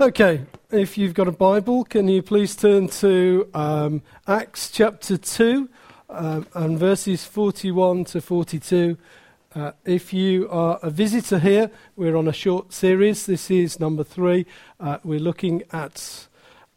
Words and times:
Okay, 0.00 0.46
if 0.70 0.96
you've 0.96 1.12
got 1.12 1.28
a 1.28 1.32
Bible, 1.32 1.84
can 1.84 2.08
you 2.08 2.22
please 2.22 2.56
turn 2.56 2.88
to 2.88 3.46
um, 3.52 4.00
Acts 4.26 4.70
chapter 4.70 5.18
2 5.18 5.68
um, 6.08 6.46
and 6.54 6.78
verses 6.78 7.26
41 7.26 8.06
to 8.06 8.22
42. 8.22 8.96
Uh, 9.54 9.72
if 9.84 10.14
you 10.14 10.48
are 10.48 10.78
a 10.82 10.88
visitor 10.88 11.38
here, 11.38 11.70
we're 11.96 12.16
on 12.16 12.28
a 12.28 12.32
short 12.32 12.72
series. 12.72 13.26
This 13.26 13.50
is 13.50 13.78
number 13.78 14.02
three. 14.02 14.46
Uh, 14.80 14.96
we're 15.04 15.20
looking 15.20 15.64
at 15.70 16.28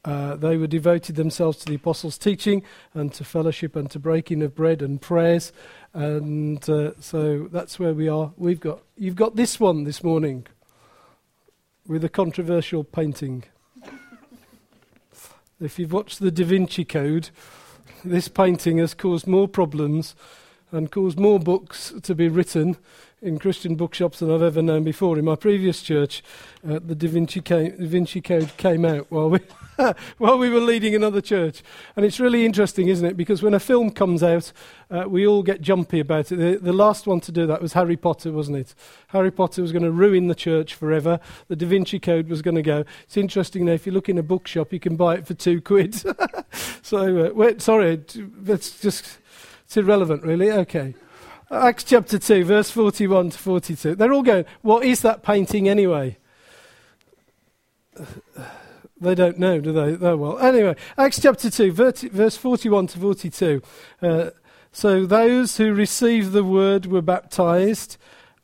uh, 0.04 0.36
they 0.36 0.58
were 0.58 0.68
devoted 0.68 1.16
themselves 1.16 1.60
to 1.60 1.66
the 1.66 1.76
apostles' 1.76 2.18
teaching 2.18 2.62
and 2.94 3.14
to 3.14 3.24
fellowship 3.24 3.78
and 3.78 3.90
to 3.92 4.00
breaking 4.00 4.42
of 4.42 4.54
bread 4.54 4.82
and 4.82 5.00
prayers. 5.00 5.54
And 5.94 6.70
uh, 6.70 6.92
so 7.00 7.48
that's 7.54 7.80
where 7.80 7.94
we 7.94 8.10
are. 8.10 8.34
We've 8.36 8.60
got 8.60 8.82
you've 8.98 9.16
got 9.16 9.38
this 9.38 9.62
one 9.62 9.86
this 9.86 10.04
morning 10.04 10.46
with 11.88 12.04
a 12.04 12.10
controversial 12.10 12.84
painting. 12.84 13.44
if 15.60 15.78
you've 15.78 15.92
watched 15.92 16.20
the 16.20 16.32
Da 16.32 16.46
Vinci 16.46 16.86
Code, 16.86 17.30
this 18.06 18.28
painting 18.28 18.78
has 18.78 18.94
caused 18.94 19.28
more 19.28 19.48
problems 19.48 20.16
and 20.72 20.92
caused 20.92 21.20
more 21.20 21.40
books 21.40 21.94
to 22.04 22.16
be 22.16 22.30
written 22.30 22.78
in 23.24 23.40
Christian 23.40 23.76
bookshops 23.76 24.20
than 24.20 24.30
I've 24.30 24.42
ever 24.42 24.62
known 24.62 24.84
before. 24.84 25.18
In 25.18 25.26
my 25.26 25.36
previous 25.36 25.82
church, 25.82 26.22
uh, 26.68 26.80
the 26.86 26.94
da 26.94 27.08
Vinci, 27.08 27.42
came, 27.42 27.72
da 27.78 27.88
Vinci 27.88 28.22
Code 28.22 28.56
came 28.58 28.84
out 28.84 29.08
while 29.10 29.30
we, 29.30 29.40
while 30.18 30.38
we 30.38 30.50
were 30.50 30.60
leading 30.60 30.94
another 30.94 31.22
church. 31.22 31.64
And 31.96 32.06
it's 32.06 32.20
really 32.20 32.46
interesting, 32.46 32.90
isn't 32.90 33.06
it? 33.06 33.16
Because 33.16 33.42
when 33.42 33.54
a 33.54 33.60
film 33.60 33.92
comes 33.92 34.24
out, 34.24 34.52
uh, 34.92 35.06
we 35.08 35.26
all 35.26 35.42
get 35.42 35.62
jumpy 35.62 36.02
about 36.02 36.32
it. 36.32 36.36
The, 36.36 36.58
the, 36.58 36.74
last 36.74 37.08
one 37.08 37.22
to 37.22 37.32
do 37.32 37.48
that 37.48 37.62
was 37.62 37.74
Harry 37.74 37.96
Potter, 37.96 38.32
wasn't 38.32 38.58
it? 38.58 38.76
Harry 39.08 39.32
Potter 39.32 39.62
was 39.62 39.72
going 39.72 39.84
to 39.86 39.92
ruin 39.92 40.28
the 40.28 40.36
church 40.36 40.76
forever. 40.76 41.20
The 41.48 41.56
Da 41.56 41.66
Vinci 41.66 42.00
Code 42.00 42.28
was 42.28 42.42
going 42.42 42.56
to 42.56 42.62
go. 42.62 42.84
It's 43.04 43.18
interesting 43.18 43.66
now, 43.66 43.72
if 43.72 43.86
you 43.86 43.94
look 43.94 44.10
in 44.10 44.18
a 44.18 44.24
bookshop, 44.24 44.74
you 44.74 44.80
can 44.80 44.98
buy 44.98 45.16
it 45.16 45.26
for 45.26 45.34
two 45.34 45.62
quid. 45.62 45.96
so, 46.82 47.26
uh, 47.26 47.34
wait, 47.34 47.62
sorry, 47.62 48.04
that's 48.16 48.80
just, 48.82 49.20
it's 49.64 49.78
irrelevant, 49.78 50.24
really. 50.24 50.52
Okay. 50.52 50.94
Acts 51.54 51.84
chapter 51.84 52.18
2, 52.18 52.46
verse 52.46 52.72
41 52.72 53.30
to 53.30 53.38
42. 53.38 53.96
They're 53.96 54.12
all 54.12 54.24
going, 54.24 54.46
What 54.62 54.86
is 54.86 55.02
that 55.02 55.22
painting 55.24 55.70
anyway? 55.70 56.18
They 59.00 59.16
don't 59.16 59.38
know, 59.38 59.60
do 59.60 59.74
they? 59.74 60.06
Oh, 60.06 60.16
well. 60.16 60.40
Anyway, 60.40 60.76
Acts 60.98 61.22
chapter 61.22 61.50
2, 61.50 61.72
verse 61.74 62.38
41 62.38 62.88
to 62.88 63.00
42. 63.00 63.62
Uh, 64.02 64.30
so 64.72 65.06
those 65.06 65.58
who 65.58 65.74
received 65.74 66.32
the 66.32 66.44
word 66.44 66.86
were 66.86 67.02
baptized, 67.02 67.98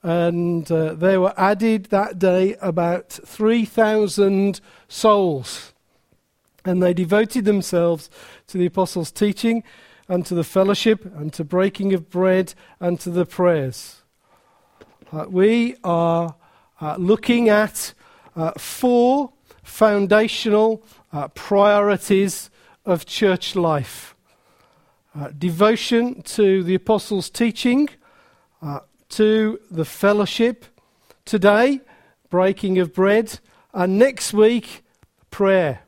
and 0.04 0.70
uh, 0.72 0.94
there 0.94 1.22
were 1.22 1.34
added 1.38 1.86
that 1.86 2.20
day 2.20 2.56
about 2.62 3.10
3,000 3.10 4.60
souls. 4.90 5.74
And 6.66 6.84
they 6.84 6.94
devoted 6.94 7.46
themselves 7.46 8.10
to 8.48 8.58
the 8.58 8.66
apostles' 8.66 9.12
teaching 9.12 9.64
and 10.10 10.26
to 10.26 10.36
the 10.36 10.44
fellowship 10.44 11.06
and 11.16 11.32
to 11.32 11.44
breaking 11.44 11.94
of 11.94 12.10
bread 12.10 12.54
and 12.80 13.00
to 13.00 13.10
the 13.10 13.26
prayers. 13.26 14.02
Uh, 15.14 15.26
we 15.30 15.76
are 15.84 16.36
uh, 16.82 16.96
looking 16.98 17.48
at 17.48 17.94
uh, 18.36 18.52
four 18.58 19.32
foundational 19.64 20.84
uh, 21.14 21.28
priorities 21.30 22.50
of 22.86 23.06
church 23.06 23.56
life 23.56 24.16
uh, 25.16 25.30
devotion 25.38 26.22
to 26.24 26.64
the 26.64 26.76
apostles' 26.76 27.30
teaching, 27.30 27.90
uh, 28.62 28.80
to 29.10 29.60
the 29.72 29.86
fellowship, 29.86 30.66
today, 31.26 31.82
breaking 32.30 32.78
of 32.80 32.94
bread, 32.94 33.40
and 33.74 33.98
next 33.98 34.34
week, 34.34 34.84
prayer. 35.32 35.82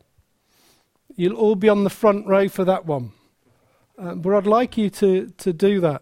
You'll 1.16 1.36
all 1.36 1.56
be 1.56 1.70
on 1.70 1.84
the 1.84 1.90
front 1.90 2.28
row 2.28 2.48
for 2.48 2.66
that 2.66 2.86
one. 2.86 3.12
Uh, 4.02 4.16
but 4.16 4.34
I'd 4.34 4.48
like 4.48 4.78
you 4.78 4.90
to, 4.90 5.28
to 5.38 5.54
do 5.54 5.80
that. 5.82 6.02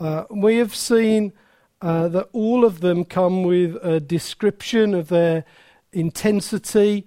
Uh, 0.00 0.24
we 0.30 0.56
have 0.56 0.74
seen 0.74 1.32
uh, 1.80 2.08
that 2.08 2.28
all 2.32 2.64
of 2.64 2.80
them 2.80 3.04
come 3.04 3.44
with 3.44 3.76
a 3.84 4.00
description 4.00 4.94
of 4.94 5.08
their 5.08 5.44
intensity 5.92 7.06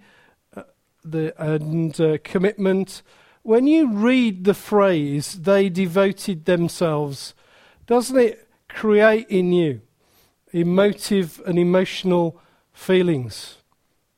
uh, 0.55 0.63
the, 1.03 1.33
and 1.37 1.99
uh, 1.99 2.19
commitment. 2.23 3.01
When 3.43 3.67
you 3.67 3.91
read 3.91 4.45
the 4.45 4.53
phrase, 4.53 5.41
they 5.41 5.67
devoted 5.67 6.45
themselves, 6.45 7.33
doesn't 7.85 8.17
it 8.17 8.47
create 8.69 9.27
in 9.27 9.51
you 9.51 9.81
emotive 10.53 11.41
and 11.45 11.59
emotional 11.59 12.39
feelings? 12.71 13.56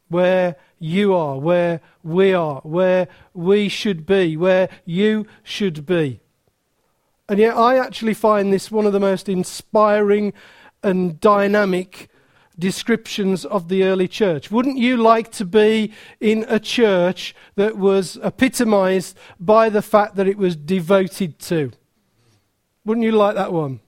Where 0.09 0.55
you 0.79 1.13
are, 1.13 1.37
where 1.37 1.81
we 2.03 2.33
are, 2.33 2.61
where 2.61 3.07
we 3.33 3.69
should 3.69 4.05
be, 4.05 4.35
where 4.35 4.69
you 4.85 5.25
should 5.43 5.85
be. 5.85 6.19
And 7.27 7.39
yet, 7.39 7.55
I 7.55 7.77
actually 7.77 8.15
find 8.15 8.51
this 8.51 8.71
one 8.71 8.85
of 8.85 8.93
the 8.93 8.99
most 8.99 9.29
inspiring 9.29 10.33
and 10.81 11.19
dynamic 11.19 12.09
descriptions 12.57 13.45
of 13.45 13.69
the 13.69 13.83
early 13.83 14.07
church. 14.07 14.51
Wouldn't 14.51 14.77
you 14.77 14.97
like 14.97 15.31
to 15.33 15.45
be 15.45 15.93
in 16.19 16.45
a 16.49 16.59
church 16.59 17.35
that 17.55 17.77
was 17.77 18.17
epitomized 18.21 19.17
by 19.39 19.69
the 19.69 19.81
fact 19.81 20.15
that 20.15 20.27
it 20.27 20.37
was 20.37 20.55
devoted 20.55 21.39
to? 21.39 21.71
Wouldn't 22.83 23.05
you 23.05 23.13
like 23.13 23.35
that 23.35 23.53
one? 23.53 23.79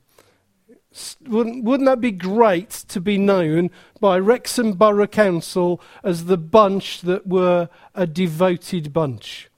Wouldn't, 1.25 1.63
wouldn't 1.63 1.87
that 1.87 2.01
be 2.01 2.11
great 2.11 2.69
to 2.69 2.99
be 2.99 3.17
known 3.17 3.71
by 4.01 4.19
Wrexham 4.19 4.73
Borough 4.73 5.07
Council 5.07 5.79
as 6.03 6.25
the 6.25 6.37
bunch 6.37 7.01
that 7.01 7.25
were 7.25 7.69
a 7.95 8.05
devoted 8.05 8.91
bunch? 8.91 9.49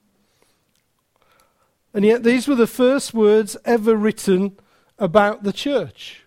And 1.93 2.05
yet, 2.05 2.23
these 2.23 2.47
were 2.47 2.55
the 2.55 2.67
first 2.67 3.13
words 3.13 3.57
ever 3.65 3.95
written 3.95 4.57
about 4.99 5.43
the 5.43 5.53
church. 5.53 6.23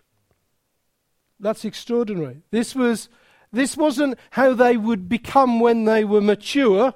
That's 1.39 1.65
extraordinary. 1.65 2.41
This, 2.51 2.75
was, 2.75 3.09
this 3.51 3.77
wasn't 3.77 4.17
how 4.31 4.53
they 4.53 4.75
would 4.75 5.07
become 5.07 5.59
when 5.59 5.85
they 5.85 6.03
were 6.03 6.21
mature, 6.21 6.93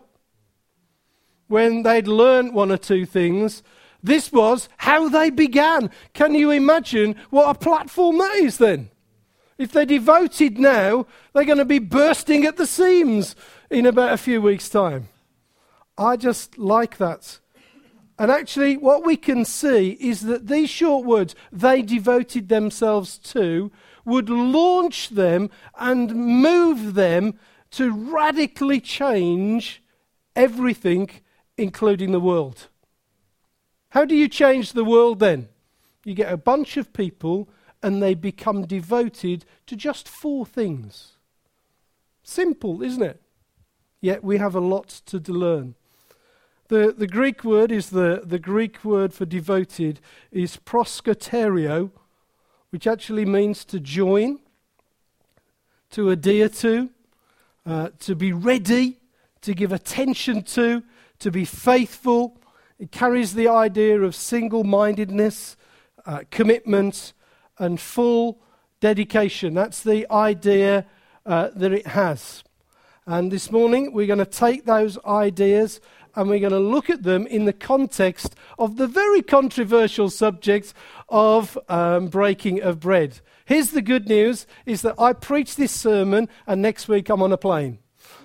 when 1.48 1.84
they'd 1.84 2.08
learned 2.08 2.54
one 2.54 2.72
or 2.72 2.78
two 2.78 3.06
things. 3.06 3.62
This 4.04 4.32
was 4.32 4.70
how 4.78 5.10
they 5.10 5.30
began. 5.30 5.92
Can 6.14 6.34
you 6.34 6.52
imagine 6.52 7.16
what 7.30 7.56
a 7.56 7.60
platform 7.60 8.18
that 8.18 8.36
is 8.36 8.58
then? 8.58 8.90
If 9.58 9.72
they're 9.72 9.86
devoted 9.86 10.58
now, 10.58 11.06
they're 11.34 11.46
going 11.46 11.60
to 11.60 11.66
be 11.66 11.80
bursting 11.80 12.46
at 12.46 12.58
the 12.58 12.66
seams 12.66 13.36
in 13.70 13.86
about 13.86 14.14
a 14.14 14.18
few 14.18 14.42
weeks' 14.42 14.70
time. 14.70 15.10
I 15.98 16.18
just 16.18 16.58
like 16.58 16.98
that. 16.98 17.40
And 18.18 18.32
actually, 18.32 18.78
what 18.78 19.06
we 19.06 19.18
can 19.18 19.46
see 19.46 19.92
is 20.00 20.22
that 20.22 20.48
these 20.48 20.70
short 20.70 21.06
words, 21.06 21.36
they 21.52 21.82
devoted 21.82 22.50
themselves 22.50 23.18
to, 23.20 23.72
would 24.06 24.30
launch 24.30 25.10
them 25.10 25.50
and 25.78 26.16
move 26.16 26.96
them 26.96 27.38
to 27.72 27.92
radically 27.92 28.82
change 28.82 29.84
everything, 30.36 31.10
including 31.58 32.12
the 32.12 32.20
world. 32.20 32.68
How 33.92 34.06
do 34.06 34.16
you 34.16 34.28
change 34.28 34.72
the 34.72 34.86
world 34.86 35.20
then? 35.20 35.50
You 36.06 36.14
get 36.14 36.32
a 36.32 36.38
bunch 36.38 36.78
of 36.78 36.94
people 36.94 37.50
and 37.84 38.02
they 38.02 38.14
become 38.14 38.66
devoted 38.66 39.46
to 39.68 39.76
just 39.76 40.08
four 40.08 40.46
things. 40.46 41.18
Simple, 42.24 42.82
isn't 42.82 43.04
it? 43.04 43.22
Yet 44.00 44.24
we 44.24 44.38
have 44.38 44.56
a 44.56 44.60
lot 44.60 44.88
to 45.08 45.20
learn. 45.20 45.76
The, 46.70 46.94
the 46.98 47.08
Greek 47.08 47.44
word 47.44 47.70
is 47.70 47.90
the, 47.90 48.22
the 48.24 48.40
Greek 48.40 48.86
word 48.86 49.14
for 49.14 49.26
devoted 49.26 50.00
is 50.32 50.56
proskaterio, 50.56 51.92
which 52.70 52.88
actually 52.88 53.26
means 53.26 53.66
to 53.66 53.80
join, 53.82 54.40
to 55.90 56.12
adhere 56.12 56.48
to, 56.48 56.90
uh, 57.66 57.90
to 58.00 58.16
be 58.16 58.32
ready, 58.32 59.00
to 59.42 59.54
give 59.54 59.74
attention 59.74 60.44
to, 60.44 60.82
to 61.20 61.30
be 61.30 61.44
faithful, 61.44 62.41
it 62.82 62.92
carries 62.92 63.36
the 63.36 63.48
idea 63.48 64.02
of 64.02 64.16
single 64.16 64.64
mindedness, 64.64 65.56
uh, 66.04 66.22
commitment, 66.32 67.14
and 67.60 67.80
full 67.80 68.42
dedication. 68.80 69.54
That's 69.54 69.84
the 69.84 70.12
idea 70.12 70.88
uh, 71.24 71.50
that 71.56 71.74
it 71.74 71.86
has. 71.86 72.44
And 73.06 73.32
this 73.32 73.52
morning, 73.52 73.94
we're 73.94 74.08
going 74.08 74.18
to 74.18 74.26
take 74.26 74.66
those 74.66 74.98
ideas 75.06 75.80
and 76.16 76.28
we're 76.28 76.40
going 76.40 76.54
to 76.54 76.60
look 76.60 76.90
at 76.90 77.04
them 77.04 77.28
in 77.28 77.46
the 77.46 77.54
context 77.54 78.34
of 78.58 78.78
the 78.78 78.88
very 78.88 79.22
controversial 79.22 80.10
subject 80.10 80.74
of 81.08 81.60
um, 81.70 82.08
breaking 82.08 82.64
of 82.64 82.80
bread. 82.80 83.20
Here's 83.46 83.70
the 83.70 83.84
good 83.84 84.10
news 84.10 84.48
is 84.66 84.82
that 84.82 84.96
I 85.00 85.14
preach 85.14 85.56
this 85.56 85.72
sermon 85.72 86.28
and 86.48 86.64
next 86.64 86.88
week 86.88 87.10
I'm 87.10 87.22
on 87.22 87.32
a 87.32 87.38
plane. 87.38 87.78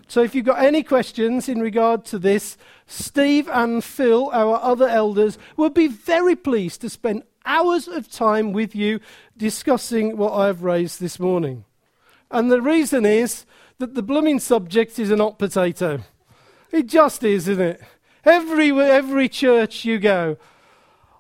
So 0.09 0.23
if 0.23 0.35
you've 0.35 0.45
got 0.45 0.63
any 0.63 0.83
questions 0.83 1.49
in 1.49 1.61
regard 1.61 2.05
to 2.07 2.19
this, 2.19 2.57
Steve 2.87 3.49
and 3.49 3.83
Phil, 3.83 4.31
our 4.33 4.61
other 4.63 4.89
elders, 4.89 5.39
would 5.57 5.75
be 5.75 5.89
very 5.89 6.37
pleased 6.37 6.81
to 6.83 6.91
spend 6.91 7.25
hours 7.45 7.89
of 7.89 8.11
time 8.11 8.53
with 8.53 8.75
you 8.75 9.01
discussing 9.37 10.17
what 10.17 10.33
I've 10.33 10.63
raised 10.63 11.01
this 11.01 11.19
morning. 11.19 11.65
And 12.31 12.51
the 12.51 12.63
reason 12.63 13.05
is 13.05 13.47
that 13.79 13.95
the 13.95 14.03
blooming 14.03 14.41
subject 14.41 14.99
is 14.99 15.11
an 15.11 15.19
hot 15.19 15.39
potato. 15.39 16.01
It 16.71 16.87
just 16.87 17.23
is, 17.23 17.49
isn't 17.49 17.65
it? 17.65 17.83
Every, 18.25 18.71
every 18.73 19.29
church 19.29 19.85
you 19.85 19.99
go. 19.99 20.37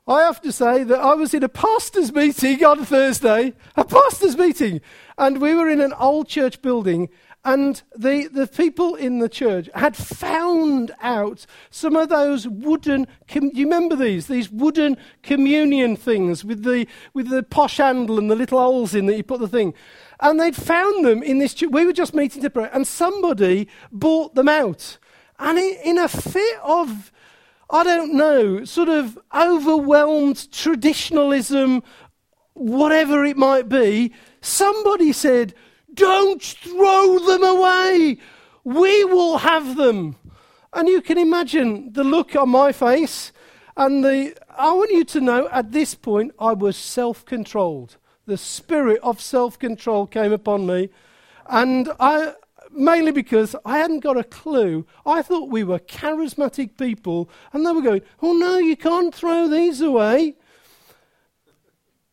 I 0.08 0.22
have 0.22 0.40
to 0.42 0.52
say 0.52 0.84
that 0.84 1.00
I 1.00 1.14
was 1.14 1.34
in 1.34 1.42
a 1.42 1.48
pastor's 1.48 2.12
meeting 2.12 2.64
on 2.64 2.84
Thursday, 2.84 3.54
a 3.74 3.84
pastor's 3.84 4.36
meeting, 4.36 4.80
and 5.18 5.40
we 5.40 5.54
were 5.54 5.68
in 5.68 5.80
an 5.80 5.92
old 5.94 6.28
church 6.28 6.62
building, 6.62 7.08
and 7.46 7.81
the, 7.96 8.26
the 8.26 8.48
people 8.48 8.96
in 8.96 9.20
the 9.20 9.28
church 9.28 9.70
had 9.72 9.96
found 9.96 10.90
out 11.00 11.46
some 11.70 11.94
of 11.94 12.08
those 12.08 12.48
wooden, 12.48 13.06
com- 13.28 13.52
you 13.54 13.66
remember 13.66 13.94
these? 13.94 14.26
These 14.26 14.50
wooden 14.50 14.96
communion 15.22 15.94
things 15.94 16.44
with 16.44 16.64
the, 16.64 16.88
with 17.14 17.31
the 17.31 17.44
posh 17.44 17.76
handle 17.76 18.19
and 18.19 18.28
the 18.28 18.34
little 18.34 18.58
holes 18.58 18.96
in 18.96 19.06
that 19.06 19.16
you 19.16 19.22
put 19.22 19.38
the 19.38 19.46
thing. 19.46 19.75
And 20.19 20.40
they'd 20.40 20.56
found 20.56 21.04
them 21.04 21.22
in 21.22 21.38
this 21.38 21.54
church. 21.54 21.70
We 21.70 21.87
were 21.87 21.93
just 21.93 22.14
meeting 22.14 22.43
to 22.43 22.50
pray, 22.50 22.69
and 22.72 22.84
somebody 22.84 23.69
bought 23.92 24.34
them 24.34 24.49
out. 24.49 24.99
And 25.38 25.56
in 25.56 25.99
a 25.99 26.08
fit 26.08 26.58
of, 26.64 27.12
I 27.70 27.84
don't 27.84 28.14
know, 28.14 28.64
sort 28.64 28.88
of 28.88 29.16
overwhelmed 29.32 30.50
traditionalism, 30.50 31.84
whatever 32.54 33.25
it 33.25 33.37
might 33.37 33.69
be, 33.69 34.12
somebody 34.40 35.12
said, 35.12 35.54
don't 35.96 36.43
throw 36.43 37.19
them 37.19 37.43
away. 37.43 38.19
We 38.64 39.04
will 39.04 39.38
have 39.38 39.76
them. 39.76 40.16
And 40.72 40.88
you 40.88 41.00
can 41.00 41.19
imagine 41.19 41.93
the 41.93 42.04
look 42.04 42.37
on 42.37 42.50
my 42.50 42.70
face. 42.70 43.32
And 43.76 44.04
the, 44.04 44.37
I 44.56 44.72
want 44.72 44.90
you 44.90 45.04
to 45.04 45.20
know 45.20 45.48
at 45.50 45.72
this 45.72 45.94
point, 45.94 46.32
I 46.38 46.52
was 46.52 46.76
self 46.76 47.25
controlled. 47.25 47.96
The 48.26 48.37
spirit 48.37 49.00
of 49.02 49.20
self 49.20 49.58
control 49.58 50.06
came 50.06 50.32
upon 50.32 50.66
me. 50.66 50.90
And 51.48 51.90
I, 52.00 52.34
mainly 52.70 53.12
because 53.12 53.56
I 53.64 53.78
hadn't 53.78 54.00
got 54.00 54.16
a 54.16 54.25
clue. 54.25 54.87
I 55.04 55.22
thought 55.22 55.49
we 55.49 55.64
were 55.64 55.78
charismatic 55.78 56.76
people, 56.76 57.31
and 57.52 57.64
they 57.64 57.72
were 57.72 57.82
going, 57.82 58.02
Oh 58.22 58.32
no, 58.32 58.58
you 58.58 58.76
can't 58.76 59.14
throw 59.14 59.49
these 59.49 59.81
away. 59.81 60.37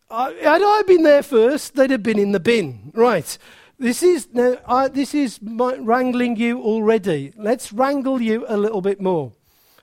I, 0.10 0.32
had 0.34 0.62
I 0.62 0.84
been 0.86 1.04
there 1.04 1.24
first, 1.24 1.76
they'd 1.76 1.90
have 1.90 2.04
been 2.04 2.20
in 2.20 2.32
the 2.34 2.40
bin. 2.40 2.92
Right. 2.94 3.38
This 3.84 4.02
is, 4.02 4.30
now, 4.32 4.56
uh, 4.66 4.88
this 4.88 5.14
is 5.14 5.42
my, 5.42 5.76
wrangling 5.76 6.38
you 6.38 6.62
already. 6.62 7.34
Let's 7.36 7.74
wrangle 7.74 8.22
you 8.22 8.46
a 8.48 8.56
little 8.56 8.80
bit 8.80 9.02
more. 9.02 9.34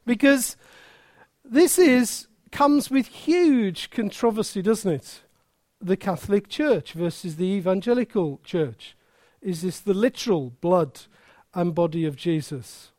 Because 0.07 0.57
this 1.45 1.79
is, 1.79 2.27
comes 2.51 2.91
with 2.91 3.09
huge 3.09 3.91
controversy, 3.91 4.63
doesn't 4.63 4.91
it? 4.91 5.21
The 5.83 5.99
Catholic 5.99 6.49
Church 6.49 6.95
versus 6.95 7.37
the 7.37 7.45
Evangelical 7.45 8.41
Church. 8.43 8.97
Is 9.43 9.61
this 9.61 9.81
the 9.81 9.93
literal 9.93 10.55
blood 10.63 11.01
and 11.53 11.75
body 11.75 12.07
of 12.07 12.17
Jesus? 12.17 12.93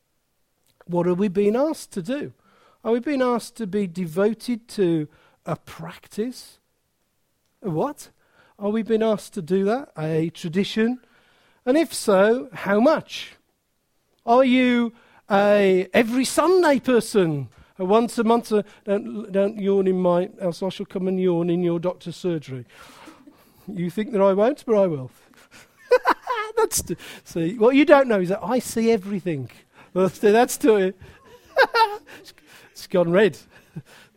What 0.86 1.08
are 1.08 1.14
we 1.14 1.26
being 1.26 1.56
asked 1.56 1.90
to 1.94 2.02
do? 2.02 2.32
Are 2.84 2.92
we 2.92 3.00
being 3.00 3.22
asked 3.22 3.56
to 3.56 3.66
be 3.66 3.88
devoted 3.88 4.68
to 4.68 5.08
a 5.44 5.56
practice? 5.56 6.60
What? 7.58 8.10
Are 8.62 8.70
we 8.70 8.84
being 8.84 9.02
asked 9.02 9.34
to 9.34 9.42
do 9.42 9.64
that? 9.64 9.88
A 9.98 10.30
tradition? 10.30 11.00
And 11.66 11.76
if 11.76 11.92
so, 11.92 12.48
how 12.52 12.78
much? 12.78 13.32
Are 14.24 14.44
you 14.44 14.92
a 15.28 15.88
every 15.92 16.24
Sunday 16.24 16.78
person? 16.78 17.48
A 17.80 17.84
once 17.84 18.18
a 18.18 18.24
month? 18.24 18.52
Uh, 18.52 18.62
don't, 18.84 19.32
don't 19.32 19.58
yawn 19.58 19.88
in 19.88 20.00
my, 20.00 20.30
else 20.40 20.62
I 20.62 20.68
shall 20.68 20.86
come 20.86 21.08
and 21.08 21.20
yawn 21.20 21.50
in 21.50 21.64
your 21.64 21.80
doctor's 21.80 22.14
surgery. 22.14 22.64
You 23.66 23.90
think 23.90 24.12
that 24.12 24.20
I 24.20 24.32
won't, 24.32 24.64
but 24.64 24.76
I 24.76 24.86
will. 24.86 25.10
that's 26.56 26.82
to, 26.82 26.96
see. 27.24 27.58
What 27.58 27.74
you 27.74 27.84
don't 27.84 28.06
know 28.06 28.20
is 28.20 28.28
that 28.28 28.44
I 28.44 28.60
see 28.60 28.92
everything. 28.92 29.50
That's, 29.92 30.18
that's 30.20 30.56
to 30.58 30.76
it. 30.76 30.96
it's 32.70 32.86
gone 32.86 33.10
red. 33.10 33.38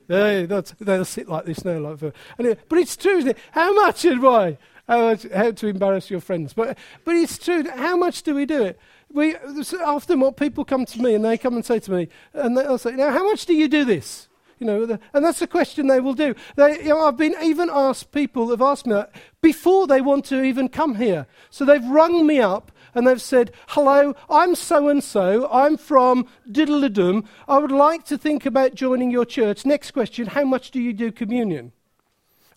They, 0.07 0.45
they'll 0.45 1.05
sit 1.05 1.27
like 1.27 1.45
this 1.45 1.65
now. 1.65 1.79
Like 1.79 2.13
anyway, 2.39 2.57
but 2.69 2.79
it's 2.79 2.95
true, 2.95 3.17
isn't 3.17 3.31
it? 3.31 3.37
How 3.51 3.73
much 3.73 4.05
and? 4.05 4.57
How, 4.87 5.01
much, 5.01 5.25
how 5.33 5.51
to 5.51 5.67
embarrass 5.67 6.09
your 6.11 6.19
friends. 6.19 6.53
But, 6.53 6.77
but 7.03 7.15
it's 7.15 7.37
true. 7.37 7.67
How 7.69 7.97
much 7.97 8.21
do 8.23 8.35
we 8.35 8.45
do 8.45 8.63
it? 8.63 8.79
We, 9.11 9.35
often 9.83 10.19
what 10.19 10.37
people 10.37 10.65
come 10.65 10.85
to 10.85 11.01
me 11.01 11.15
and 11.15 11.25
they 11.25 11.37
come 11.37 11.55
and 11.55 11.65
say 11.65 11.79
to 11.79 11.91
me, 11.91 12.09
and 12.33 12.57
they'll 12.57 12.77
say, 12.77 12.91
now, 12.91 13.11
how 13.11 13.23
much 13.23 13.45
do 13.45 13.53
you 13.53 13.67
do 13.67 13.83
this? 13.85 14.27
You 14.59 14.67
know, 14.67 14.85
the, 14.85 14.99
and 15.13 15.25
that's 15.25 15.39
the 15.39 15.47
question 15.47 15.87
they 15.87 15.99
will 15.99 16.13
do. 16.13 16.33
They, 16.55 16.83
you 16.83 16.89
know, 16.89 17.05
I've 17.05 17.17
been 17.17 17.35
even 17.41 17.69
asked, 17.71 18.11
people 18.11 18.49
have 18.51 18.61
asked 18.61 18.85
me 18.85 18.93
that 18.93 19.11
before 19.41 19.85
they 19.85 20.01
want 20.01 20.25
to 20.25 20.43
even 20.43 20.69
come 20.69 20.95
here. 20.95 21.27
So 21.49 21.65
they've 21.65 21.85
rung 21.85 22.25
me 22.25 22.39
up 22.39 22.71
and 22.95 23.05
they've 23.05 23.21
said, 23.21 23.51
Hello, 23.67 24.15
I'm 24.29 24.55
so 24.55 24.89
and 24.89 25.03
so, 25.03 25.47
I'm 25.51 25.77
from 25.77 26.27
Diddledum, 26.49 27.25
I 27.47 27.59
would 27.59 27.71
like 27.71 28.05
to 28.05 28.17
think 28.17 28.45
about 28.45 28.73
joining 28.73 29.11
your 29.11 29.25
church. 29.25 29.65
Next 29.65 29.91
question, 29.91 30.27
how 30.27 30.45
much 30.45 30.71
do 30.71 30.81
you 30.81 30.93
do 30.93 31.11
communion? 31.11 31.73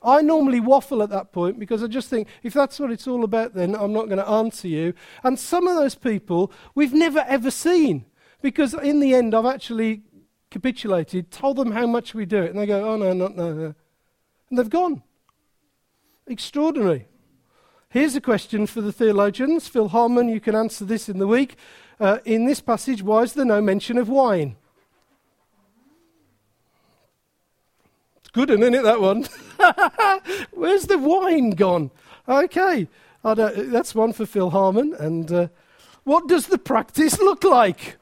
I 0.00 0.22
normally 0.22 0.60
waffle 0.60 1.02
at 1.02 1.10
that 1.10 1.32
point 1.32 1.58
because 1.58 1.82
I 1.82 1.88
just 1.88 2.08
think, 2.08 2.28
if 2.44 2.54
that's 2.54 2.78
what 2.78 2.92
it's 2.92 3.08
all 3.08 3.24
about, 3.24 3.54
then 3.54 3.74
I'm 3.74 3.92
not 3.92 4.06
going 4.06 4.18
to 4.18 4.28
answer 4.28 4.68
you. 4.68 4.94
And 5.24 5.38
some 5.38 5.66
of 5.66 5.74
those 5.74 5.96
people 5.96 6.52
we've 6.74 6.94
never 6.94 7.24
ever 7.26 7.50
seen 7.50 8.06
because 8.40 8.74
in 8.74 9.00
the 9.00 9.14
end 9.14 9.34
I've 9.34 9.44
actually 9.44 10.02
capitulated, 10.50 11.30
told 11.30 11.56
them 11.56 11.72
how 11.72 11.86
much 11.86 12.14
we 12.14 12.24
do 12.24 12.42
it, 12.42 12.50
and 12.50 12.58
they 12.58 12.66
go, 12.66 12.88
oh, 12.88 12.96
no, 12.96 13.12
no, 13.12 13.28
no, 13.28 13.52
no. 13.52 13.74
And 14.50 14.58
they've 14.58 14.70
gone. 14.70 15.02
Extraordinary. 16.26 17.06
Here's 17.90 18.14
a 18.14 18.20
question 18.20 18.66
for 18.66 18.82
the 18.82 18.92
theologians. 18.92 19.66
Phil 19.66 19.88
Harmon, 19.88 20.28
you 20.28 20.40
can 20.40 20.54
answer 20.54 20.84
this 20.84 21.08
in 21.08 21.18
the 21.18 21.26
week. 21.26 21.56
Uh, 21.98 22.18
in 22.26 22.44
this 22.44 22.60
passage, 22.60 23.02
why 23.02 23.22
is 23.22 23.32
there 23.32 23.46
no 23.46 23.62
mention 23.62 23.96
of 23.96 24.10
wine? 24.10 24.56
It's 28.18 28.28
good, 28.30 28.50
isn't 28.50 28.74
it, 28.74 28.82
that 28.82 29.00
one? 29.00 29.26
Where's 30.52 30.84
the 30.84 30.98
wine 30.98 31.52
gone? 31.52 31.90
Okay, 32.28 32.88
that's 33.24 33.94
one 33.94 34.12
for 34.12 34.26
Phil 34.26 34.50
Harmon. 34.50 34.92
And 34.92 35.32
uh, 35.32 35.48
what 36.04 36.28
does 36.28 36.48
the 36.48 36.58
practice 36.58 37.18
look 37.18 37.42
like? 37.42 37.97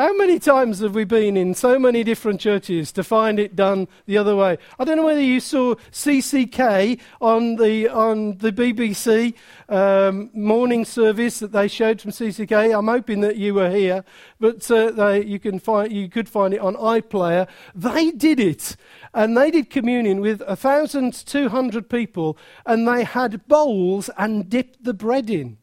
How 0.00 0.16
many 0.16 0.38
times 0.38 0.78
have 0.78 0.94
we 0.94 1.04
been 1.04 1.36
in 1.36 1.52
so 1.52 1.78
many 1.78 2.02
different 2.02 2.40
churches 2.40 2.90
to 2.92 3.04
find 3.04 3.38
it 3.38 3.54
done 3.54 3.86
the 4.06 4.16
other 4.16 4.34
way? 4.34 4.56
I 4.78 4.84
don't 4.84 4.96
know 4.96 5.04
whether 5.04 5.20
you 5.20 5.40
saw 5.40 5.74
CCK 5.92 6.98
on 7.20 7.56
the, 7.56 7.86
on 7.88 8.38
the 8.38 8.50
BBC 8.50 9.34
um, 9.68 10.30
morning 10.32 10.86
service 10.86 11.40
that 11.40 11.52
they 11.52 11.68
showed 11.68 12.00
from 12.00 12.12
CCK. 12.12 12.74
I'm 12.74 12.88
hoping 12.88 13.20
that 13.20 13.36
you 13.36 13.52
were 13.52 13.68
here, 13.68 14.02
but 14.38 14.70
uh, 14.70 14.90
they, 14.90 15.22
you, 15.22 15.38
can 15.38 15.58
find, 15.58 15.92
you 15.92 16.08
could 16.08 16.30
find 16.30 16.54
it 16.54 16.60
on 16.60 16.76
iPlayer. 16.76 17.46
They 17.74 18.10
did 18.10 18.40
it, 18.40 18.76
and 19.12 19.36
they 19.36 19.50
did 19.50 19.68
communion 19.68 20.22
with 20.22 20.40
1,200 20.40 21.90
people, 21.90 22.38
and 22.64 22.88
they 22.88 23.04
had 23.04 23.46
bowls 23.48 24.08
and 24.16 24.48
dipped 24.48 24.82
the 24.82 24.94
bread 24.94 25.28
in. 25.28 25.58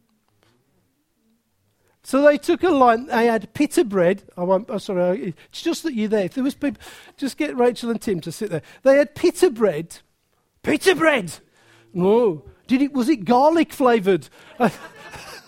So 2.08 2.22
they 2.22 2.38
took 2.38 2.64
a 2.64 2.70
line, 2.70 3.08
they 3.08 3.26
had 3.26 3.54
pita 3.54 3.84
bread. 3.84 4.24
I 4.38 4.44
won't, 4.44 4.70
oh, 4.70 4.78
sorry, 4.78 5.36
it's 5.52 5.62
just 5.62 5.84
that 5.84 5.94
you're 5.94 6.08
there. 6.08 6.24
If 6.24 6.36
there 6.36 6.44
was 6.44 6.56
people, 6.56 6.82
just 7.18 7.36
get 7.36 7.58
Rachel 7.58 7.90
and 7.90 8.02
Tim 8.02 8.22
to 8.22 8.32
sit 8.32 8.50
there. 8.50 8.62
They 8.84 8.96
had 8.96 9.14
pita 9.14 9.50
bread. 9.50 9.98
Pita 10.64 10.96
bread! 10.96 11.34
No. 11.94 12.46
Did 12.66 12.82
it, 12.82 12.94
was 12.94 13.10
it 13.10 13.26
garlic 13.26 13.74
flavoured? 13.74 14.30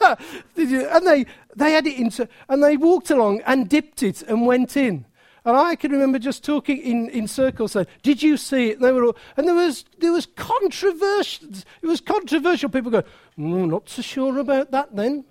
And 0.02 1.08
they, 1.08 1.26
they 1.56 1.72
had 1.72 1.86
it 1.86 1.98
into, 1.98 2.28
and 2.48 2.64
they 2.64 2.76
walked 2.78 3.10
along 3.10 3.42
and 3.46 3.70
dipped 3.70 4.02
it 4.02 4.22
and 4.24 4.46
went 4.46 4.76
in. 4.76 5.06
And 5.46 5.56
I 5.58 5.76
can 5.76 5.92
remember 5.92 6.20
just 6.20 6.44
talking 6.44 6.78
in, 6.78 7.10
in 7.10 7.28
circles 7.28 7.74
saying, 7.74 7.88
Did 8.02 8.24
you 8.24 8.38
see 8.38 8.70
it? 8.70 8.78
And, 8.78 8.86
they 8.86 8.92
were 8.92 9.06
all, 9.06 9.18
and 9.36 9.48
there 9.48 9.56
was 9.56 9.84
there 9.98 10.14
was 10.14 10.26
controversial 10.26 11.50
it 11.82 11.88
was 11.88 12.00
controversial. 12.02 12.70
People 12.70 12.92
go, 12.92 13.04
mm, 13.38 13.70
not 13.70 13.90
so 13.90 14.02
sure 14.02 14.40
about 14.40 14.72
that 14.72 14.96
then. 14.96 15.26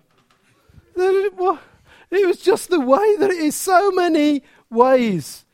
It 2.10 2.26
was 2.26 2.38
just 2.38 2.70
the 2.70 2.80
way 2.80 3.16
that 3.16 3.30
it 3.30 3.38
is 3.38 3.54
so 3.54 3.90
many 3.90 4.42
ways. 4.70 5.44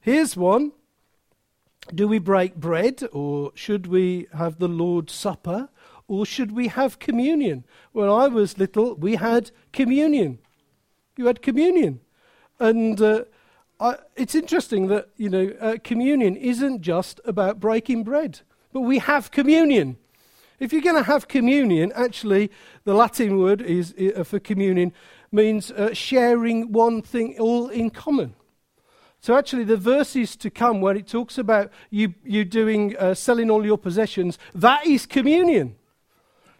Here's 0.00 0.36
one. 0.36 0.72
Do 1.94 2.06
we 2.06 2.18
break 2.18 2.56
bread 2.56 3.02
or 3.12 3.52
should 3.54 3.86
we 3.86 4.26
have 4.36 4.58
the 4.58 4.68
Lord's 4.68 5.12
Supper 5.12 5.68
or 6.08 6.26
should 6.26 6.52
we 6.52 6.68
have 6.68 6.98
communion? 6.98 7.64
When 7.92 8.08
I 8.08 8.28
was 8.28 8.58
little, 8.58 8.94
we 8.94 9.16
had 9.16 9.50
communion. 9.72 10.38
You 11.16 11.26
had 11.26 11.42
communion. 11.42 12.00
And 12.58 13.00
uh, 13.00 13.24
I, 13.80 13.96
it's 14.16 14.34
interesting 14.34 14.88
that, 14.88 15.08
you 15.16 15.28
know, 15.28 15.52
uh, 15.60 15.76
communion 15.82 16.36
isn't 16.36 16.82
just 16.82 17.20
about 17.24 17.60
breaking 17.60 18.04
bread, 18.04 18.40
but 18.72 18.80
we 18.80 18.98
have 18.98 19.30
communion. 19.30 19.96
If 20.62 20.72
you're 20.72 20.80
going 20.80 20.94
to 20.94 21.10
have 21.10 21.26
communion, 21.26 21.90
actually, 21.96 22.48
the 22.84 22.94
Latin 22.94 23.36
word 23.36 23.60
is 23.60 23.92
uh, 24.16 24.22
for 24.22 24.38
communion 24.38 24.92
means 25.32 25.72
uh, 25.72 25.92
sharing 25.92 26.70
one 26.70 27.02
thing 27.02 27.36
all 27.40 27.68
in 27.68 27.90
common. 27.90 28.36
So 29.18 29.36
actually, 29.36 29.64
the 29.64 29.76
verses 29.76 30.36
to 30.36 30.50
come 30.50 30.80
where 30.80 30.94
it 30.94 31.08
talks 31.08 31.36
about 31.36 31.72
you 31.90 32.14
you 32.22 32.44
doing 32.44 32.96
uh, 32.96 33.14
selling 33.14 33.50
all 33.50 33.66
your 33.66 33.76
possessions, 33.76 34.38
that 34.54 34.86
is 34.86 35.04
communion. 35.04 35.74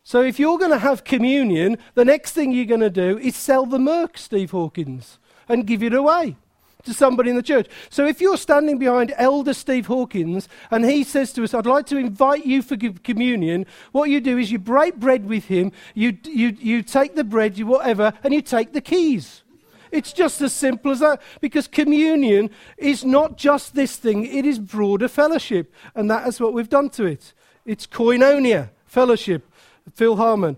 So 0.02 0.21
if 0.21 0.40
you're 0.40 0.59
going 0.59 0.73
to 0.73 0.78
have 0.78 1.04
communion, 1.04 1.78
the 1.94 2.04
next 2.04 2.32
thing 2.32 2.50
you're 2.50 2.64
going 2.64 2.80
to 2.80 2.90
do 2.90 3.18
is 3.18 3.37
sell 3.37 3.66
the 3.66 3.78
Merc, 3.78 4.18
Steve 4.18 4.50
Hawkins, 4.50 5.21
and 5.49 5.64
give 5.64 5.80
it 5.80 5.94
away 5.94 6.37
to 6.85 6.95
somebody 6.95 7.31
in 7.31 7.37
the 7.37 7.43
church. 7.43 7.69
So 7.91 8.07
if 8.07 8.21
you're 8.21 8.37
standing 8.37 8.79
behind 8.79 9.15
Elder 9.17 9.55
Steve 9.55 9.87
Hawkins 9.87 10.49
and 10.71 10.85
he 10.85 11.05
says 11.05 11.33
to 11.35 11.45
us, 11.45 11.55
I'd 11.55 11.67
like 11.67 11.87
to 11.87 11.97
invite 11.97 12.47
you 12.47 12.62
for 12.62 12.77
communion, 12.77 13.67
what 13.93 14.11
you 14.11 14.21
do 14.21 14.39
is 14.39 14.51
you 14.51 14.59
break 14.59 14.97
bread 14.97 15.27
with 15.27 15.45
him, 15.45 15.73
you, 15.95 16.17
you, 16.25 16.57
you 16.61 16.83
take 16.83 17.15
the 17.15 17.25
bread, 17.25 17.59
you 17.59 17.67
whatever, 17.67 18.12
and 18.25 18.33
you 18.35 18.43
take 18.43 18.73
the 18.73 18.81
keys. 18.81 19.43
It's 19.91 20.12
just 20.12 20.41
as 20.41 20.55
simple 20.55 20.91
as 20.91 21.01
that 21.01 21.21
because 21.41 21.69
communion 21.69 22.51
is 22.79 23.05
not 23.05 23.37
just 23.37 23.75
this 23.75 23.97
thing, 23.97 24.25
it 24.25 24.47
is 24.47 24.59
broader 24.59 25.07
fellowship. 25.07 25.73
And 25.95 26.11
that 26.11 26.27
is 26.27 26.41
what 26.41 26.55
we've 26.55 26.69
done 26.69 26.89
to 26.91 27.05
it. 27.05 27.35
It's 27.67 27.87
koinonia, 27.87 28.71
fellowship. 28.87 29.49
Phil 29.95 30.17
Harmon. 30.17 30.57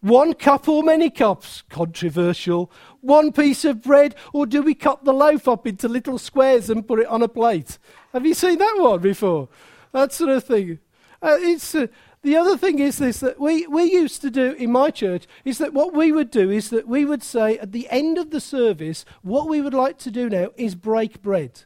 One 0.00 0.34
cup 0.34 0.68
or 0.68 0.82
many 0.82 1.08
cups? 1.08 1.62
Controversial. 1.70 2.70
One 3.04 3.32
piece 3.32 3.66
of 3.66 3.82
bread, 3.82 4.14
or 4.32 4.46
do 4.46 4.62
we 4.62 4.74
cut 4.74 5.04
the 5.04 5.12
loaf 5.12 5.46
up 5.46 5.66
into 5.66 5.88
little 5.88 6.16
squares 6.16 6.70
and 6.70 6.88
put 6.88 7.00
it 7.00 7.06
on 7.06 7.20
a 7.20 7.28
plate? 7.28 7.76
Have 8.14 8.24
you 8.24 8.32
seen 8.32 8.56
that 8.58 8.76
one 8.78 9.00
before? 9.00 9.50
That 9.92 10.10
sort 10.14 10.30
of 10.30 10.44
thing. 10.44 10.78
Uh, 11.20 11.36
it's, 11.38 11.74
uh, 11.74 11.88
the 12.22 12.34
other 12.34 12.56
thing 12.56 12.78
is 12.78 12.96
this 12.96 13.20
that 13.20 13.38
we, 13.38 13.66
we 13.66 13.92
used 13.92 14.22
to 14.22 14.30
do 14.30 14.52
in 14.52 14.72
my 14.72 14.90
church 14.90 15.26
is 15.44 15.58
that 15.58 15.74
what 15.74 15.92
we 15.92 16.12
would 16.12 16.30
do 16.30 16.50
is 16.50 16.70
that 16.70 16.88
we 16.88 17.04
would 17.04 17.22
say 17.22 17.58
at 17.58 17.72
the 17.72 17.86
end 17.90 18.16
of 18.16 18.30
the 18.30 18.40
service, 18.40 19.04
what 19.20 19.50
we 19.50 19.60
would 19.60 19.74
like 19.74 19.98
to 19.98 20.10
do 20.10 20.30
now 20.30 20.48
is 20.56 20.74
break 20.74 21.20
bread. 21.20 21.64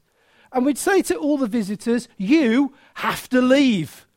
And 0.52 0.66
we'd 0.66 0.76
say 0.76 1.02
to 1.02 1.14
all 1.14 1.38
the 1.38 1.46
visitors, 1.46 2.08
You 2.16 2.74
have 2.94 3.28
to 3.28 3.40
leave. 3.40 4.08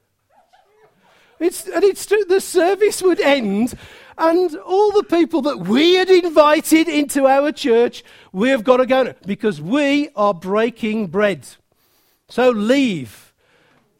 It's, 1.39 1.67
and 1.67 1.83
it's 1.83 2.07
true, 2.07 2.25
the 2.27 2.41
service 2.41 3.03
would 3.03 3.21
end, 3.21 3.75
and 4.21 4.55
all 4.57 4.91
the 4.91 5.03
people 5.03 5.41
that 5.41 5.61
we 5.61 5.95
had 5.95 6.09
invited 6.09 6.87
into 6.87 7.25
our 7.25 7.51
church, 7.51 8.03
we 8.31 8.49
have 8.49 8.63
got 8.63 8.77
to 8.77 8.85
go 8.85 9.15
because 9.25 9.59
we 9.59 10.09
are 10.15 10.33
breaking 10.33 11.07
bread. 11.07 11.47
So 12.29 12.49
leave. 12.51 13.27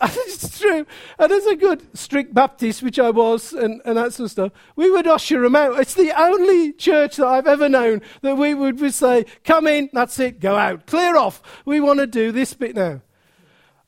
And 0.03 0.11
it's 0.15 0.57
true. 0.57 0.87
And 1.19 1.31
as 1.31 1.45
a 1.45 1.55
good 1.55 1.95
strict 1.95 2.33
Baptist, 2.33 2.81
which 2.81 2.97
I 2.97 3.11
was, 3.11 3.53
and, 3.53 3.81
and 3.85 3.97
that 3.97 4.13
sort 4.13 4.25
of 4.25 4.31
stuff, 4.31 4.51
we 4.75 4.89
would 4.89 5.05
usher 5.05 5.39
them 5.41 5.55
out. 5.55 5.79
It's 5.79 5.93
the 5.93 6.19
only 6.19 6.73
church 6.73 7.17
that 7.17 7.27
I've 7.27 7.45
ever 7.45 7.69
known 7.69 8.01
that 8.23 8.35
we 8.35 8.55
would 8.55 8.95
say, 8.95 9.25
come 9.43 9.67
in, 9.67 9.91
that's 9.93 10.19
it, 10.19 10.39
go 10.39 10.55
out, 10.57 10.87
clear 10.87 11.15
off. 11.17 11.43
We 11.65 11.79
want 11.81 11.99
to 11.99 12.07
do 12.07 12.31
this 12.31 12.55
bit 12.55 12.75
now. 12.75 13.01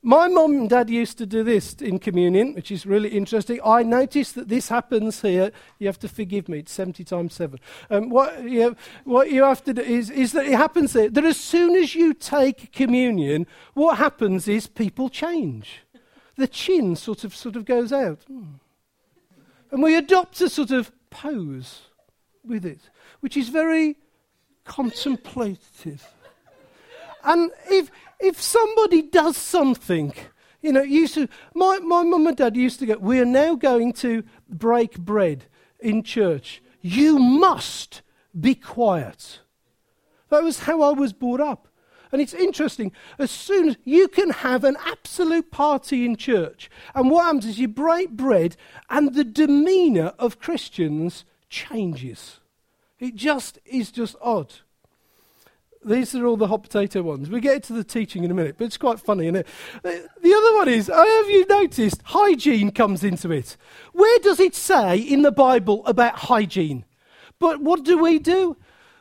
My 0.06 0.28
mum 0.28 0.52
and 0.52 0.70
dad 0.70 0.90
used 0.90 1.18
to 1.20 1.26
do 1.26 1.46
this 1.46 1.76
in 1.76 1.98
communion, 1.98 2.56
which 2.56 2.72
is 2.72 2.86
really 2.86 3.08
interesting. 3.08 3.62
I 3.64 3.84
noticed 3.84 4.36
that 4.36 4.50
this 4.50 4.68
happens 4.68 5.22
here. 5.22 5.50
You 5.80 5.88
have 5.88 6.00
to 6.00 6.10
forgive 6.10 6.50
me, 6.50 6.60
it's 6.60 6.74
70 6.74 7.06
times 7.06 7.34
7. 7.36 7.58
Um, 7.90 8.10
what, 8.10 8.44
you 8.44 8.76
what 9.06 9.32
you 9.32 9.44
have 9.44 9.64
to 9.64 9.74
do 9.74 9.82
is, 9.82 10.10
is 10.10 10.34
that 10.34 10.46
it 10.46 10.56
happens 10.56 10.92
there, 10.92 11.10
that 11.10 11.24
as 11.24 11.40
soon 11.40 11.78
as 11.78 11.96
you 11.96 12.14
take 12.14 12.74
communion, 12.74 13.48
what 13.76 13.98
happens 13.98 14.50
is 14.50 14.68
people 14.68 15.08
change. 15.08 15.84
The 16.36 16.50
chin 16.50 16.98
sort 16.98 17.24
of, 17.24 17.34
sort 17.34 17.56
of 17.56 17.64
goes 17.64 17.94
out. 17.94 18.26
And 18.28 19.82
we 19.82 19.96
adopt 19.96 20.42
a 20.42 20.50
sort 20.50 20.72
of 20.72 20.92
pose 21.12 21.84
with 22.44 22.66
it, 22.66 22.90
which 23.22 23.38
is 23.38 23.48
very 23.48 23.96
contemplative. 24.66 26.06
And 27.24 27.52
if, 27.70 27.90
if 28.20 28.42
somebody 28.42 29.02
does 29.02 29.38
something, 29.38 30.14
you 30.62 30.72
know, 30.72 30.82
used 30.82 31.16
to, 31.16 31.28
my, 31.54 31.80
my 31.80 32.04
mum 32.04 32.28
and 32.28 32.38
dad 32.38 32.56
used 32.56 32.80
to 32.80 32.86
go, 32.86 32.98
we 32.98 33.20
are 33.20 33.26
now 33.26 33.56
going 33.56 33.94
to 33.94 34.24
break 34.50 34.98
bread 35.00 35.46
in 35.80 36.04
church. 36.04 36.62
You 36.82 37.20
must 37.20 38.02
be 38.40 38.56
quiet. 38.56 39.40
That 40.30 40.44
was 40.44 40.60
how 40.60 40.82
I 40.82 40.92
was 40.92 41.14
brought 41.14 41.42
up. 41.42 41.68
And 42.12 42.22
it's 42.22 42.34
interesting, 42.34 42.92
as 43.18 43.32
soon 43.32 43.70
as 43.70 43.78
you 43.84 44.08
can 44.08 44.30
have 44.30 44.64
an 44.64 44.78
absolute 44.86 45.50
party 45.50 46.06
in 46.06 46.16
church, 46.16 46.70
and 46.94 47.10
what 47.10 47.26
happens 47.26 47.48
is 47.48 47.58
you 47.58 47.68
break 47.68 48.12
bread, 48.12 48.56
and 48.88 49.16
the 49.16 49.24
demeanor 49.24 50.14
of 50.20 50.40
Christians 50.40 51.26
changes. 51.50 52.40
It 53.00 53.16
just 53.16 53.58
is 53.66 53.92
just 53.92 54.16
odd. 54.22 54.54
These 55.86 56.16
are 56.16 56.26
all 56.26 56.38
the 56.38 56.48
hot 56.48 56.64
potato 56.64 57.02
ones. 57.02 57.30
We 57.30 57.40
get 57.40 57.64
to 57.64 57.74
the 57.74 57.84
teaching 57.84 58.24
in 58.24 58.32
a 58.32 58.34
minute, 58.34 58.56
but 58.58 58.66
it's 58.66 58.78
quite 58.78 59.00
funny, 59.00 59.26
isn't 59.26 59.36
it? 59.36 59.48
The 59.84 60.34
other 60.34 60.56
one 60.56 60.70
is, 60.70 60.88
have 60.88 61.30
you 61.30 61.46
noticed 61.48 62.02
hygiene 62.04 62.72
comes 62.72 63.04
into 63.04 63.32
it? 63.32 63.58
Where 63.92 64.20
does 64.20 64.40
it 64.40 64.56
say 64.56 64.98
in 64.98 65.22
the 65.22 65.32
Bible 65.32 65.86
about 65.86 66.16
hygiene? 66.16 66.86
But 67.40 67.62
what 67.62 67.84
do 67.84 67.98
we 67.98 68.20
do? 68.20 68.58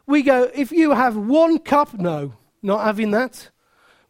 We 0.06 0.22
go, 0.22 0.50
if 0.54 0.72
you 0.72 0.92
have 0.92 1.16
one 1.16 1.58
cup, 1.58 1.94
no, 1.94 2.34
not 2.62 2.84
having 2.84 3.12
that. 3.12 3.50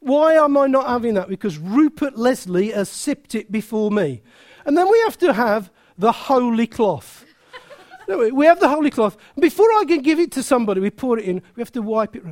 Why 0.00 0.34
am 0.34 0.56
I 0.56 0.66
not 0.66 0.88
having 0.88 1.14
that? 1.14 1.28
Because 1.28 1.58
Rupert 1.58 2.16
Leslie 2.16 2.72
has 2.72 2.88
sipped 2.88 3.34
it 3.34 3.52
before 3.52 3.90
me. 3.90 4.22
And 4.64 4.76
then 4.76 4.90
we 4.90 4.98
have 5.00 5.18
to 5.18 5.32
have 5.32 5.70
the 5.98 6.12
holy 6.12 6.66
cloth. 6.66 7.24
we 8.08 8.46
have 8.46 8.58
the 8.58 8.68
holy 8.68 8.90
cloth. 8.90 9.16
Before 9.38 9.66
I 9.66 9.84
can 9.86 10.02
give 10.02 10.18
it 10.18 10.32
to 10.32 10.42
somebody, 10.42 10.80
we 10.80 10.90
pour 10.90 11.18
it 11.18 11.24
in, 11.24 11.42
we 11.54 11.60
have 11.60 11.72
to 11.72 11.82
wipe 11.82 12.16
it. 12.16 12.24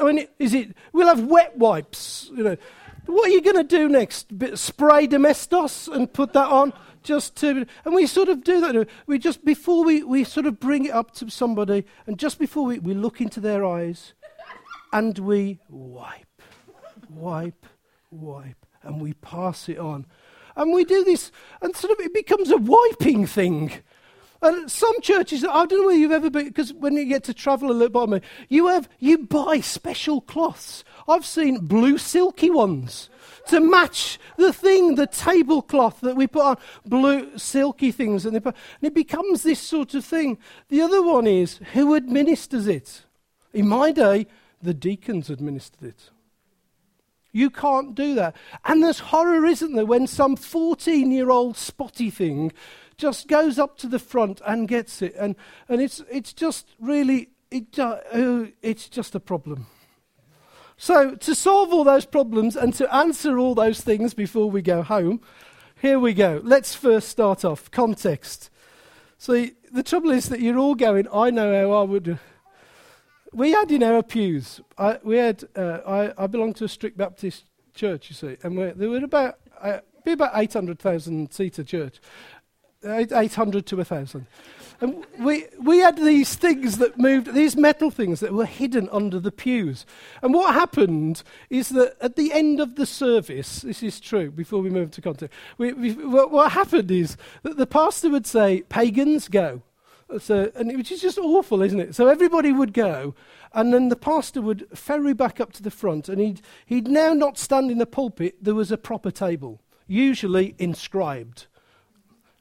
I 0.00 0.12
mean, 0.12 0.26
is 0.38 0.54
it? 0.54 0.74
We'll 0.92 1.08
have 1.08 1.24
wet 1.24 1.56
wipes. 1.56 2.30
You 2.34 2.44
know, 2.44 2.56
what 3.06 3.28
are 3.28 3.32
you 3.32 3.42
going 3.42 3.56
to 3.56 3.64
do 3.64 3.88
next? 3.88 4.32
Spray 4.54 5.06
domestos 5.06 5.88
and 5.88 6.12
put 6.12 6.32
that 6.32 6.48
on 6.48 6.72
just 7.02 7.36
to, 7.36 7.66
and 7.84 7.94
we 7.94 8.06
sort 8.06 8.28
of 8.28 8.44
do 8.44 8.60
that. 8.60 8.88
We 9.06 9.18
just 9.18 9.44
before 9.44 9.84
we 9.84 10.02
we 10.02 10.24
sort 10.24 10.46
of 10.46 10.60
bring 10.60 10.86
it 10.86 10.92
up 10.92 11.12
to 11.14 11.30
somebody, 11.30 11.84
and 12.06 12.18
just 12.18 12.38
before 12.38 12.64
we 12.66 12.78
we 12.78 12.94
look 12.94 13.20
into 13.20 13.40
their 13.40 13.64
eyes, 13.64 14.14
and 14.92 15.18
we 15.18 15.60
wipe, 15.68 16.42
wipe, 17.08 17.66
wipe, 18.10 18.66
and 18.82 19.00
we 19.00 19.14
pass 19.14 19.68
it 19.68 19.78
on, 19.78 20.06
and 20.56 20.72
we 20.72 20.84
do 20.84 21.04
this, 21.04 21.32
and 21.62 21.74
sort 21.74 21.98
of 21.98 22.04
it 22.04 22.14
becomes 22.14 22.50
a 22.50 22.58
wiping 22.58 23.26
thing. 23.26 23.72
And 24.42 24.70
some 24.70 24.98
churches, 25.02 25.44
I 25.44 25.66
don't 25.66 25.82
know 25.82 25.86
whether 25.88 25.98
you've 25.98 26.12
ever 26.12 26.30
been, 26.30 26.46
because 26.46 26.72
when 26.72 26.96
you 26.96 27.04
get 27.04 27.24
to 27.24 27.34
travel 27.34 27.70
a 27.70 27.72
little 27.72 28.06
bit, 28.06 28.24
you 28.48 28.68
have, 28.68 28.88
you 28.98 29.18
buy 29.18 29.60
special 29.60 30.22
cloths. 30.22 30.82
I've 31.06 31.26
seen 31.26 31.66
blue 31.66 31.98
silky 31.98 32.48
ones 32.48 33.10
to 33.48 33.60
match 33.60 34.18
the 34.38 34.52
thing, 34.52 34.94
the 34.94 35.06
tablecloth 35.06 36.00
that 36.00 36.16
we 36.16 36.26
put 36.26 36.42
on, 36.42 36.56
blue 36.86 37.36
silky 37.36 37.92
things. 37.92 38.24
And, 38.24 38.42
put, 38.42 38.54
and 38.80 38.90
it 38.90 38.94
becomes 38.94 39.42
this 39.42 39.60
sort 39.60 39.92
of 39.94 40.04
thing. 40.04 40.38
The 40.68 40.80
other 40.80 41.02
one 41.02 41.26
is 41.26 41.60
who 41.74 41.94
administers 41.94 42.66
it? 42.66 43.02
In 43.52 43.68
my 43.68 43.92
day, 43.92 44.26
the 44.62 44.72
deacons 44.72 45.28
administered 45.28 45.82
it. 45.82 46.10
You 47.32 47.50
can't 47.50 47.94
do 47.94 48.14
that. 48.14 48.34
And 48.64 48.82
there's 48.82 48.98
horror, 48.98 49.44
isn't 49.44 49.74
there, 49.74 49.86
when 49.86 50.06
some 50.06 50.34
14 50.34 51.12
year 51.12 51.30
old 51.30 51.56
spotty 51.56 52.10
thing 52.10 52.52
just 53.00 53.26
goes 53.26 53.58
up 53.58 53.76
to 53.78 53.88
the 53.88 53.98
front 53.98 54.40
and 54.46 54.68
gets 54.68 55.02
it. 55.02 55.14
And, 55.18 55.34
and 55.68 55.80
it's, 55.80 56.02
it's 56.10 56.32
just 56.32 56.68
really, 56.78 57.30
it, 57.50 57.78
uh, 57.78 57.98
it's 58.62 58.88
just 58.88 59.14
a 59.14 59.20
problem. 59.20 59.66
So, 60.76 61.14
to 61.14 61.34
solve 61.34 61.72
all 61.72 61.84
those 61.84 62.06
problems 62.06 62.56
and 62.56 62.72
to 62.74 62.94
answer 62.94 63.38
all 63.38 63.54
those 63.54 63.80
things 63.80 64.14
before 64.14 64.50
we 64.50 64.62
go 64.62 64.82
home, 64.82 65.20
here 65.80 65.98
we 65.98 66.14
go. 66.14 66.40
Let's 66.42 66.74
first 66.74 67.08
start 67.08 67.44
off 67.44 67.70
context. 67.70 68.50
So, 69.18 69.46
the 69.70 69.82
trouble 69.82 70.10
is 70.10 70.30
that 70.30 70.40
you're 70.40 70.58
all 70.58 70.74
going, 70.74 71.06
I 71.12 71.30
know 71.30 71.52
how 71.52 71.72
I 71.76 71.82
would. 71.82 72.18
We 73.32 73.52
had 73.52 73.70
in 73.70 73.82
our 73.82 74.02
pews, 74.02 74.60
I, 74.78 74.98
we 75.02 75.16
had, 75.18 75.44
uh, 75.54 75.80
I, 75.86 76.24
I 76.24 76.26
belong 76.26 76.54
to 76.54 76.64
a 76.64 76.68
strict 76.68 76.96
Baptist 76.96 77.44
church, 77.74 78.08
you 78.08 78.14
see, 78.14 78.36
and 78.42 78.58
there 78.58 78.88
were 78.88 79.04
about, 79.04 79.38
uh, 79.60 79.80
be 80.04 80.12
about 80.12 80.32
800,000 80.34 81.30
seater 81.30 81.62
church. 81.62 82.00
800 82.84 83.66
to 83.66 83.76
1,000. 83.76 84.26
And 84.80 85.04
we, 85.18 85.44
we 85.60 85.78
had 85.78 85.98
these 85.98 86.34
things 86.34 86.78
that 86.78 86.98
moved, 86.98 87.34
these 87.34 87.54
metal 87.54 87.90
things 87.90 88.20
that 88.20 88.32
were 88.32 88.46
hidden 88.46 88.88
under 88.90 89.20
the 89.20 89.30
pews. 89.30 89.84
And 90.22 90.32
what 90.32 90.54
happened 90.54 91.22
is 91.50 91.68
that 91.70 91.96
at 92.00 92.16
the 92.16 92.32
end 92.32 92.60
of 92.60 92.76
the 92.76 92.86
service, 92.86 93.60
this 93.60 93.82
is 93.82 94.00
true 94.00 94.30
before 94.30 94.62
we 94.62 94.70
move 94.70 94.90
to 94.92 95.02
content, 95.02 95.30
we, 95.58 95.74
we, 95.74 95.92
what, 95.92 96.30
what, 96.30 96.52
happened 96.52 96.90
is 96.90 97.18
that 97.42 97.58
the 97.58 97.66
pastor 97.66 98.08
would 98.08 98.26
say, 98.26 98.62
Pagans, 98.62 99.28
go. 99.28 99.62
So, 100.18 100.50
and 100.56 100.74
which 100.76 100.90
is 100.90 101.02
just 101.02 101.18
awful, 101.18 101.62
isn't 101.62 101.78
it? 101.78 101.94
So 101.94 102.08
everybody 102.08 102.50
would 102.50 102.72
go, 102.72 103.14
and 103.52 103.72
then 103.72 103.90
the 103.90 103.96
pastor 103.96 104.40
would 104.40 104.66
ferry 104.76 105.12
back 105.12 105.40
up 105.40 105.52
to 105.52 105.62
the 105.62 105.70
front, 105.70 106.08
and 106.08 106.20
he'd, 106.20 106.40
he'd 106.66 106.88
now 106.88 107.12
not 107.12 107.38
stand 107.38 107.70
in 107.70 107.78
the 107.78 107.86
pulpit, 107.86 108.42
there 108.42 108.54
was 108.54 108.72
a 108.72 108.78
proper 108.78 109.10
table, 109.10 109.60
usually 109.86 110.56
inscribed. 110.58 111.46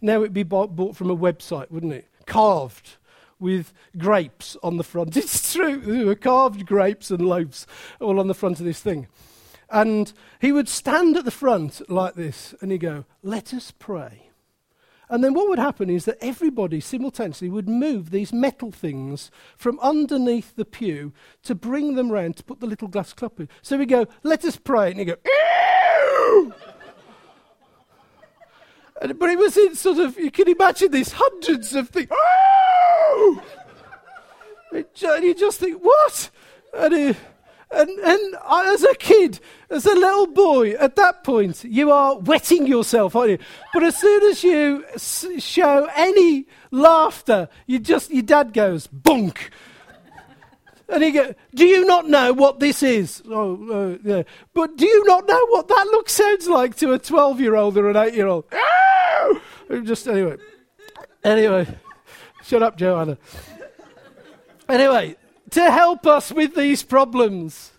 Now 0.02 0.20
it'd 0.20 0.34
be 0.34 0.44
bought, 0.44 0.76
bought 0.76 0.96
from 0.96 1.10
a 1.10 1.18
website, 1.18 1.70
wouldn't 1.72 1.94
it? 1.94 2.08
Carved 2.26 2.98
with 3.40 3.74
grapes 3.98 4.58
on 4.62 4.78
the 4.78 4.84
front. 4.84 5.16
It's 5.18 5.54
true. 5.54 5.78
There 5.78 6.06
were 6.06 6.16
carved 6.16 6.66
grapes 6.66 7.12
and 7.12 7.22
loaves 7.22 7.66
all 8.00 8.20
on 8.20 8.28
the 8.28 8.34
front 8.34 8.60
of 8.60 8.66
this 8.66 8.82
thing. 8.82 9.08
And 9.70 10.12
he 10.42 10.52
would 10.52 10.68
stand 10.68 11.16
at 11.16 11.26
the 11.26 11.32
front 11.32 11.90
like 11.90 12.16
this 12.16 12.56
and 12.62 12.72
he'd 12.72 12.80
go, 12.80 13.06
Let 13.24 13.54
us 13.54 13.72
pray. 13.78 14.30
And 15.12 15.24
then 15.24 15.34
what 15.34 15.50
would 15.50 15.60
happen 15.60 15.90
is 15.90 16.06
that 16.06 16.20
everybody 16.22 16.80
simultaneously 16.80 17.50
would 17.50 17.68
move 17.68 18.12
these 18.12 18.32
metal 18.32 18.72
things 18.72 19.32
from 19.58 19.80
underneath 19.80 20.56
the 20.56 20.66
pew 20.66 21.14
to 21.44 21.56
bring 21.56 21.96
them 21.96 22.12
round 22.12 22.38
to 22.38 22.44
put 22.44 22.60
the 22.60 22.68
little 22.68 22.88
glass 22.88 23.12
cup 23.14 23.40
in. 23.40 23.50
So 23.64 23.78
we 23.78 23.88
go, 23.88 24.06
let 24.22 24.46
us 24.46 24.58
pray. 24.58 24.92
And 24.92 25.00
you 25.00 25.06
go, 25.06 25.16
Ew! 25.26 26.54
And, 29.02 29.18
but 29.18 29.30
it 29.30 29.38
was 29.38 29.58
in 29.58 29.76
sort 29.76 30.00
of, 30.00 30.18
you 30.18 30.32
can 30.32 30.48
imagine 30.50 30.92
these 30.92 31.14
hundreds 31.14 31.74
of 31.76 31.90
things. 31.90 32.10
Ew! 32.12 33.42
and 34.72 35.24
you 35.24 35.34
just 35.34 35.60
think, 35.60 35.84
what? 35.84 36.30
And, 36.74 36.94
uh, 36.94 37.14
and, 37.72 37.90
and 37.90 38.36
I, 38.44 38.74
as 38.74 38.84
a 38.84 38.96
kid, 38.96 39.40
as 39.70 39.86
a 39.86 39.94
little 39.94 40.28
boy, 40.28 40.72
at 40.72 40.96
that 40.96 41.24
point, 41.24 41.64
you 41.64 41.92
are 41.92 42.18
wetting 42.18 42.66
yourself, 42.66 43.16
aren't 43.16 43.32
you? 43.32 43.38
But 43.74 43.84
as 43.84 43.98
soon 43.98 44.24
as 44.24 44.44
you 44.44 44.86
s- 44.96 45.28
show 45.38 45.88
any 45.96 46.48
laughter, 46.72 47.48
you 47.68 47.80
just, 47.80 48.12
your 48.12 48.24
dad 48.24 48.54
goes, 48.54 48.88
bunk. 48.88 49.52
And 50.92 51.04
he 51.04 51.12
goes, 51.12 51.36
Do 51.54 51.66
you 51.66 51.86
not 51.86 52.08
know 52.08 52.34
what 52.34 52.60
this 52.60 52.82
is? 52.82 53.22
Oh, 53.30 53.72
uh, 53.72 53.98
yeah. 54.04 54.24
But 54.54 54.76
do 54.76 54.88
you 54.88 55.06
not 55.06 55.28
know 55.28 55.46
what 55.48 55.68
that 55.68 55.88
look 55.92 56.10
sounds 56.10 56.48
like 56.48 56.76
to 56.78 56.94
a 56.94 57.00
12 57.00 57.40
year 57.40 57.56
old 57.56 57.78
or 57.78 57.90
an 57.90 57.98
8 57.98 58.14
year 58.14 58.28
old? 58.28 58.46
Just 59.84 60.08
anyway. 60.08 60.38
Anyway. 61.24 61.68
Shut 62.44 62.64
up, 62.64 62.78
Joanna. 62.78 63.18
Anyway, 64.68 65.16
to 65.52 65.72
help 65.72 66.08
us 66.08 66.32
with 66.32 66.56
these 66.56 66.82
problems. 66.84 67.72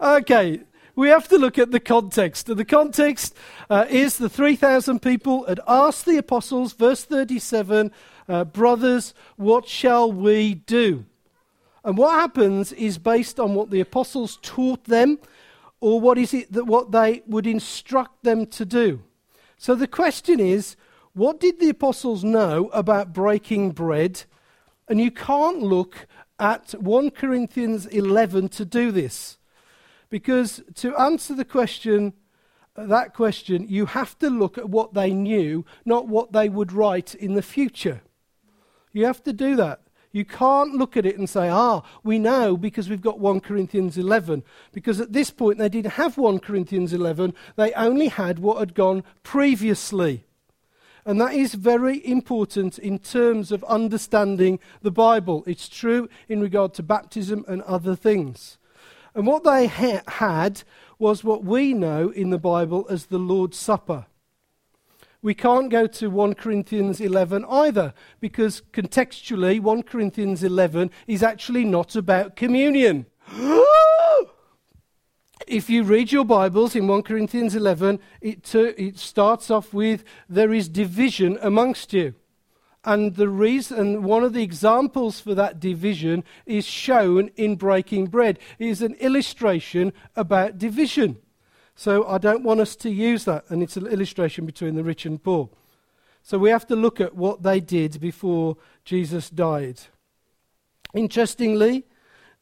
Okay, 0.00 0.60
we 0.94 1.08
have 1.08 1.28
to 1.28 1.38
look 1.38 1.58
at 1.58 1.70
the 1.70 1.80
context. 1.80 2.48
And 2.48 2.58
the 2.58 2.64
context 2.64 3.34
uh, 3.68 3.86
is 3.88 4.18
the 4.18 4.28
3,000 4.28 5.00
people 5.00 5.44
had 5.46 5.60
asked 5.66 6.06
the 6.06 6.18
apostles, 6.18 6.72
verse 6.72 7.04
37, 7.04 7.90
uh, 8.28 8.44
Brothers, 8.44 9.14
what 9.36 9.68
shall 9.68 10.12
we 10.12 10.54
do? 10.54 11.04
And 11.86 11.96
what 11.96 12.14
happens 12.14 12.72
is 12.72 12.98
based 12.98 13.38
on 13.38 13.54
what 13.54 13.70
the 13.70 13.80
apostles 13.80 14.40
taught 14.42 14.84
them, 14.84 15.20
or 15.80 16.00
what 16.00 16.18
is 16.18 16.34
it 16.34 16.52
that 16.52 16.64
what 16.64 16.90
they 16.90 17.22
would 17.28 17.46
instruct 17.46 18.24
them 18.24 18.44
to 18.46 18.64
do. 18.64 19.04
So 19.56 19.76
the 19.76 19.86
question 19.86 20.40
is, 20.40 20.74
what 21.12 21.38
did 21.38 21.60
the 21.60 21.68
apostles 21.68 22.24
know 22.24 22.70
about 22.72 23.12
breaking 23.12 23.70
bread? 23.70 24.24
And 24.88 25.00
you 25.00 25.12
can't 25.12 25.62
look 25.62 26.08
at 26.40 26.72
1 26.72 27.12
Corinthians 27.12 27.86
11 27.86 28.48
to 28.48 28.64
do 28.64 28.90
this. 28.90 29.38
Because 30.10 30.64
to 30.74 30.96
answer 30.96 31.36
the 31.36 31.44
question, 31.44 32.14
that 32.74 33.14
question, 33.14 33.64
you 33.68 33.86
have 33.86 34.18
to 34.18 34.28
look 34.28 34.58
at 34.58 34.68
what 34.68 34.94
they 34.94 35.10
knew, 35.10 35.64
not 35.84 36.08
what 36.08 36.32
they 36.32 36.48
would 36.48 36.72
write 36.72 37.14
in 37.14 37.34
the 37.34 37.42
future. 37.42 38.02
You 38.92 39.04
have 39.04 39.22
to 39.22 39.32
do 39.32 39.54
that. 39.54 39.85
You 40.12 40.24
can't 40.24 40.74
look 40.74 40.96
at 40.96 41.06
it 41.06 41.18
and 41.18 41.28
say, 41.28 41.48
ah, 41.48 41.82
we 42.02 42.18
know 42.18 42.56
because 42.56 42.88
we've 42.88 43.00
got 43.00 43.18
1 43.18 43.40
Corinthians 43.40 43.98
11. 43.98 44.42
Because 44.72 45.00
at 45.00 45.12
this 45.12 45.30
point 45.30 45.58
they 45.58 45.68
didn't 45.68 45.92
have 45.92 46.16
1 46.16 46.38
Corinthians 46.38 46.92
11, 46.92 47.34
they 47.56 47.72
only 47.74 48.08
had 48.08 48.38
what 48.38 48.58
had 48.58 48.74
gone 48.74 49.04
previously. 49.22 50.24
And 51.04 51.20
that 51.20 51.34
is 51.34 51.54
very 51.54 52.04
important 52.04 52.78
in 52.78 52.98
terms 52.98 53.52
of 53.52 53.62
understanding 53.64 54.58
the 54.82 54.90
Bible. 54.90 55.44
It's 55.46 55.68
true 55.68 56.08
in 56.28 56.40
regard 56.40 56.74
to 56.74 56.82
baptism 56.82 57.44
and 57.46 57.62
other 57.62 57.94
things. 57.94 58.58
And 59.14 59.26
what 59.26 59.44
they 59.44 59.68
ha- 59.68 60.02
had 60.08 60.64
was 60.98 61.22
what 61.22 61.44
we 61.44 61.74
know 61.74 62.10
in 62.10 62.30
the 62.30 62.38
Bible 62.38 62.86
as 62.90 63.06
the 63.06 63.18
Lord's 63.18 63.56
Supper. 63.56 64.06
We 65.26 65.34
can't 65.34 65.70
go 65.70 65.88
to 65.88 66.08
1 66.08 66.34
Corinthians 66.34 67.00
11 67.00 67.46
either, 67.50 67.94
because 68.20 68.62
contextually, 68.72 69.58
1 69.58 69.82
Corinthians 69.82 70.44
11 70.44 70.92
is 71.08 71.20
actually 71.20 71.64
not 71.64 71.96
about 71.96 72.36
communion. 72.36 73.06
if 75.48 75.68
you 75.68 75.82
read 75.82 76.12
your 76.12 76.24
Bibles 76.24 76.76
in 76.76 76.86
1 76.86 77.02
Corinthians 77.02 77.56
11, 77.56 77.98
it, 78.20 78.54
it 78.54 79.00
starts 79.00 79.50
off 79.50 79.74
with, 79.74 80.04
There 80.28 80.54
is 80.54 80.68
division 80.68 81.40
amongst 81.42 81.92
you. 81.92 82.14
And 82.84 83.16
the 83.16 83.28
reason, 83.28 84.04
one 84.04 84.22
of 84.22 84.32
the 84.32 84.44
examples 84.44 85.18
for 85.18 85.34
that 85.34 85.58
division 85.58 86.22
is 86.46 86.64
shown 86.66 87.32
in 87.34 87.56
breaking 87.56 88.06
bread. 88.06 88.38
It 88.60 88.68
is 88.68 88.80
an 88.80 88.94
illustration 89.00 89.92
about 90.14 90.58
division. 90.58 91.18
So 91.78 92.06
I 92.08 92.16
don't 92.16 92.42
want 92.42 92.60
us 92.60 92.74
to 92.76 92.90
use 92.90 93.26
that, 93.26 93.44
and 93.50 93.62
it's 93.62 93.76
an 93.76 93.86
illustration 93.86 94.46
between 94.46 94.76
the 94.76 94.82
rich 94.82 95.04
and 95.04 95.22
poor. 95.22 95.50
So 96.22 96.38
we 96.38 96.48
have 96.48 96.66
to 96.68 96.74
look 96.74 97.02
at 97.02 97.14
what 97.14 97.42
they 97.42 97.60
did 97.60 98.00
before 98.00 98.56
Jesus 98.84 99.28
died. 99.28 99.80
Interestingly, 100.94 101.84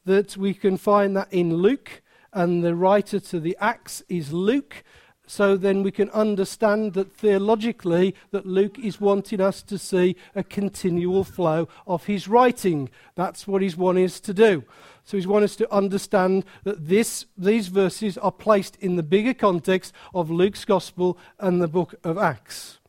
that 0.05 0.37
we 0.37 0.53
can 0.53 0.77
find 0.77 1.17
that 1.17 1.31
in 1.33 1.57
Luke 1.57 2.01
and 2.31 2.63
the 2.63 2.75
writer 2.75 3.19
to 3.19 3.39
the 3.41 3.57
Acts 3.59 4.01
is 4.07 4.31
Luke. 4.31 4.83
So 5.27 5.57
then 5.57 5.81
we 5.81 5.91
can 5.91 6.09
understand 6.11 6.93
that 6.93 7.11
theologically 7.11 8.15
that 8.31 8.45
Luke 8.45 8.77
is 8.77 9.01
wanting 9.01 9.41
us 9.41 9.61
to 9.63 9.77
see 9.77 10.15
a 10.35 10.43
continual 10.43 11.23
flow 11.23 11.67
of 11.87 12.05
his 12.05 12.27
writing. 12.27 12.89
That's 13.15 13.47
what 13.47 13.61
he's 13.61 13.75
wanting 13.75 14.05
us 14.05 14.19
to 14.21 14.33
do. 14.33 14.63
So 15.03 15.17
he's 15.17 15.27
wanting 15.27 15.45
us 15.45 15.55
to 15.57 15.73
understand 15.73 16.45
that 16.63 16.87
this, 16.87 17.25
these 17.37 17.67
verses 17.67 18.17
are 18.17 18.31
placed 18.31 18.75
in 18.77 18.95
the 18.95 19.03
bigger 19.03 19.33
context 19.33 19.93
of 20.13 20.31
Luke's 20.31 20.65
Gospel 20.65 21.17
and 21.39 21.61
the 21.61 21.67
book 21.67 21.95
of 22.03 22.17
Acts. 22.17 22.79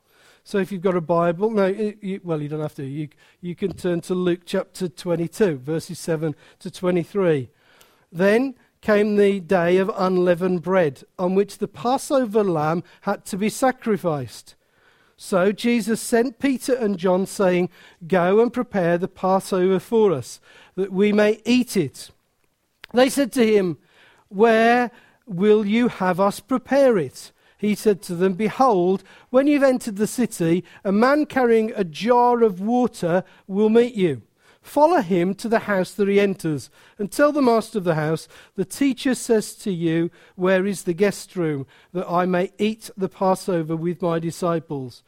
So 0.44 0.58
if 0.58 0.70
you've 0.70 0.82
got 0.82 0.94
a 0.94 1.00
Bible, 1.00 1.50
no, 1.50 1.66
you, 1.66 2.20
well, 2.22 2.40
you 2.40 2.48
don't 2.48 2.60
have 2.60 2.74
to. 2.76 2.84
You, 2.84 3.08
you 3.40 3.56
can 3.56 3.72
turn 3.72 4.00
to 4.02 4.14
Luke 4.14 4.42
chapter 4.46 4.88
22, 4.88 5.56
verses 5.56 5.98
7 5.98 6.36
to 6.60 6.70
23. 6.70 7.50
Then 8.12 8.54
came 8.86 9.16
the 9.16 9.40
day 9.40 9.78
of 9.78 9.90
unleavened 9.96 10.62
bread, 10.62 11.02
on 11.18 11.34
which 11.34 11.58
the 11.58 11.66
Passover 11.66 12.44
lamb 12.44 12.84
had 13.00 13.24
to 13.24 13.36
be 13.36 13.48
sacrificed. 13.48 14.54
So 15.16 15.50
Jesus 15.50 16.00
sent 16.00 16.38
Peter 16.38 16.72
and 16.72 16.96
John, 16.96 17.26
saying, 17.26 17.68
Go 18.06 18.40
and 18.40 18.52
prepare 18.52 18.96
the 18.96 19.08
Passover 19.08 19.80
for 19.80 20.12
us, 20.12 20.38
that 20.76 20.92
we 20.92 21.12
may 21.12 21.40
eat 21.44 21.76
it. 21.76 22.10
They 22.94 23.10
said 23.10 23.32
to 23.32 23.44
him, 23.44 23.78
Where 24.28 24.92
will 25.26 25.66
you 25.66 25.88
have 25.88 26.20
us 26.20 26.38
prepare 26.38 26.96
it? 26.96 27.32
He 27.58 27.74
said 27.74 28.02
to 28.02 28.14
them, 28.14 28.34
Behold, 28.34 29.02
when 29.30 29.48
you've 29.48 29.64
entered 29.64 29.96
the 29.96 30.06
city, 30.06 30.62
a 30.84 30.92
man 30.92 31.26
carrying 31.26 31.72
a 31.74 31.82
jar 31.82 32.44
of 32.44 32.60
water 32.60 33.24
will 33.48 33.68
meet 33.68 33.96
you. 33.96 34.22
Follow 34.66 35.00
him 35.00 35.32
to 35.36 35.48
the 35.48 35.60
house 35.60 35.92
that 35.92 36.08
he 36.08 36.18
enters, 36.18 36.70
and 36.98 37.10
tell 37.10 37.30
the 37.30 37.40
master 37.40 37.78
of 37.78 37.84
the 37.84 37.94
house, 37.94 38.26
The 38.56 38.64
teacher 38.64 39.14
says 39.14 39.54
to 39.58 39.70
you, 39.70 40.10
Where 40.34 40.66
is 40.66 40.82
the 40.82 40.92
guest 40.92 41.36
room, 41.36 41.68
that 41.92 42.10
I 42.10 42.26
may 42.26 42.50
eat 42.58 42.90
the 42.96 43.08
Passover 43.08 43.76
with 43.76 44.02
my 44.02 44.18
disciples? 44.18 45.04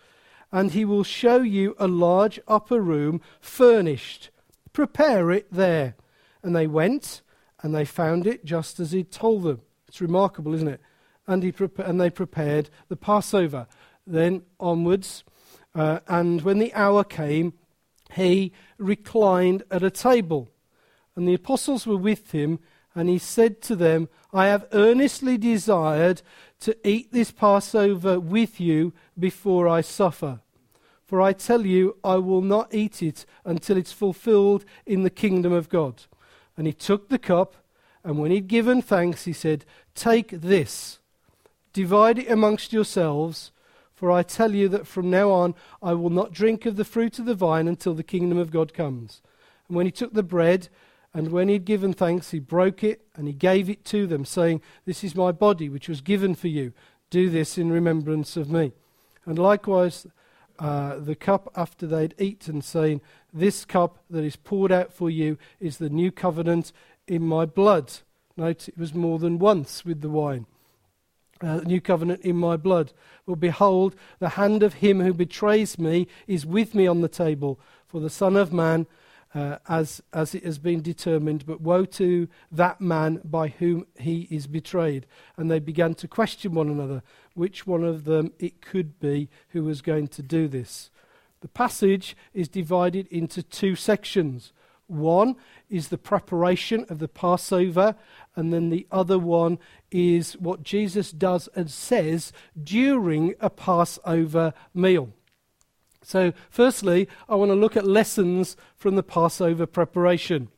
And 0.53 0.71
he 0.71 0.85
will 0.85 1.03
show 1.03 1.43
you 1.43 1.75
a 1.77 1.89
large 1.89 2.39
upper 2.47 2.81
room, 2.81 3.21
furnished. 3.41 4.31
Prepare 4.73 5.33
it 5.33 5.49
there. 5.51 5.97
And 6.45 6.55
they 6.55 6.69
went, 6.69 7.23
and 7.61 7.75
they 7.75 7.85
found 7.85 8.29
it 8.29 8.45
just 8.45 8.79
as 8.79 8.93
he'd 8.93 9.11
told 9.11 9.43
them. 9.43 9.61
It's 9.89 10.01
remarkable, 10.01 10.55
isn't 10.55 10.69
it? 10.69 10.81
And, 11.27 11.43
he 11.43 11.51
pre- 11.51 11.69
and 11.79 12.01
they 12.01 12.11
prepared 12.11 12.71
the 12.89 12.97
Passover. 12.97 13.67
Then 14.07 14.43
onwards, 14.61 15.25
uh, 15.75 15.99
and 16.07 16.43
when 16.43 16.61
the 16.61 16.73
hour 16.75 17.03
came, 17.03 17.55
he 18.15 18.53
reclined 18.79 19.63
at 19.71 19.83
a 19.83 19.91
table. 19.91 20.49
And 21.17 21.27
the 21.27 21.35
apostles 21.35 21.87
were 21.87 21.97
with 21.97 22.33
him, 22.33 22.59
and 22.95 23.09
he 23.09 23.19
said 23.19 23.61
to 23.63 23.77
them, 23.77 24.09
I 24.33 24.47
have 24.47 24.69
earnestly 24.73 25.39
desired 25.39 26.23
to 26.61 26.77
eat 26.87 27.13
this 27.13 27.31
Passover 27.31 28.19
with 28.21 28.61
you 28.61 28.93
before 29.19 29.69
I 29.69 29.81
suffer. 29.81 30.41
For 31.05 31.23
I 31.23 31.33
tell 31.33 31.65
you, 31.65 31.97
I 32.05 32.17
will 32.17 32.43
not 32.43 32.75
eat 32.75 33.03
it 33.03 33.25
until 33.45 33.79
it's 33.79 33.93
fulfilled 33.93 34.65
in 34.85 35.05
the 35.05 35.11
kingdom 35.11 35.53
of 35.53 35.71
God. 35.71 36.03
And 36.57 36.67
he 36.67 36.73
took 36.73 37.09
the 37.09 37.19
cup, 37.19 37.57
and 38.05 38.19
when 38.19 38.31
he'd 38.31 38.49
given 38.49 38.83
thanks, 38.83 39.25
he 39.25 39.33
said, 39.33 39.65
Take 39.95 40.31
this, 40.31 40.99
divide 41.73 42.19
it 42.19 42.31
amongst 42.31 42.73
yourselves. 42.73 43.53
For 43.99 44.13
I 44.13 44.23
tell 44.23 44.55
you 44.55 44.69
that 44.69 44.87
from 44.87 45.11
now 45.11 45.33
on 45.33 45.57
I 45.83 45.93
will 45.95 46.09
not 46.09 46.31
drink 46.31 46.67
of 46.67 46.77
the 46.77 46.85
fruit 46.85 47.19
of 47.19 47.25
the 47.25 47.35
vine 47.35 47.67
until 47.67 47.95
the 47.95 48.05
kingdom 48.05 48.39
of 48.39 48.53
God 48.53 48.73
comes. 48.73 49.21
And 49.67 49.77
when 49.77 49.87
he 49.87 49.91
took 49.91 50.13
the 50.13 50.23
bread, 50.23 50.69
and 51.13 51.33
when 51.33 51.49
he 51.49 51.55
had 51.55 51.65
given 51.65 51.93
thanks, 51.93 52.31
he 52.31 52.39
broke 52.39 52.85
it, 52.85 53.01
and 53.17 53.27
he 53.27 53.33
gave 53.33 53.69
it 53.69 53.85
to 53.87 54.07
them, 54.07 54.25
saying, 54.25 54.63
This 54.85 55.03
is 55.03 55.17
my 55.17 55.33
body, 55.33 55.69
which 55.69 55.89
was 55.89 56.01
given 56.01 56.37
for 56.37 56.47
you. 56.47 56.73
Do 57.11 57.29
this 57.29 57.59
in 57.59 57.73
remembrance 57.73 58.37
of 58.37 58.49
me. 58.49 58.73
And 59.27 59.37
likewise, 59.37 60.07
uh, 60.61 61.01
the 61.01 61.17
cup 61.17 61.51
after 61.57 61.85
they'd 61.85 62.15
eaten, 62.21 62.63
saying, 62.63 63.01
This 63.35 63.65
cup 63.65 63.99
that 64.11 64.23
is 64.23 64.37
poured 64.37 64.71
out 64.71 64.93
for 64.93 65.11
you 65.11 65.39
is 65.59 65.79
the 65.79 65.91
new 65.91 66.13
covenant 66.13 66.71
in 67.09 67.27
my 67.27 67.47
blood. 67.47 67.93
Note, 68.37 68.69
it 68.69 68.79
was 68.79 68.95
more 68.95 69.19
than 69.19 69.41
once 69.41 69.85
with 69.85 70.03
the 70.03 70.09
wine. 70.09 70.47
Uh, 71.41 71.59
new 71.59 71.81
covenant 71.81 72.23
in 72.23 72.37
my 72.37 72.57
blood. 72.57 72.93
Well, 73.27 73.37
behold, 73.37 73.95
the 74.19 74.31
hand 74.31 74.63
of 74.63 74.75
him 74.75 75.01
who 75.01 75.13
betrays 75.13 75.79
me 75.79 76.07
is 76.27 76.47
with 76.47 76.75
me 76.75 76.87
on 76.87 77.01
the 77.01 77.09
table. 77.09 77.61
For 77.87 78.01
the 78.01 78.11
Son 78.11 78.37
of 78.37 78.53
Man 78.53 78.87
uh, 79.35 79.59
as, 79.69 80.03
as 80.13 80.35
it 80.35 80.45
has 80.45 80.59
been 80.59 80.83
determined, 80.83 81.47
but 81.47 81.61
woe 81.61 81.85
to 81.85 82.29
that 82.51 82.81
man 82.81 83.21
by 83.25 83.49
whom 83.49 83.87
he 83.99 84.27
is 84.31 84.47
betrayed. 84.47 85.07
And 85.37 85.51
they 85.51 85.59
began 85.59 85.95
to 85.97 86.09
question 86.09 86.55
one 86.55 86.69
another 86.69 87.03
which 87.35 87.67
one 87.67 87.85
of 87.85 88.05
them 88.05 88.33
it 88.39 88.61
could 88.61 88.99
be 88.99 89.29
who 89.51 89.63
was 89.65 89.81
going 89.81 90.09
to 90.09 90.23
do 90.23 90.49
this. 90.49 90.91
The 91.41 91.49
passage 91.49 92.17
is 92.35 92.49
divided 92.49 93.07
into 93.09 93.43
two 93.43 93.77
sections. 93.77 94.53
One 94.89 95.37
is 95.69 95.89
the 95.89 95.99
preparation 95.99 96.87
of 96.89 96.99
the 96.99 97.09
Passover, 97.09 97.95
and 98.35 98.53
then 98.53 98.71
the 98.71 98.87
other 98.91 99.19
one 99.19 99.59
is 99.91 100.33
what 100.39 100.63
Jesus 100.63 101.13
does 101.13 101.49
and 101.55 101.71
says 101.71 102.33
during 102.61 103.35
a 103.39 103.51
Passover 103.51 104.55
meal. 104.75 105.11
So, 106.03 106.33
firstly, 106.49 107.07
I 107.29 107.35
want 107.35 107.51
to 107.51 107.55
look 107.55 107.77
at 107.77 107.87
lessons 107.87 108.57
from 108.77 108.97
the 108.97 109.03
Passover 109.03 109.67
preparation. 109.67 110.49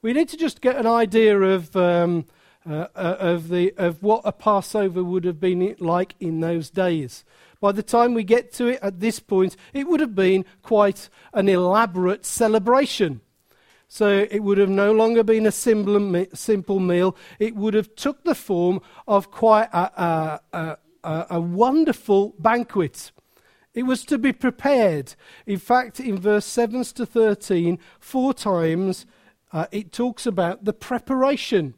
We 0.00 0.14
need 0.14 0.30
to 0.30 0.38
just 0.38 0.62
get 0.62 0.76
an 0.76 0.86
idea 0.86 1.38
of, 1.38 1.76
um, 1.76 2.24
uh, 2.66 2.86
uh, 2.96 3.16
of, 3.18 3.50
the, 3.50 3.74
of 3.76 4.02
what 4.02 4.22
a 4.24 4.32
Passover 4.32 5.04
would 5.04 5.24
have 5.24 5.40
been 5.40 5.76
like 5.78 6.14
in 6.20 6.40
those 6.40 6.70
days. 6.70 7.22
By 7.60 7.72
the 7.72 7.82
time 7.82 8.14
we 8.14 8.24
get 8.24 8.52
to 8.54 8.68
it 8.68 8.78
at 8.82 9.00
this 9.00 9.20
point, 9.20 9.56
it 9.74 9.86
would 9.86 10.00
have 10.00 10.14
been 10.14 10.44
quite 10.62 11.10
an 11.34 11.48
elaborate 11.48 12.24
celebration. 12.24 13.20
So 13.86 14.26
it 14.30 14.44
would 14.44 14.58
have 14.58 14.70
no 14.70 14.92
longer 14.92 15.24
been 15.24 15.46
a 15.46 15.52
simple, 15.52 16.00
meal. 16.00 17.16
It 17.38 17.56
would 17.56 17.74
have 17.74 17.94
took 17.96 18.24
the 18.24 18.36
form 18.36 18.80
of 19.06 19.30
quite 19.30 19.68
a, 19.72 20.40
a, 20.52 20.78
a, 21.02 21.26
a 21.30 21.40
wonderful 21.40 22.34
banquet. 22.38 23.10
It 23.74 23.82
was 23.82 24.04
to 24.04 24.16
be 24.16 24.32
prepared. 24.32 25.14
In 25.44 25.58
fact, 25.58 26.00
in 26.00 26.18
verse 26.18 26.46
7 26.46 26.84
to 26.84 27.04
13, 27.04 27.78
four 27.98 28.32
times 28.32 29.06
uh, 29.52 29.66
it 29.72 29.92
talks 29.92 30.24
about 30.24 30.64
the 30.64 30.72
preparation. 30.72 31.74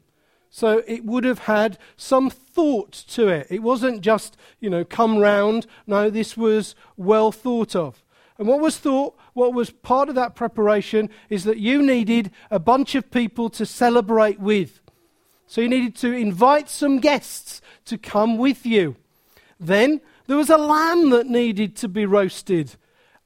So 0.55 0.83
it 0.85 1.03
would 1.03 1.23
have 1.23 1.39
had 1.39 1.79
some 1.97 2.29
thought 2.29 2.91
to 2.91 3.27
it. 3.27 3.47
It 3.49 3.63
wasn't 3.63 4.01
just, 4.01 4.37
you 4.59 4.69
know, 4.69 4.85
come 4.85 5.17
round. 5.17 5.65
No, 5.87 6.11
this 6.11 6.37
was 6.37 6.75
well 6.95 7.31
thought 7.31 7.75
of. 7.75 8.03
And 8.37 8.47
what 8.47 8.59
was 8.59 8.77
thought, 8.77 9.17
what 9.33 9.51
was 9.51 9.71
part 9.71 10.09
of 10.09 10.15
that 10.15 10.35
preparation 10.35 11.09
is 11.27 11.43
that 11.45 11.57
you 11.57 11.81
needed 11.81 12.29
a 12.51 12.59
bunch 12.59 12.93
of 12.93 13.09
people 13.09 13.49
to 13.49 13.65
celebrate 13.65 14.39
with. 14.39 14.79
So 15.47 15.59
you 15.59 15.69
needed 15.69 15.95
to 15.97 16.11
invite 16.11 16.69
some 16.69 16.99
guests 16.99 17.59
to 17.85 17.97
come 17.97 18.37
with 18.37 18.63
you. 18.63 18.95
Then 19.59 20.01
there 20.27 20.37
was 20.37 20.51
a 20.51 20.57
lamb 20.57 21.09
that 21.09 21.25
needed 21.25 21.75
to 21.77 21.87
be 21.87 22.05
roasted. 22.05 22.75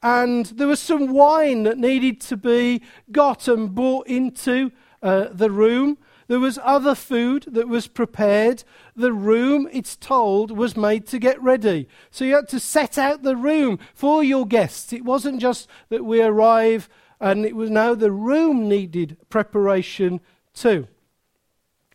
And 0.01 0.45
there 0.45 0.67
was 0.67 0.79
some 0.79 1.11
wine 1.11 1.63
that 1.63 1.77
needed 1.77 2.21
to 2.21 2.37
be 2.37 2.83
got 3.11 3.49
and 3.49 3.75
brought 3.75 4.07
into 4.07 4.71
uh, 5.03 5.25
the 5.33 5.51
room. 5.51 5.97
There 6.27 6.39
was 6.39 6.59
other 6.61 6.93
food 6.95 7.45
that 7.47 7.67
was 7.67 7.87
prepared. 7.87 8.63
The 8.95 9.13
room, 9.13 9.67
it's 9.71 9.95
told, 9.95 10.51
was 10.51 10.75
made 10.75 11.07
to 11.07 11.19
get 11.19 11.41
ready. 11.41 11.87
So 12.11 12.25
you 12.25 12.35
had 12.35 12.49
to 12.49 12.59
set 12.59 12.97
out 12.97 13.23
the 13.23 13.35
room 13.35 13.79
for 13.93 14.23
your 14.23 14.45
guests. 14.45 14.91
It 14.91 15.05
wasn't 15.05 15.39
just 15.39 15.67
that 15.89 16.05
we 16.05 16.21
arrive 16.21 16.89
and 17.19 17.45
it 17.45 17.55
was 17.55 17.69
now 17.69 17.95
the 17.95 18.11
room 18.11 18.67
needed 18.67 19.17
preparation 19.29 20.19
too. 20.53 20.87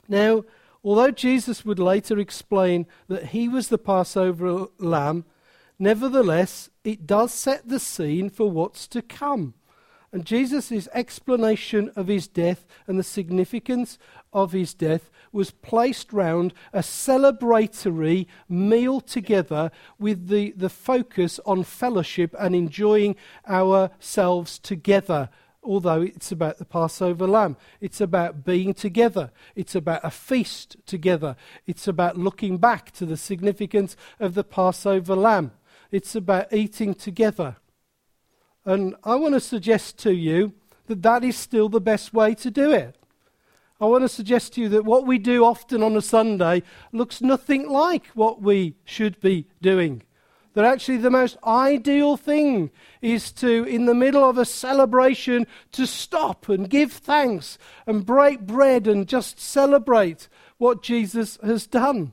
Now, 0.09 0.45
Although 0.85 1.13
Jesus 1.13 1.65
would 1.65 1.79
later 1.79 2.19
explain 2.19 2.87
that 3.09 3.27
he 3.27 3.49
was 3.49 3.69
the 3.69 3.79
Passover 3.79 4.67
lamb, 4.79 5.25
nevertheless, 5.79 6.71
it 6.83 7.07
does 7.07 7.33
set 7.33 7.69
the 7.69 7.79
scene 7.79 8.29
for 8.29 8.51
what's 8.51 8.89
to 8.89 9.03
come. 9.03 9.55
And 10.11 10.27
Jesus' 10.27 10.89
explanation 10.93 11.91
of 11.95 12.09
his 12.09 12.27
death 12.27 12.67
and 12.87 12.99
the 12.99 13.05
significance 13.05 13.97
of 14.33 14.53
his 14.53 14.75
death 14.75 15.11
was 15.33 15.51
placed 15.51 16.13
round 16.13 16.53
a 16.73 16.81
celebratory 16.81 18.27
meal 18.49 19.01
together 19.01 19.71
with 19.99 20.29
the, 20.29 20.53
the 20.53 20.69
focus 20.69 21.41
on 21.47 21.65
fellowship 21.65 22.35
and 22.39 22.55
enjoying 22.55 23.17
ourselves 23.49 24.59
together 24.59 25.29
although 25.65 26.03
it's 26.03 26.33
about 26.33 26.59
the 26.59 26.65
Passover 26.65 27.27
lamb. 27.27 27.57
It's 27.81 28.01
about 28.01 28.45
being 28.45 28.75
together. 28.75 29.31
It's 29.55 29.75
about 29.75 30.01
a 30.03 30.11
feast 30.11 30.77
together. 30.87 31.37
It's 31.67 31.87
about 31.87 32.19
looking 32.19 32.59
back 32.59 32.91
to 32.93 33.07
the 33.07 33.17
significance 33.17 33.97
of 34.19 34.35
the 34.35 34.45
Passover 34.45 35.15
lamb. 35.15 35.53
It's 35.91 36.15
about 36.15 36.53
eating 36.53 36.95
together. 36.95 37.57
And 38.65 38.97
I 39.05 39.15
want 39.17 39.35
to 39.35 39.41
suggest 39.41 39.99
to 39.99 40.13
you 40.13 40.55
that 40.87 41.03
that 41.03 41.23
is 41.23 41.37
still 41.37 41.69
the 41.69 41.81
best 41.81 42.13
way 42.13 42.35
to 42.37 42.51
do 42.51 42.73
it. 42.73 42.97
I 43.83 43.87
want 43.87 44.03
to 44.03 44.09
suggest 44.09 44.53
to 44.53 44.61
you 44.61 44.69
that 44.69 44.85
what 44.85 45.09
we 45.09 45.19
do 45.19 45.45
often 45.45 45.83
on 45.83 45.97
a 45.97 46.01
Sunday 46.01 46.63
looks 46.93 47.21
nothing 47.21 47.69
like 47.69 48.07
what 48.15 48.41
we 48.41 48.77
should 48.85 49.21
be 49.21 49.49
doing. 49.61 50.05
That 50.55 50.65
actually 50.65 50.99
the 50.99 51.11
most 51.11 51.37
ideal 51.45 52.17
thing 52.17 52.71
is 53.01 53.33
to, 53.33 53.65
in 53.65 53.87
the 53.87 53.95
middle 53.95 54.23
of 54.23 54.39
a 54.39 54.45
celebration, 54.45 55.49
to 55.73 55.89
stop 55.89 56.49
and 56.49 56.71
give 56.71 56.93
thanks 56.93 57.59
and 57.85 58.07
break 58.07 58.43
bread 58.43 58.87
and 58.87 59.09
just 59.09 59.41
celebrate 59.41 60.29
what 60.59 60.85
Jesus 60.85 61.37
has 61.43 61.67
done. 61.67 62.13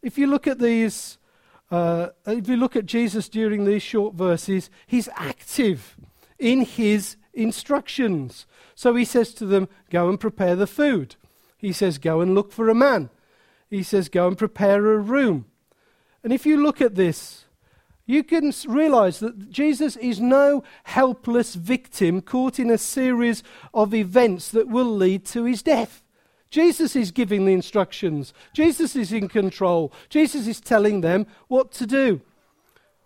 If 0.00 0.16
you 0.16 0.28
look 0.28 0.46
at 0.46 0.60
these, 0.60 1.18
uh, 1.72 2.10
if 2.24 2.48
you 2.48 2.56
look 2.56 2.76
at 2.76 2.86
Jesus 2.86 3.28
during 3.28 3.64
these 3.64 3.82
short 3.82 4.14
verses, 4.14 4.70
he's 4.86 5.08
active 5.16 5.96
in 6.38 6.60
his 6.60 7.16
instructions. 7.34 8.46
So 8.82 8.96
he 8.96 9.04
says 9.04 9.32
to 9.34 9.46
them, 9.46 9.68
Go 9.90 10.08
and 10.08 10.18
prepare 10.18 10.56
the 10.56 10.66
food. 10.66 11.14
He 11.56 11.72
says, 11.72 11.98
Go 11.98 12.20
and 12.20 12.34
look 12.34 12.50
for 12.50 12.68
a 12.68 12.74
man. 12.74 13.10
He 13.70 13.84
says, 13.84 14.08
Go 14.08 14.26
and 14.26 14.36
prepare 14.36 14.84
a 14.84 14.98
room. 14.98 15.46
And 16.24 16.32
if 16.32 16.44
you 16.44 16.60
look 16.60 16.80
at 16.80 16.96
this, 16.96 17.44
you 18.06 18.24
can 18.24 18.52
realize 18.66 19.20
that 19.20 19.50
Jesus 19.50 19.94
is 19.98 20.18
no 20.18 20.64
helpless 20.82 21.54
victim 21.54 22.22
caught 22.22 22.58
in 22.58 22.70
a 22.70 22.76
series 22.76 23.44
of 23.72 23.94
events 23.94 24.48
that 24.48 24.66
will 24.66 24.92
lead 24.96 25.26
to 25.26 25.44
his 25.44 25.62
death. 25.62 26.02
Jesus 26.50 26.96
is 26.96 27.12
giving 27.12 27.44
the 27.44 27.52
instructions. 27.52 28.34
Jesus 28.52 28.96
is 28.96 29.12
in 29.12 29.28
control. 29.28 29.92
Jesus 30.08 30.48
is 30.48 30.60
telling 30.60 31.02
them 31.02 31.28
what 31.46 31.70
to 31.74 31.86
do. 31.86 32.20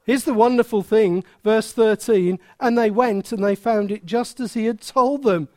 Here's 0.06 0.24
the 0.24 0.32
wonderful 0.32 0.82
thing, 0.82 1.22
verse 1.44 1.70
13 1.70 2.38
and 2.60 2.78
they 2.78 2.90
went 2.90 3.30
and 3.30 3.44
they 3.44 3.54
found 3.54 3.90
it 3.90 4.06
just 4.06 4.40
as 4.40 4.54
he 4.54 4.64
had 4.64 4.80
told 4.80 5.22
them, 5.22 5.50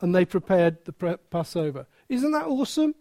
and 0.00 0.14
they 0.14 0.24
prepared 0.24 0.84
the 0.84 1.18
Passover. 1.30 1.86
Isn't 2.08 2.32
that 2.32 2.46
awesome? 2.46 2.94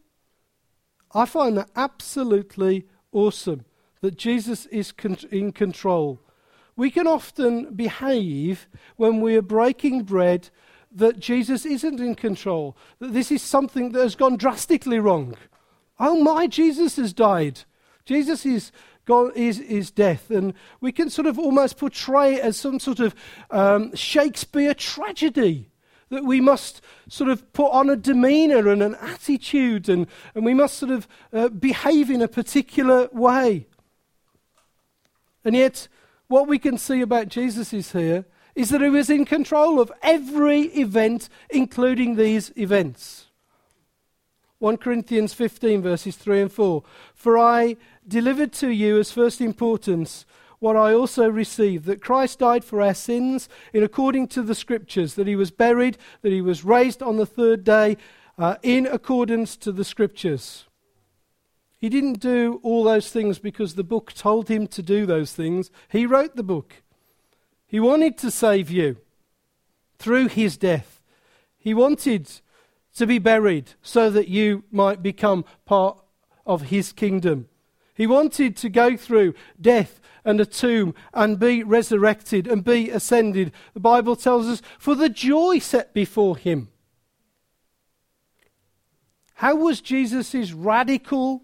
I 1.14 1.26
find 1.26 1.58
that 1.58 1.70
absolutely 1.76 2.86
awesome 3.12 3.66
that 4.02 4.18
Jesus 4.18 4.66
is 4.68 4.92
con- 4.92 5.18
in 5.32 5.52
control. 5.52 6.22
We 6.76 6.92
can 6.92 7.08
often 7.08 7.74
behave 7.74 8.68
when 8.96 9.20
we 9.20 9.36
are 9.36 9.42
breaking 9.42 10.04
bread 10.04 10.50
that 10.92 11.20
Jesus 11.20 11.66
isn't 11.66 12.00
in 12.00 12.16
control, 12.16 12.78
that 13.00 13.14
this 13.14 13.32
is 13.32 13.42
something 13.42 13.92
that 13.92 14.02
has 14.02 14.16
gone 14.16 14.38
drastically 14.38 15.00
wrong. 15.00 15.36
Oh 16.00 16.24
my, 16.24 16.48
Jesus 16.48 16.96
has 16.96 17.14
died. 17.14 17.62
Jesus 18.06 18.46
is, 18.46 18.72
God, 19.06 19.36
is, 19.36 19.60
is 19.60 19.92
death. 19.92 20.32
And 20.32 20.54
we 20.80 20.92
can 20.92 21.10
sort 21.10 21.28
of 21.28 21.38
almost 21.38 21.78
portray 21.78 22.36
it 22.36 22.42
as 22.42 22.58
some 22.58 22.80
sort 22.80 23.00
of 23.00 23.14
um, 23.52 23.94
Shakespeare 23.96 24.74
tragedy 24.74 25.70
that 26.10 26.26
we 26.26 26.42
must 26.42 26.82
sort 27.08 27.30
of 27.30 27.52
put 27.54 27.72
on 27.72 27.90
a 27.90 27.96
demeanor 27.96 28.70
and 28.70 28.82
an 28.82 28.96
attitude 28.96 29.90
and, 29.90 30.08
and 30.34 30.44
we 30.44 30.54
must 30.54 30.78
sort 30.78 30.92
of 30.92 31.08
uh, 31.32 31.50
behave 31.50 32.10
in 32.10 32.22
a 32.22 32.28
particular 32.28 33.08
way. 33.12 33.68
And 35.46 35.56
yet, 35.56 35.88
what 36.28 36.48
we 36.48 36.60
can 36.60 36.78
see 36.78 37.02
about 37.02 37.28
Jesus 37.28 37.74
is 37.74 37.92
here 37.92 38.26
is 38.56 38.70
that 38.70 38.82
he 38.82 38.90
was 38.90 39.10
in 39.10 39.26
control 39.26 39.80
of 39.80 39.92
every 40.02 40.64
event, 40.64 41.30
including 41.50 42.16
these 42.16 42.52
events. 42.58 43.28
1 44.60 44.78
Corinthians 44.78 45.34
15, 45.34 45.82
verses 45.82 46.18
3 46.18 46.42
and 46.42 46.52
4. 46.52 46.84
For 47.16 47.38
I 47.38 47.78
delivered 48.06 48.52
to 48.54 48.70
you 48.70 49.00
as 49.00 49.12
first 49.12 49.40
importance 49.40 50.26
what 50.60 50.76
I 50.76 50.94
also 50.94 51.30
received 51.30 51.86
that 51.86 52.02
Christ 52.02 52.40
died 52.40 52.64
for 52.64 52.82
our 52.82 52.94
sins 52.94 53.48
in 53.74 53.84
according 53.84 54.28
to 54.30 54.42
the 54.42 54.56
Scriptures, 54.56 55.16
that 55.16 55.28
he 55.28 55.36
was 55.36 55.52
buried, 55.52 55.98
that 56.22 56.32
he 56.32 56.42
was 56.42 56.66
raised 56.66 57.02
on 57.02 57.18
the 57.18 57.26
third 57.26 57.64
day 57.64 57.98
uh, 58.38 58.56
in 58.62 58.86
accordance 58.86 59.56
to 59.58 59.72
the 59.72 59.86
Scriptures. 59.86 60.66
He 61.78 61.88
didn't 61.88 62.20
do 62.20 62.60
all 62.62 62.84
those 62.84 63.10
things 63.10 63.40
because 63.40 63.76
the 63.76 63.86
book 63.86 64.12
told 64.14 64.50
him 64.50 64.68
to 64.68 64.84
do 64.84 65.06
those 65.06 65.34
things. 65.34 65.72
He 65.88 66.06
wrote 66.06 66.36
the 66.36 66.44
book. 66.44 66.84
He 67.66 67.80
wanted 67.80 68.18
to 68.18 68.32
save 68.32 68.70
you 68.70 68.98
through 69.98 70.28
his 70.28 70.58
death. 70.58 71.02
He 71.58 71.74
wanted 71.74 72.30
to 72.96 73.08
be 73.08 73.18
buried 73.18 73.72
so 73.82 74.10
that 74.10 74.28
you 74.28 74.64
might 74.72 75.02
become 75.02 75.46
part 75.66 75.98
of 76.46 76.64
his 76.64 76.92
kingdom. 76.92 77.48
He 78.00 78.08
wanted 78.08 78.56
to 78.56 78.70
go 78.70 78.96
through 78.96 79.34
death 79.60 80.00
and 80.24 80.40
a 80.40 80.46
tomb 80.46 80.96
and 81.14 81.38
be 81.38 81.64
resurrected 81.64 82.48
and 82.48 82.64
be 82.64 82.90
ascended. 82.90 83.52
The 83.74 83.82
Bible 83.82 84.16
tells 84.16 84.48
us 84.48 84.62
for 84.78 84.96
the 84.96 85.10
joy 85.10 85.60
set 85.60 85.94
before 85.94 86.38
him. 86.38 86.70
How 89.34 89.54
was 89.54 89.82
Jesus' 89.82 90.54
radical, 90.54 91.44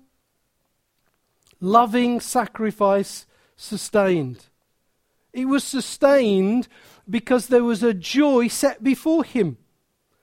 loving 1.59 2.21
sacrifice 2.21 3.25
sustained? 3.57 4.45
It 5.33 5.49
was 5.49 5.65
sustained 5.65 6.69
because 7.09 7.47
there 7.47 7.65
was 7.65 7.83
a 7.83 7.93
joy 7.93 8.47
set 8.47 8.81
before 8.81 9.25
him. 9.25 9.57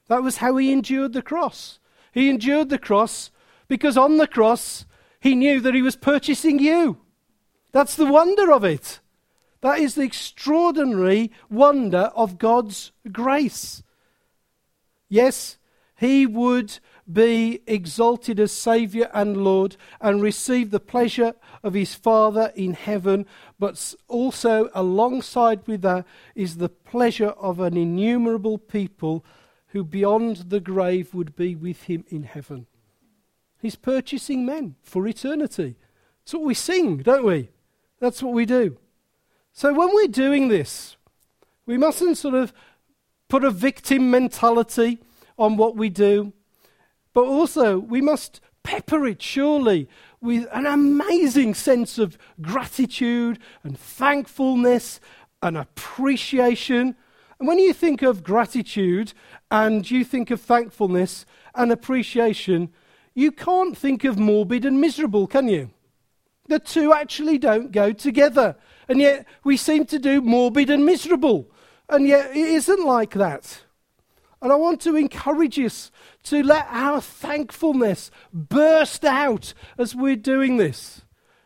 That 0.08 0.22
was 0.22 0.38
how 0.38 0.56
he 0.56 0.72
endured 0.72 1.12
the 1.12 1.20
cross. 1.20 1.78
He 2.10 2.30
endured 2.30 2.70
the 2.70 2.78
cross 2.78 3.30
because 3.68 3.98
on 3.98 4.16
the 4.16 4.26
cross 4.26 4.86
he 5.22 5.36
knew 5.36 5.60
that 5.60 5.74
he 5.74 5.82
was 5.82 5.94
purchasing 5.94 6.58
you. 6.58 6.98
That's 7.70 7.94
the 7.94 8.06
wonder 8.06 8.52
of 8.52 8.64
it. 8.64 8.98
That 9.60 9.78
is 9.78 9.94
the 9.94 10.02
extraordinary 10.02 11.30
wonder 11.48 12.10
of 12.16 12.38
God's 12.38 12.90
grace. 13.12 13.84
Yes, 15.08 15.58
he 15.96 16.26
would 16.26 16.80
be 17.10 17.60
exalted 17.68 18.40
as 18.40 18.50
Saviour 18.50 19.08
and 19.14 19.44
Lord 19.44 19.76
and 20.00 20.20
receive 20.20 20.72
the 20.72 20.80
pleasure 20.80 21.34
of 21.62 21.74
his 21.74 21.94
Father 21.94 22.52
in 22.56 22.72
heaven, 22.72 23.24
but 23.60 23.94
also 24.08 24.70
alongside 24.74 25.64
with 25.68 25.82
that 25.82 26.04
is 26.34 26.56
the 26.56 26.68
pleasure 26.68 27.30
of 27.30 27.60
an 27.60 27.76
innumerable 27.76 28.58
people 28.58 29.24
who 29.68 29.84
beyond 29.84 30.50
the 30.50 30.60
grave 30.60 31.14
would 31.14 31.36
be 31.36 31.54
with 31.54 31.82
him 31.84 32.04
in 32.08 32.24
heaven. 32.24 32.66
He's 33.62 33.76
purchasing 33.76 34.44
men 34.44 34.74
for 34.82 35.06
eternity. 35.06 35.76
That's 36.24 36.34
what 36.34 36.42
we 36.42 36.54
sing, 36.54 36.96
don't 36.96 37.24
we? 37.24 37.50
That's 38.00 38.20
what 38.20 38.34
we 38.34 38.44
do. 38.44 38.76
So 39.52 39.72
when 39.72 39.94
we're 39.94 40.08
doing 40.08 40.48
this, 40.48 40.96
we 41.64 41.78
mustn't 41.78 42.18
sort 42.18 42.34
of 42.34 42.52
put 43.28 43.44
a 43.44 43.52
victim 43.52 44.10
mentality 44.10 44.98
on 45.38 45.56
what 45.56 45.76
we 45.76 45.90
do. 45.90 46.32
But 47.14 47.26
also, 47.26 47.78
we 47.78 48.00
must 48.00 48.40
pepper 48.64 49.06
it, 49.06 49.22
surely, 49.22 49.88
with 50.20 50.48
an 50.52 50.66
amazing 50.66 51.54
sense 51.54 51.98
of 51.98 52.18
gratitude 52.40 53.38
and 53.62 53.78
thankfulness 53.78 54.98
and 55.40 55.56
appreciation. 55.56 56.96
And 57.38 57.46
when 57.46 57.60
you 57.60 57.72
think 57.72 58.02
of 58.02 58.24
gratitude 58.24 59.12
and 59.52 59.88
you 59.88 60.04
think 60.04 60.32
of 60.32 60.40
thankfulness 60.40 61.24
and 61.54 61.70
appreciation, 61.70 62.72
you 63.14 63.32
can't 63.32 63.76
think 63.76 64.04
of 64.04 64.18
morbid 64.18 64.64
and 64.64 64.80
miserable, 64.80 65.26
can 65.26 65.48
you? 65.48 65.70
The 66.48 66.58
two 66.58 66.92
actually 66.92 67.38
don't 67.38 67.72
go 67.72 67.92
together. 67.92 68.56
And 68.88 69.00
yet 69.00 69.26
we 69.44 69.56
seem 69.56 69.86
to 69.86 69.98
do 69.98 70.20
morbid 70.20 70.70
and 70.70 70.84
miserable. 70.84 71.50
And 71.88 72.06
yet 72.06 72.30
it 72.30 72.48
isn't 72.48 72.84
like 72.84 73.14
that. 73.14 73.62
And 74.40 74.50
I 74.50 74.56
want 74.56 74.80
to 74.82 74.96
encourage 74.96 75.58
us 75.60 75.92
to 76.24 76.42
let 76.42 76.66
our 76.68 77.00
thankfulness 77.00 78.10
burst 78.32 79.04
out 79.04 79.54
as 79.78 79.94
we're 79.94 80.16
doing 80.16 80.56
this. 80.56 81.02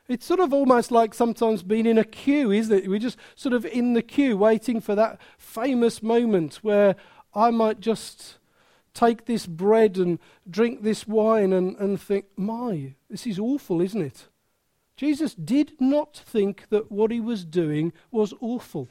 It's 0.08 0.24
sort 0.24 0.40
of 0.40 0.54
almost 0.54 0.90
like 0.90 1.12
sometimes 1.12 1.62
being 1.62 1.84
in 1.84 1.98
a 1.98 2.04
queue, 2.04 2.52
isn't 2.52 2.74
it? 2.74 2.88
We're 2.88 2.98
just 2.98 3.18
sort 3.34 3.52
of 3.52 3.66
in 3.66 3.92
the 3.92 4.02
queue 4.02 4.36
waiting 4.36 4.80
for 4.80 4.94
that 4.94 5.20
famous 5.36 6.02
moment 6.02 6.56
where 6.62 6.96
I 7.34 7.50
might 7.50 7.80
just 7.80 8.38
take 8.96 9.26
this 9.26 9.46
bread 9.46 9.98
and 9.98 10.18
drink 10.48 10.82
this 10.82 11.06
wine 11.06 11.52
and, 11.52 11.76
and 11.76 12.00
think, 12.00 12.24
my, 12.36 12.94
this 13.10 13.26
is 13.26 13.38
awful, 13.38 13.80
isn't 13.80 14.00
it? 14.00 14.28
Jesus 14.96 15.34
did 15.34 15.78
not 15.78 16.16
think 16.16 16.68
that 16.70 16.90
what 16.90 17.10
he 17.10 17.20
was 17.20 17.44
doing 17.44 17.92
was 18.10 18.32
awful. 18.40 18.88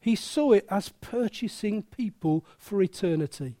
He 0.00 0.16
saw 0.16 0.52
it 0.52 0.66
as 0.68 0.88
purchasing 1.00 1.84
people 1.84 2.44
for 2.58 2.82
eternity. 2.82 3.54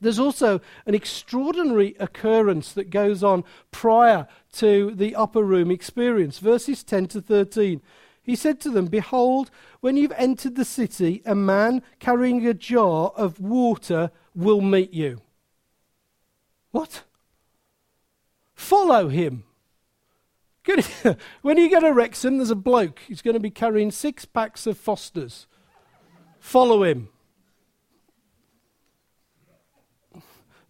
There's 0.00 0.18
also 0.18 0.60
an 0.84 0.94
extraordinary 0.94 1.96
occurrence 1.98 2.72
that 2.72 2.90
goes 2.90 3.22
on 3.22 3.44
prior 3.70 4.26
to 4.54 4.90
the 4.94 5.14
upper 5.14 5.42
room 5.42 5.70
experience. 5.70 6.38
Verses 6.38 6.82
10 6.82 7.06
to 7.08 7.22
13. 7.22 7.80
He 8.22 8.34
said 8.34 8.60
to 8.60 8.70
them, 8.70 8.86
Behold, 8.86 9.50
when 9.80 9.96
you've 9.96 10.12
entered 10.16 10.56
the 10.56 10.64
city, 10.64 11.22
a 11.24 11.36
man 11.36 11.82
carrying 12.00 12.44
a 12.46 12.52
jar 12.52 13.12
of 13.16 13.40
water 13.40 14.10
will 14.36 14.60
meet 14.60 14.92
you. 14.92 15.20
What? 16.70 17.02
Follow 18.54 19.08
him. 19.08 19.44
when 21.42 21.56
you 21.56 21.70
go 21.70 21.80
to 21.80 21.92
Wrexham, 21.92 22.38
there's 22.38 22.50
a 22.50 22.56
bloke. 22.56 23.00
He's 23.06 23.22
going 23.22 23.34
to 23.34 23.40
be 23.40 23.50
carrying 23.50 23.90
six 23.90 24.24
packs 24.24 24.66
of 24.66 24.76
Fosters. 24.76 25.46
Follow 26.40 26.82
him. 26.84 27.08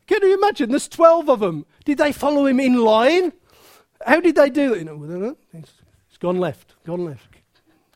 Can 0.06 0.22
you 0.22 0.34
imagine? 0.34 0.70
There's 0.70 0.88
12 0.88 1.28
of 1.28 1.40
them. 1.40 1.66
Did 1.84 1.98
they 1.98 2.12
follow 2.12 2.46
him 2.46 2.60
in 2.60 2.76
line? 2.76 3.32
How 4.06 4.20
did 4.20 4.36
they 4.36 4.50
do 4.50 4.74
it? 4.74 4.86
It's 5.52 6.18
gone 6.18 6.38
left, 6.38 6.74
gone 6.84 7.04
left, 7.04 7.28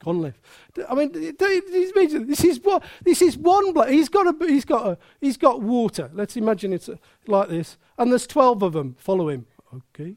left. 0.07 0.41
I 0.89 0.95
mean, 0.95 1.13
this 1.13 2.45
is 2.45 2.61
what 2.63 2.83
this 3.03 3.23
is 3.23 3.37
one 3.37 3.73
bloke. 3.73 3.91
He's 3.91 4.09
got 4.09 4.27
a, 4.27 4.47
he's 4.47 4.65
got 4.65 4.87
a, 4.87 4.99
he's 5.21 5.37
got 5.37 5.61
water. 5.61 6.11
Let's 6.15 6.37
imagine 6.37 6.73
it's 6.73 6.89
a, 6.89 6.99
like 7.27 7.49
this, 7.49 7.77
and 7.99 8.11
there's 8.11 8.27
12 8.27 8.63
of 8.63 8.73
them. 8.73 8.97
Follow 8.99 9.29
him. 9.29 9.47
Okay. 9.75 10.17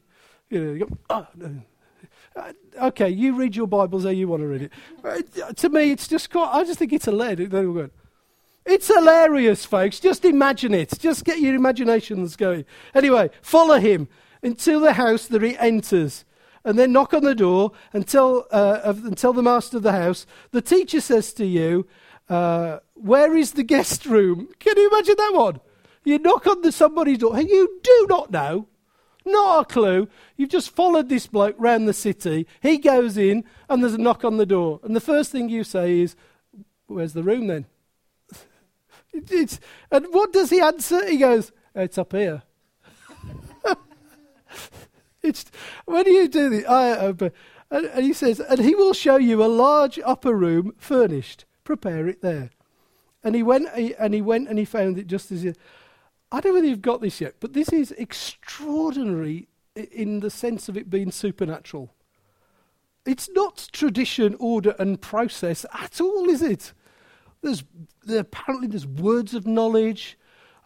You 0.50 0.88
know, 1.10 1.26
no. 1.36 1.62
Uh, 2.36 2.52
okay, 2.82 3.08
you 3.08 3.36
read 3.36 3.54
your 3.54 3.66
Bibles 3.66 4.02
how 4.02 4.10
you 4.10 4.26
want 4.26 4.42
to 4.42 4.46
read 4.48 4.62
it. 4.62 4.72
Uh, 5.04 5.52
to 5.52 5.68
me, 5.68 5.92
it's 5.92 6.08
just 6.08 6.30
quite, 6.30 6.50
I 6.52 6.64
just 6.64 6.80
think 6.80 6.92
it's 6.92 7.04
hilarious. 7.04 7.90
It's 8.66 8.88
hilarious, 8.88 9.64
folks. 9.64 10.00
Just 10.00 10.24
imagine 10.24 10.74
it. 10.74 10.98
Just 10.98 11.24
get 11.24 11.38
your 11.38 11.54
imaginations 11.54 12.34
going. 12.34 12.64
Anyway, 12.94 13.30
follow 13.40 13.78
him 13.78 14.08
until 14.42 14.80
the 14.80 14.94
house 14.94 15.26
that 15.28 15.42
he 15.42 15.56
enters. 15.58 16.24
And 16.64 16.78
then 16.78 16.92
knock 16.92 17.12
on 17.12 17.22
the 17.22 17.34
door 17.34 17.72
and 17.92 18.06
tell, 18.06 18.46
uh, 18.50 18.94
and 19.04 19.18
tell 19.18 19.32
the 19.32 19.42
master 19.42 19.76
of 19.76 19.82
the 19.82 19.92
house, 19.92 20.26
the 20.50 20.62
teacher 20.62 21.00
says 21.00 21.32
to 21.34 21.44
you, 21.44 21.86
uh, 22.28 22.78
Where 22.94 23.36
is 23.36 23.52
the 23.52 23.62
guest 23.62 24.06
room? 24.06 24.48
Can 24.58 24.76
you 24.76 24.88
imagine 24.88 25.16
that 25.18 25.32
one? 25.34 25.60
You 26.04 26.18
knock 26.18 26.46
on 26.46 26.62
the 26.62 26.72
somebody's 26.72 27.18
door, 27.18 27.36
and 27.36 27.48
you 27.48 27.80
do 27.82 28.06
not 28.08 28.30
know 28.30 28.68
not 29.24 29.62
a 29.62 29.72
clue. 29.72 30.08
You've 30.36 30.50
just 30.50 30.70
followed 30.70 31.08
this 31.08 31.26
bloke 31.26 31.56
round 31.58 31.88
the 31.88 31.92
city. 31.92 32.46
He 32.60 32.78
goes 32.78 33.16
in, 33.16 33.44
and 33.68 33.82
there's 33.82 33.94
a 33.94 33.98
knock 33.98 34.24
on 34.24 34.36
the 34.36 34.46
door. 34.46 34.80
And 34.82 34.94
the 34.94 35.00
first 35.00 35.32
thing 35.32 35.48
you 35.48 35.64
say 35.64 36.00
is, 36.00 36.16
Where's 36.86 37.14
the 37.14 37.22
room 37.22 37.46
then? 37.46 37.64
it's, 39.12 39.58
and 39.90 40.06
what 40.10 40.32
does 40.32 40.50
he 40.50 40.60
answer? 40.60 41.08
He 41.08 41.16
goes, 41.16 41.52
It's 41.74 41.98
up 41.98 42.12
here. 42.12 42.42
it's, 45.24 45.44
when 45.86 46.04
do 46.04 46.10
you 46.10 46.28
do 46.28 46.48
the 46.48 46.66
I 46.66 46.96
open. 46.98 47.32
And, 47.70 47.86
and 47.86 48.04
he 48.04 48.12
says, 48.12 48.40
And 48.40 48.60
he 48.60 48.74
will 48.74 48.92
show 48.92 49.16
you 49.16 49.42
a 49.42 49.46
large 49.46 49.98
upper 50.04 50.34
room 50.34 50.74
furnished. 50.76 51.44
Prepare 51.64 52.06
it 52.06 52.22
there. 52.22 52.50
And 53.22 53.34
he 53.34 53.42
went, 53.42 53.68
and 53.74 54.14
he 54.14 54.20
went, 54.20 54.48
and 54.48 54.58
he 54.58 54.64
found 54.64 54.98
it 54.98 55.06
just 55.06 55.32
as 55.32 55.42
he. 55.42 55.54
I 56.30 56.40
don't 56.40 56.52
know 56.52 56.54
whether 56.56 56.66
you've 56.66 56.82
got 56.82 57.00
this 57.00 57.20
yet, 57.20 57.36
but 57.40 57.52
this 57.52 57.70
is 57.70 57.92
extraordinary 57.92 59.48
in 59.74 60.20
the 60.20 60.30
sense 60.30 60.68
of 60.68 60.76
it 60.76 60.90
being 60.90 61.10
supernatural. 61.10 61.94
It's 63.06 63.28
not 63.30 63.68
tradition, 63.72 64.36
order, 64.38 64.74
and 64.78 65.00
process 65.00 65.66
at 65.74 66.00
all, 66.00 66.28
is 66.28 66.42
it? 66.42 66.72
There's 67.42 67.64
there, 68.04 68.20
apparently 68.20 68.68
there's 68.68 68.86
words 68.86 69.34
of 69.34 69.46
knowledge 69.46 70.18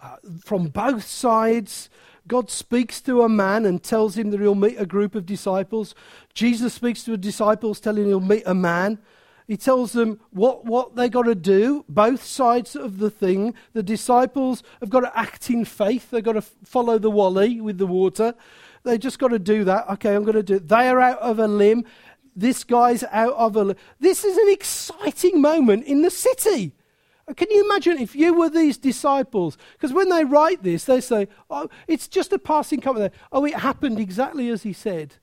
uh, 0.03 0.17
from 0.45 0.69
both 0.69 1.05
sides. 1.05 1.91
God 2.29 2.51
speaks 2.51 3.01
to 3.03 3.23
a 3.23 3.29
man 3.29 3.65
and 3.65 3.83
tells 3.83 4.17
him 4.17 4.31
that 4.31 4.41
he'll 4.41 4.55
meet 4.55 4.79
a 4.79 4.87
group 4.87 5.15
of 5.15 5.27
disciples. 5.27 5.95
Jesus 6.35 6.75
speaks 6.75 7.03
to 7.05 7.13
the 7.13 7.17
disciples, 7.17 7.81
telling 7.81 8.05
him 8.05 8.09
he'll 8.09 8.21
meet 8.21 8.43
a 8.47 8.55
man. 8.55 8.99
He 9.49 9.57
tells 9.57 9.93
them 9.93 10.21
what, 10.31 10.67
what 10.67 10.95
they 10.95 11.09
got 11.09 11.23
to 11.23 11.35
do, 11.35 11.87
both 11.89 12.23
sides 12.23 12.77
of 12.77 12.99
the 12.99 13.11
thing. 13.11 13.55
The 13.73 13.83
disciples 13.83 14.63
have 14.81 14.91
got 14.91 15.01
to 15.01 15.19
act 15.19 15.49
in 15.49 15.65
faith. 15.65 16.11
They've 16.11 16.23
got 16.23 16.35
to 16.35 16.43
follow 16.43 16.99
the 16.99 17.11
wally 17.11 17.59
with 17.63 17.79
the 17.79 17.87
water. 17.87 18.35
They 18.85 18.99
just 18.99 19.19
got 19.19 19.29
to 19.29 19.39
do 19.39 19.65
that. 19.65 19.89
Okay, 19.93 20.15
I'm 20.15 20.23
going 20.23 20.37
to 20.37 20.43
do 20.43 20.57
it. 20.57 20.69
They 20.69 20.89
are 20.89 21.01
out 21.01 21.19
of 21.21 21.39
a 21.39 21.49
limb. 21.49 21.87
This 22.37 22.63
guy's 22.63 23.03
out 23.05 23.33
of 23.33 23.57
a 23.57 23.65
limb. 23.65 23.77
This 23.99 24.23
is 24.23 24.37
an 24.37 24.51
exciting 24.51 25.41
moment 25.41 25.87
in 25.87 26.03
the 26.03 26.11
city. 26.11 26.73
Can 27.37 27.51
you 27.51 27.65
imagine 27.65 27.99
if 27.99 28.15
you 28.17 28.35
were 28.35 28.49
these 28.49 28.79
disciples? 28.79 29.59
Because 29.73 29.93
when 29.93 30.09
they 30.09 30.25
write 30.25 30.63
this, 30.63 30.85
they 30.85 31.01
say, 31.01 31.29
oh, 31.51 31.69
it's 31.87 32.09
just 32.09 32.33
a 32.33 32.39
passing 32.39 32.81
comment. 32.81 33.13
Oh, 33.31 33.45
it 33.45 33.55
happened 33.55 33.99
exactly 33.99 34.49
as 34.49 34.63
he 34.63 34.73
said. 34.73 35.17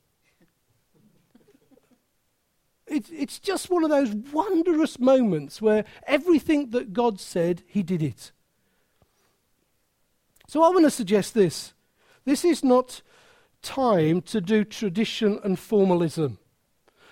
It's, 2.88 3.10
it's 3.10 3.40
just 3.40 3.70
one 3.70 3.84
of 3.84 3.90
those 3.90 4.14
wondrous 4.32 5.00
moments 5.00 5.62
where 5.62 5.86
everything 6.06 6.70
that 6.70 6.94
God 6.94 7.20
said, 7.20 7.64
He 7.66 7.82
did 7.82 8.04
it. 8.04 8.32
So 10.48 10.62
I 10.62 10.70
want 10.70 10.84
to 10.86 10.92
suggest 10.92 11.34
this. 11.34 11.74
This 12.26 12.46
is 12.46 12.64
not 12.64 13.02
time 13.62 14.22
to 14.22 14.40
do 14.40 14.64
tradition 14.64 15.40
and 15.44 15.58
formalism. 15.58 16.38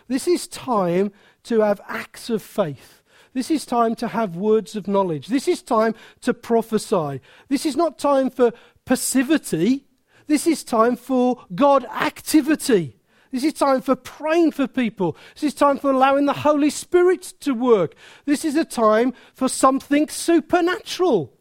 This 0.08 0.28
is 0.28 0.48
time 0.48 1.12
to 1.44 1.62
have 1.62 1.82
acts 1.88 2.30
of 2.30 2.44
faith. 2.44 3.02
This 3.34 3.50
is 3.50 3.66
time 3.66 3.96
to 3.96 4.08
have 4.10 4.36
words 4.36 4.76
of 4.76 4.88
knowledge. 4.88 5.28
This 5.28 5.48
is 5.48 5.62
time 5.62 5.96
to 6.22 6.34
prophesy. 6.34 7.20
This 7.50 7.66
is 7.66 7.76
not 7.76 7.98
time 7.98 8.30
for 8.30 8.52
passivity. 8.86 9.86
This 10.28 10.46
is 10.48 10.64
time 10.64 10.96
for 10.96 11.44
God 11.54 11.86
activity. 11.86 12.98
This 13.32 13.44
is 13.44 13.54
time 13.54 13.82
for 13.82 13.96
praying 13.96 14.52
for 14.52 14.68
people. 14.68 15.18
This 15.34 15.44
is 15.44 15.54
time 15.56 15.80
for 15.80 15.90
allowing 15.90 16.28
the 16.28 16.34
Holy 16.34 16.70
Spirit 16.70 17.24
to 17.40 17.54
work. 17.54 17.96
This 18.26 18.46
is 18.46 18.56
a 18.56 18.64
time 18.64 19.14
for 19.34 19.50
something 19.50 20.08
supernatural. 20.08 21.34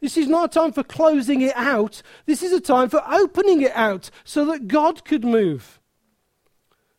This 0.00 0.18
is 0.18 0.28
not 0.28 0.50
a 0.50 0.60
time 0.60 0.72
for 0.72 0.82
closing 0.82 1.40
it 1.40 1.56
out. 1.56 2.02
This 2.26 2.42
is 2.42 2.52
a 2.52 2.60
time 2.60 2.90
for 2.90 3.02
opening 3.10 3.62
it 3.62 3.72
out 3.72 4.10
so 4.24 4.44
that 4.46 4.68
God 4.68 5.06
could 5.06 5.24
move. 5.24 5.80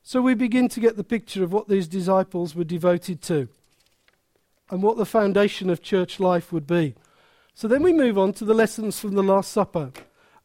So 0.02 0.22
we 0.22 0.34
begin 0.34 0.68
to 0.70 0.80
get 0.80 0.98
the 0.98 1.04
picture 1.04 1.44
of 1.44 1.54
what 1.54 1.68
these 1.68 1.88
disciples 1.88 2.56
were 2.56 2.64
devoted 2.64 3.22
to 3.24 3.50
and 4.74 4.82
what 4.82 4.98
the 4.98 5.06
foundation 5.06 5.70
of 5.70 5.84
church 5.84 6.20
life 6.20 6.52
would 6.52 6.66
be. 6.66 6.96
So 7.54 7.68
then 7.68 7.84
we 7.84 7.94
move 7.94 8.18
on 8.18 8.34
to 8.34 8.44
the 8.44 8.56
lessons 8.56 9.00
from 9.00 9.14
the 9.14 9.22
Last 9.22 9.52
Supper. 9.52 9.92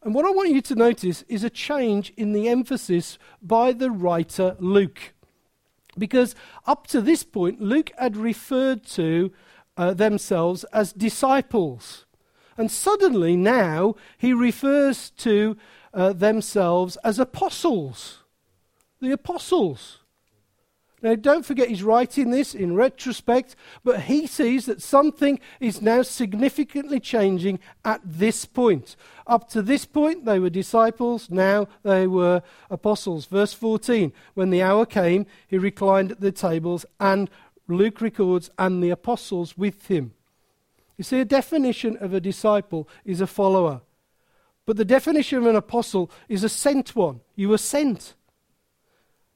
And 0.03 0.13
what 0.13 0.23
I 0.23 0.29
want 0.29 0.51
you 0.51 0.61
to 0.61 0.75
notice 0.75 1.23
is 1.23 1.43
a 1.43 1.49
change 1.49 2.13
in 2.15 2.31
the 2.31 2.47
emphasis 2.47 3.17
by 3.41 3.73
the 3.73 3.89
writer 3.89 4.55
Luke. 4.59 5.15
Because 5.97 6.35
up 6.67 6.85
to 6.87 7.01
this 7.01 7.23
point, 7.23 7.59
Luke 7.59 7.89
had 7.97 8.15
referred 8.15 8.85
to 8.89 9.33
uh, 9.75 9.95
themselves 9.95 10.63
as 10.65 10.93
disciples. 10.93 12.05
And 12.55 12.69
suddenly 12.69 13.35
now 13.35 13.95
he 14.15 14.31
refers 14.31 15.09
to 15.09 15.57
uh, 15.91 16.13
themselves 16.13 16.97
as 16.97 17.17
apostles. 17.17 18.19
The 19.01 19.11
apostles. 19.11 19.98
Now, 21.01 21.15
don't 21.15 21.45
forget, 21.45 21.69
he's 21.69 21.83
writing 21.83 22.29
this 22.29 22.53
in 22.53 22.75
retrospect, 22.75 23.55
but 23.83 24.01
he 24.01 24.27
sees 24.27 24.65
that 24.65 24.81
something 24.81 25.39
is 25.59 25.81
now 25.81 26.01
significantly 26.01 26.99
changing 26.99 27.59
at 27.85 28.01
this 28.03 28.43
point. 28.45 28.97
Up 29.25 29.49
to 29.49 29.61
this 29.61 29.85
point, 29.85 30.25
they 30.25 30.39
were 30.39 30.49
disciples, 30.49 31.29
now 31.29 31.67
they 31.83 32.05
were 32.05 32.41
apostles. 32.69 33.27
Verse 33.27 33.53
14 33.53 34.11
When 34.33 34.49
the 34.49 34.61
hour 34.61 34.85
came, 34.85 35.25
he 35.47 35.57
reclined 35.57 36.11
at 36.11 36.19
the 36.19 36.33
tables, 36.33 36.85
and 36.99 37.29
Luke 37.69 38.01
records, 38.01 38.49
and 38.57 38.83
the 38.83 38.89
apostles 38.89 39.57
with 39.57 39.87
him. 39.87 40.13
You 40.97 41.03
see, 41.05 41.21
a 41.21 41.25
definition 41.25 41.95
of 42.01 42.13
a 42.13 42.19
disciple 42.19 42.89
is 43.05 43.21
a 43.21 43.27
follower. 43.27 43.81
But 44.65 44.75
the 44.75 44.85
definition 44.85 45.37
of 45.37 45.45
an 45.45 45.55
apostle 45.55 46.11
is 46.27 46.43
a 46.43 46.49
sent 46.49 46.95
one. 46.95 47.21
You 47.35 47.49
were 47.49 47.57
sent. 47.57 48.15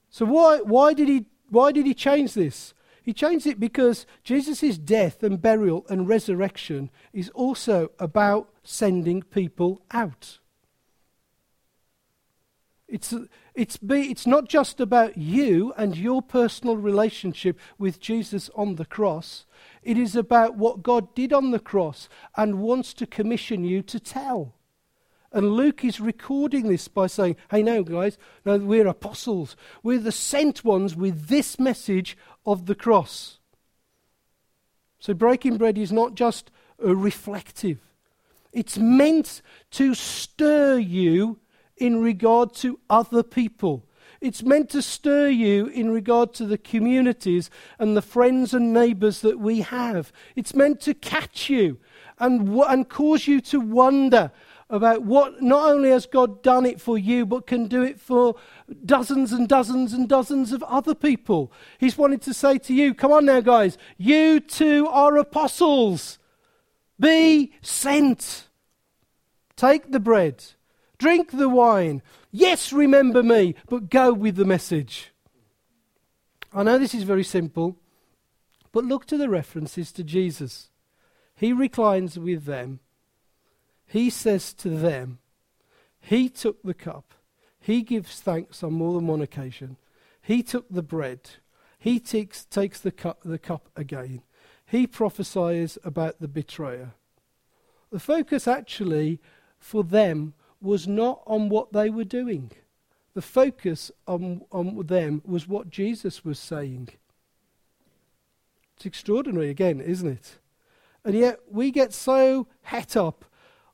So 0.09 0.25
why, 0.25 0.59
why 0.59 0.93
did 0.93 1.07
he 1.07 1.25
why 1.53 1.71
did 1.71 1.85
he 1.85 1.93
change 1.93 2.33
this? 2.33 2.73
He 3.03 3.13
changed 3.13 3.45
it 3.45 3.59
because 3.59 4.05
Jesus' 4.23 4.77
death 4.77 5.23
and 5.23 5.41
burial 5.41 5.85
and 5.89 6.07
resurrection 6.07 6.89
is 7.11 7.29
also 7.31 7.91
about 7.99 8.49
sending 8.63 9.21
people 9.21 9.81
out. 9.91 10.39
It's, 12.87 13.13
it's, 13.55 13.77
be, 13.77 14.11
it's 14.11 14.27
not 14.27 14.47
just 14.47 14.79
about 14.79 15.17
you 15.17 15.73
and 15.75 15.97
your 15.97 16.21
personal 16.21 16.77
relationship 16.77 17.59
with 17.77 17.99
Jesus 17.99 18.49
on 18.55 18.75
the 18.75 18.85
cross. 18.85 19.45
It 19.81 19.97
is 19.97 20.15
about 20.15 20.55
what 20.55 20.83
God 20.83 21.13
did 21.15 21.33
on 21.33 21.51
the 21.51 21.59
cross 21.59 22.07
and 22.37 22.61
wants 22.61 22.93
to 22.95 23.07
commission 23.07 23.63
you 23.63 23.81
to 23.81 23.99
tell. 23.99 24.53
And 25.33 25.53
Luke 25.53 25.83
is 25.83 25.99
recording 25.99 26.69
this 26.69 26.87
by 26.87 27.07
saying, 27.07 27.37
hey, 27.49 27.63
no, 27.63 27.83
guys, 27.83 28.19
no, 28.45 28.57
we're 28.59 28.87
apostles. 28.87 29.55
We're 29.81 29.99
the 29.99 30.11
sent 30.11 30.63
ones 30.63 30.95
with 30.95 31.27
this 31.27 31.59
message 31.59 32.15
of 32.45 32.67
the 32.67 32.75
cross. 32.75 33.39
So 34.99 35.15
breaking 35.15 35.57
bread 35.57 35.77
is 35.77 35.91
not 35.91 36.13
just 36.13 36.51
a 36.79 36.95
reflective, 36.95 37.79
it's 38.51 38.77
meant 38.77 39.41
to 39.71 39.95
stir 39.95 40.77
you 40.77 41.39
in 41.77 42.01
regard 42.01 42.53
to 42.55 42.79
other 42.89 43.23
people. 43.23 43.83
It's 44.21 44.43
meant 44.43 44.69
to 44.69 44.81
stir 44.81 45.27
you 45.27 45.67
in 45.67 45.91
regard 45.91 46.33
to 46.35 46.45
the 46.45 46.57
communities 46.57 47.49
and 47.77 47.97
the 47.97 48.01
friends 48.01 48.53
and 48.53 48.71
neighbours 48.71 49.19
that 49.21 49.39
we 49.39 49.61
have. 49.61 50.13
It's 50.37 50.55
meant 50.55 50.79
to 50.81 50.93
catch 50.93 51.49
you 51.49 51.79
and, 52.19 52.47
and 52.49 52.87
cause 52.87 53.27
you 53.27 53.41
to 53.41 53.59
wonder 53.59 54.31
about 54.69 55.03
what 55.03 55.41
not 55.41 55.69
only 55.69 55.89
has 55.89 56.05
God 56.05 56.41
done 56.41 56.65
it 56.65 56.81
for 56.81 56.97
you, 56.97 57.25
but 57.25 57.47
can 57.47 57.67
do 57.67 57.83
it 57.83 57.99
for 57.99 58.35
dozens 58.85 59.31
and 59.31 59.47
dozens 59.47 59.93
and 59.93 60.09
dozens 60.09 60.51
of 60.51 60.63
other 60.63 60.95
people. 60.95 61.51
He's 61.79 61.97
wanted 61.97 62.21
to 62.23 62.33
say 62.33 62.57
to 62.59 62.73
you, 62.73 62.93
come 62.93 63.11
on 63.11 63.25
now, 63.25 63.41
guys, 63.41 63.77
you 63.97 64.39
too 64.39 64.87
are 64.87 65.17
apostles. 65.17 66.17
Be 66.99 67.53
sent. 67.61 68.47
Take 69.55 69.91
the 69.91 69.99
bread, 69.99 70.43
drink 70.97 71.31
the 71.31 71.49
wine. 71.49 72.01
Yes, 72.31 72.73
remember 72.73 73.21
me, 73.21 73.55
but 73.69 73.89
go 73.89 74.11
with 74.11 74.35
the 74.35 74.45
message. 74.45 75.11
I 76.51 76.63
know 76.63 76.77
this 76.77 76.95
is 76.95 77.03
very 77.03 77.23
simple, 77.23 77.77
but 78.71 78.85
look 78.85 79.05
to 79.07 79.17
the 79.17 79.29
references 79.29 79.91
to 79.91 80.03
Jesus. 80.03 80.69
He 81.35 81.53
reclines 81.53 82.17
with 82.17 82.45
them 82.45 82.79
he 83.93 84.09
says 84.09 84.55
to 84.55 84.69
them, 84.69 85.19
He 85.99 86.27
took 86.27 86.63
the 86.63 86.73
cup. 86.73 87.13
He 87.59 87.83
gives 87.83 88.19
thanks 88.19 88.63
on 88.63 88.73
more 88.73 88.95
than 88.95 89.05
one 89.05 89.21
occasion. 89.21 89.77
He 90.19 90.41
took 90.41 90.65
the 90.67 90.81
bread. 90.81 91.29
He 91.77 91.99
takes, 91.99 92.43
takes 92.43 92.79
the, 92.79 92.89
cup, 92.91 93.19
the 93.23 93.37
cup 93.37 93.69
again. 93.75 94.23
He 94.65 94.87
prophesies 94.87 95.77
about 95.83 96.19
the 96.19 96.27
betrayer. 96.27 96.95
The 97.91 97.99
focus 97.99 98.47
actually 98.47 99.21
for 99.59 99.83
them 99.83 100.33
was 100.59 100.87
not 100.87 101.21
on 101.27 101.49
what 101.49 101.71
they 101.71 101.91
were 101.91 102.03
doing. 102.03 102.51
The 103.13 103.21
focus 103.21 103.91
on, 104.07 104.41
on 104.51 104.87
them 104.87 105.21
was 105.23 105.47
what 105.47 105.69
Jesus 105.69 106.25
was 106.25 106.39
saying. 106.39 106.89
It's 108.75 108.87
extraordinary 108.87 109.51
again, 109.51 109.79
isn't 109.79 110.09
it? 110.09 110.39
And 111.05 111.13
yet 111.13 111.41
we 111.47 111.69
get 111.69 111.93
so 111.93 112.47
het 112.63 112.97
up 112.97 113.25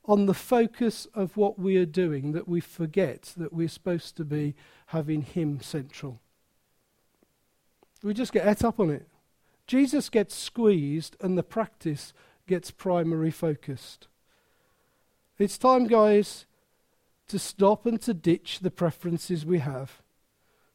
on 0.06 0.26
the 0.26 0.34
focus 0.34 1.08
of 1.14 1.38
what 1.38 1.60
we 1.60 1.78
are 1.78 1.86
doing 1.86 2.32
that 2.32 2.48
we 2.48 2.60
forget 2.60 3.34
that 3.38 3.54
we're 3.54 3.68
supposed 3.68 4.18
to 4.18 4.26
be 4.26 4.56
having 4.88 5.22
Him 5.22 5.62
central. 5.62 6.20
We 8.02 8.14
just 8.14 8.34
get 8.34 8.48
et 8.48 8.64
up 8.64 8.80
on 8.80 8.90
it. 8.90 9.08
Jesus 9.68 10.10
gets 10.10 10.36
squeezed 10.36 11.16
and 11.22 11.38
the 11.38 11.44
practice 11.44 12.14
gets 12.48 12.72
primary 12.72 13.30
focused. 13.30 14.08
It's 15.38 15.58
time, 15.58 15.86
guys, 15.86 16.46
to 17.28 17.38
stop 17.38 17.86
and 17.86 18.02
to 18.02 18.14
ditch 18.14 18.60
the 18.60 18.72
preferences 18.72 19.46
we 19.46 19.60
have. 19.60 20.02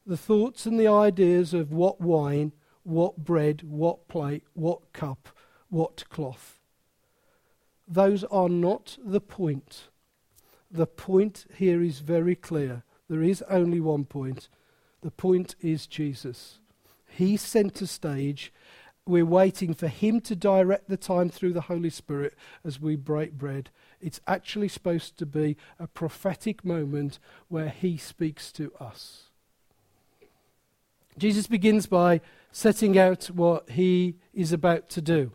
The 0.07 0.17
thoughts 0.17 0.67
and 0.67 0.79
the 0.79 0.87
ideas 0.87 1.53
of 1.53 1.73
what 1.73 2.01
wine, 2.01 2.53
what 2.85 3.19
bread, 3.19 3.63
what 3.65 4.07
plate, 4.07 4.45
what 4.53 4.93
cup, 4.93 5.29
what 5.69 6.09
cloth. 6.09 6.61
Those 7.87 8.25
are 8.25 8.49
not 8.49 8.99
the 9.05 9.21
point. 9.21 9.89
The 10.71 10.87
point 10.87 11.47
here 11.57 11.83
is 11.83 12.01
very 12.01 12.35
clear. 12.35 12.83
There 13.09 13.23
is 13.23 13.43
only 13.49 13.81
one 13.81 14.05
point. 14.05 14.49
The 15.03 15.11
point 15.11 15.55
is 15.61 15.87
Jesus. 15.87 16.59
He 17.07 17.37
centre 17.37 17.87
stage. 17.87 18.53
We're 19.07 19.27
waiting 19.27 19.75
for 19.75 19.87
Him 19.87 20.21
to 20.23 20.35
direct 20.35 20.89
the 20.89 20.97
time 20.97 21.29
through 21.29 21.53
the 21.53 21.63
Holy 21.63 21.91
Spirit 21.91 22.35
as 22.65 22.81
we 22.81 22.97
break 22.97 23.33
bread. 23.33 23.69
It's 24.01 24.21
actually 24.27 24.69
supposed 24.69 25.19
to 25.19 25.27
be 25.27 25.57
a 25.79 25.87
prophetic 25.87 26.65
moment 26.65 27.19
where 27.49 27.69
He 27.69 27.99
speaks 27.99 28.51
to 28.53 28.73
us. 28.81 29.25
Jesus 31.19 31.47
begins 31.47 31.87
by 31.87 32.23
setting 32.51 32.99
out 32.99 33.27
what 33.27 33.71
He 33.71 34.17
is 34.33 34.53
about 34.53 34.89
to 34.91 35.03
do 35.03 35.33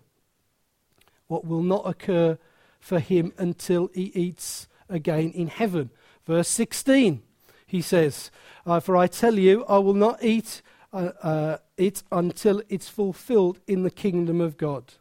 what 1.30 1.45
will 1.45 1.63
not 1.63 1.84
occur 1.86 2.38
for 2.82 2.99
him 2.99 3.32
until 3.38 3.89
he 3.93 4.11
eats 4.15 4.67
again 4.89 5.32
in 5.32 5.47
heaven. 5.47 5.91
Verse 6.25 6.49
16, 6.49 7.21
he 7.65 7.82
says, 7.82 8.32
uh, 8.65 8.80
For 8.80 8.97
I 8.97 9.07
tell 9.07 9.36
you, 9.36 9.63
I 9.65 9.77
will 9.77 9.93
not 9.93 10.23
eat 10.23 10.61
uh, 10.91 11.11
uh, 11.21 11.57
it 11.77 12.03
until 12.11 12.63
it's 12.67 12.89
fulfilled 12.89 13.59
in 13.67 13.84
the 13.84 13.91
kingdom 13.91 14.41
of 14.41 14.57
God. 14.57 14.95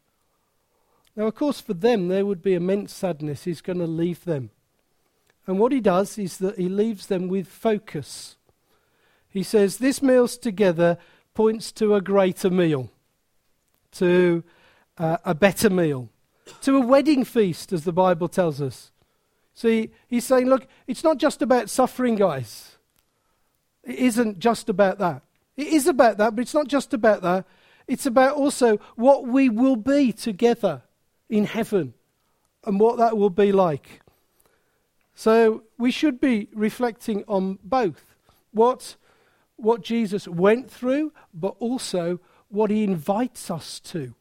Now, 1.16 1.26
of 1.26 1.34
course, 1.34 1.60
for 1.60 1.74
them, 1.74 2.08
there 2.08 2.26
would 2.26 2.42
be 2.42 2.54
immense 2.54 2.92
sadness. 2.92 3.44
He's 3.44 3.62
going 3.62 3.78
to 3.78 3.86
leave 3.86 4.24
them. 4.24 4.50
And 5.46 5.58
what 5.58 5.72
he 5.72 5.80
does 5.80 6.18
is 6.18 6.36
that 6.38 6.58
he 6.58 6.68
leaves 6.68 7.06
them 7.06 7.26
with 7.26 7.48
focus. 7.48 8.36
He 9.30 9.42
says, 9.42 9.78
This 9.78 10.02
meal's 10.02 10.36
together 10.36 10.98
points 11.32 11.72
to 11.72 11.94
a 11.94 12.02
greater 12.02 12.50
meal, 12.50 12.90
to 13.92 14.44
uh, 14.98 15.16
a 15.24 15.34
better 15.34 15.70
meal 15.70 16.10
to 16.62 16.76
a 16.76 16.80
wedding 16.80 17.24
feast, 17.24 17.72
as 17.72 17.84
the 17.84 17.92
Bible 17.92 18.28
tells 18.28 18.60
us. 18.60 18.90
See, 19.54 19.90
he's 20.06 20.24
saying, 20.24 20.46
look, 20.46 20.66
it's 20.86 21.02
not 21.02 21.18
just 21.18 21.42
about 21.42 21.70
suffering, 21.70 22.14
guys. 22.14 22.76
It 23.84 23.96
isn't 23.96 24.38
just 24.38 24.68
about 24.68 24.98
that. 24.98 25.22
It 25.56 25.68
is 25.68 25.86
about 25.86 26.18
that, 26.18 26.36
but 26.36 26.42
it's 26.42 26.54
not 26.54 26.68
just 26.68 26.94
about 26.94 27.22
that. 27.22 27.44
It's 27.88 28.06
about 28.06 28.36
also 28.36 28.76
what 28.94 29.26
we 29.26 29.48
will 29.48 29.76
be 29.76 30.12
together 30.12 30.82
in 31.28 31.44
heaven 31.44 31.94
and 32.64 32.78
what 32.78 32.98
that 32.98 33.16
will 33.16 33.30
be 33.30 33.50
like. 33.50 34.00
So 35.14 35.64
we 35.78 35.90
should 35.90 36.20
be 36.20 36.48
reflecting 36.54 37.24
on 37.26 37.58
both 37.64 38.14
what, 38.52 38.96
what 39.56 39.82
Jesus 39.82 40.28
went 40.28 40.70
through, 40.70 41.12
but 41.34 41.56
also 41.58 42.20
what 42.48 42.70
he 42.70 42.84
invites 42.84 43.50
us 43.50 43.80
to. 43.80 44.14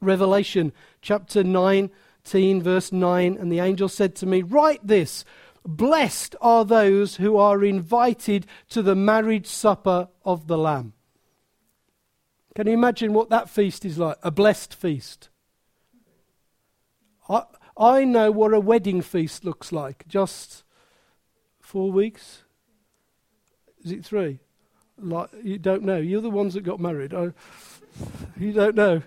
Revelation 0.00 0.72
chapter 1.02 1.44
19, 1.44 2.62
verse 2.62 2.92
9 2.92 3.36
And 3.38 3.52
the 3.52 3.60
angel 3.60 3.88
said 3.88 4.14
to 4.16 4.26
me, 4.26 4.42
Write 4.42 4.86
this 4.86 5.24
Blessed 5.64 6.36
are 6.40 6.64
those 6.64 7.16
who 7.16 7.36
are 7.36 7.62
invited 7.62 8.46
to 8.70 8.82
the 8.82 8.94
marriage 8.94 9.46
supper 9.46 10.08
of 10.24 10.46
the 10.46 10.56
Lamb. 10.56 10.94
Can 12.54 12.66
you 12.66 12.72
imagine 12.72 13.12
what 13.12 13.30
that 13.30 13.50
feast 13.50 13.84
is 13.84 13.98
like? 13.98 14.16
A 14.22 14.30
blessed 14.30 14.74
feast. 14.74 15.28
I, 17.28 17.44
I 17.76 18.04
know 18.04 18.30
what 18.30 18.54
a 18.54 18.60
wedding 18.60 19.02
feast 19.02 19.44
looks 19.44 19.70
like. 19.70 20.06
Just 20.08 20.64
four 21.60 21.92
weeks? 21.92 22.42
Is 23.84 23.92
it 23.92 24.04
three? 24.04 24.40
Like, 24.98 25.30
you 25.42 25.58
don't 25.58 25.84
know. 25.84 25.98
You're 25.98 26.20
the 26.20 26.30
ones 26.30 26.54
that 26.54 26.62
got 26.62 26.80
married. 26.80 27.14
I, 27.14 27.32
you 28.36 28.52
don't 28.52 28.74
know. 28.74 29.02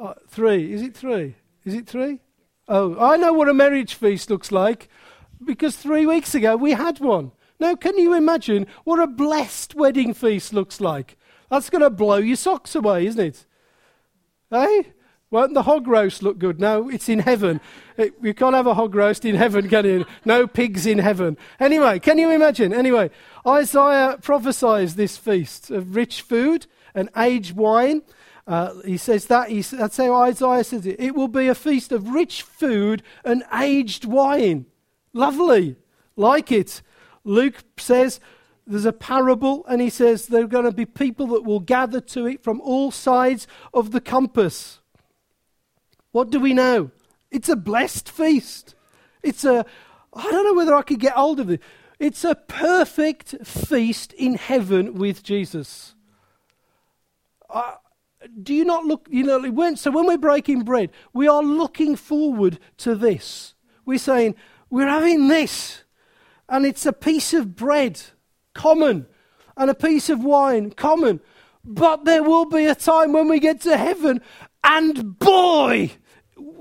Uh, 0.00 0.14
three. 0.28 0.72
Is 0.72 0.80
it 0.80 0.96
three? 0.96 1.36
Is 1.62 1.74
it 1.74 1.86
three? 1.86 2.20
Oh, 2.66 2.96
I 2.98 3.18
know 3.18 3.34
what 3.34 3.50
a 3.50 3.54
marriage 3.54 3.92
feast 3.92 4.30
looks 4.30 4.50
like 4.50 4.88
because 5.44 5.76
three 5.76 6.06
weeks 6.06 6.34
ago 6.34 6.56
we 6.56 6.72
had 6.72 7.00
one. 7.00 7.32
Now, 7.58 7.74
can 7.74 7.98
you 7.98 8.14
imagine 8.14 8.66
what 8.84 8.98
a 8.98 9.06
blessed 9.06 9.74
wedding 9.74 10.14
feast 10.14 10.54
looks 10.54 10.80
like? 10.80 11.18
That's 11.50 11.68
going 11.68 11.82
to 11.82 11.90
blow 11.90 12.16
your 12.16 12.36
socks 12.36 12.74
away, 12.74 13.06
isn't 13.06 13.20
it? 13.20 13.46
Eh? 14.52 14.84
Won't 15.30 15.52
the 15.52 15.64
hog 15.64 15.86
roast 15.86 16.22
look 16.22 16.38
good? 16.38 16.58
No, 16.58 16.88
it's 16.88 17.10
in 17.10 17.18
heaven. 17.18 17.60
It, 17.98 18.14
you 18.22 18.32
can't 18.32 18.54
have 18.54 18.66
a 18.66 18.74
hog 18.74 18.94
roast 18.94 19.26
in 19.26 19.34
heaven, 19.34 19.68
can 19.68 19.84
you? 19.84 20.06
No 20.24 20.46
pigs 20.46 20.86
in 20.86 20.98
heaven. 20.98 21.36
Anyway, 21.60 21.98
can 21.98 22.16
you 22.16 22.30
imagine? 22.30 22.72
Anyway, 22.72 23.10
Isaiah 23.46 24.16
prophesies 24.22 24.94
this 24.94 25.18
feast 25.18 25.70
of 25.70 25.94
rich 25.94 26.22
food 26.22 26.66
and 26.94 27.10
aged 27.16 27.54
wine. 27.54 28.00
Uh, 28.50 28.80
he 28.84 28.96
says 28.96 29.26
that. 29.26 29.48
He, 29.48 29.60
that's 29.60 29.96
how 29.96 30.12
Isaiah 30.22 30.64
says 30.64 30.84
it. 30.84 30.98
It 30.98 31.14
will 31.14 31.28
be 31.28 31.46
a 31.46 31.54
feast 31.54 31.92
of 31.92 32.08
rich 32.08 32.42
food 32.42 33.00
and 33.24 33.44
aged 33.54 34.04
wine. 34.04 34.66
Lovely. 35.12 35.76
Like 36.16 36.50
it. 36.50 36.82
Luke 37.22 37.62
says 37.76 38.18
there's 38.66 38.84
a 38.84 38.92
parable, 38.92 39.64
and 39.68 39.80
he 39.80 39.88
says 39.88 40.26
there 40.26 40.42
are 40.42 40.48
going 40.48 40.64
to 40.64 40.72
be 40.72 40.84
people 40.84 41.28
that 41.28 41.44
will 41.44 41.60
gather 41.60 42.00
to 42.00 42.26
it 42.26 42.42
from 42.42 42.60
all 42.62 42.90
sides 42.90 43.46
of 43.72 43.92
the 43.92 44.00
compass. 44.00 44.80
What 46.10 46.30
do 46.30 46.40
we 46.40 46.52
know? 46.52 46.90
It's 47.30 47.48
a 47.48 47.54
blessed 47.54 48.10
feast. 48.10 48.74
It's 49.22 49.44
a, 49.44 49.64
I 50.12 50.24
don't 50.24 50.44
know 50.44 50.54
whether 50.54 50.74
I 50.74 50.82
could 50.82 50.98
get 50.98 51.12
hold 51.12 51.38
of 51.38 51.50
it. 51.50 51.62
It's 52.00 52.24
a 52.24 52.34
perfect 52.34 53.46
feast 53.46 54.12
in 54.14 54.34
heaven 54.34 54.94
with 54.94 55.22
Jesus. 55.22 55.94
Uh, 57.48 57.74
do 58.42 58.54
you 58.54 58.64
not 58.64 58.84
look, 58.84 59.06
you 59.10 59.24
know, 59.24 59.74
so 59.74 59.90
when 59.90 60.06
we're 60.06 60.18
breaking 60.18 60.62
bread, 60.62 60.90
we 61.12 61.28
are 61.28 61.42
looking 61.42 61.96
forward 61.96 62.58
to 62.78 62.94
this. 62.94 63.54
We're 63.84 63.98
saying, 63.98 64.34
we're 64.68 64.88
having 64.88 65.28
this, 65.28 65.84
and 66.48 66.64
it's 66.64 66.86
a 66.86 66.92
piece 66.92 67.34
of 67.34 67.56
bread, 67.56 68.00
common, 68.54 69.06
and 69.56 69.70
a 69.70 69.74
piece 69.74 70.08
of 70.08 70.22
wine, 70.22 70.70
common. 70.70 71.20
But 71.64 72.04
there 72.04 72.22
will 72.22 72.46
be 72.46 72.66
a 72.66 72.74
time 72.74 73.12
when 73.12 73.28
we 73.28 73.40
get 73.40 73.60
to 73.62 73.76
heaven, 73.76 74.20
and 74.62 75.18
boy, 75.18 75.92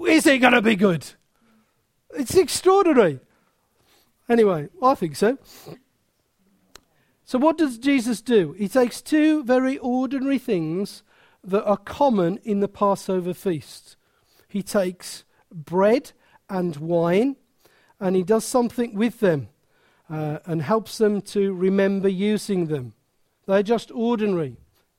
is 0.08 0.26
it 0.26 0.40
going 0.40 0.54
to 0.54 0.62
be 0.62 0.76
good! 0.76 1.06
It's 2.16 2.36
extraordinary. 2.36 3.20
Anyway, 4.28 4.70
I 4.82 4.96
think 4.96 5.16
so. 5.16 5.38
So, 7.24 7.38
what 7.38 7.58
does 7.58 7.78
Jesus 7.78 8.22
do? 8.22 8.54
He 8.54 8.68
takes 8.68 9.02
two 9.02 9.44
very 9.44 9.78
ordinary 9.78 10.40
things 10.40 11.04
that 11.44 11.64
are 11.66 11.78
common 11.78 12.38
in 12.44 12.60
the 12.60 12.68
Passover 12.68 13.34
feast. 13.34 13.96
He 14.48 14.62
takes 14.62 15.24
bread 15.52 16.12
and 16.50 16.76
wine, 16.78 17.36
and 18.00 18.16
he 18.16 18.24
does 18.24 18.46
something 18.46 18.96
with 18.96 19.20
them 19.20 19.50
uh, 20.10 20.40
and 20.46 20.62
helps 20.62 20.98
them 20.98 21.22
to 21.22 21.54
remember 21.54 22.10
using 22.10 22.68
them. 22.68 22.94
They're 23.46 23.64
just 23.64 23.92
ordinary. 23.92 24.58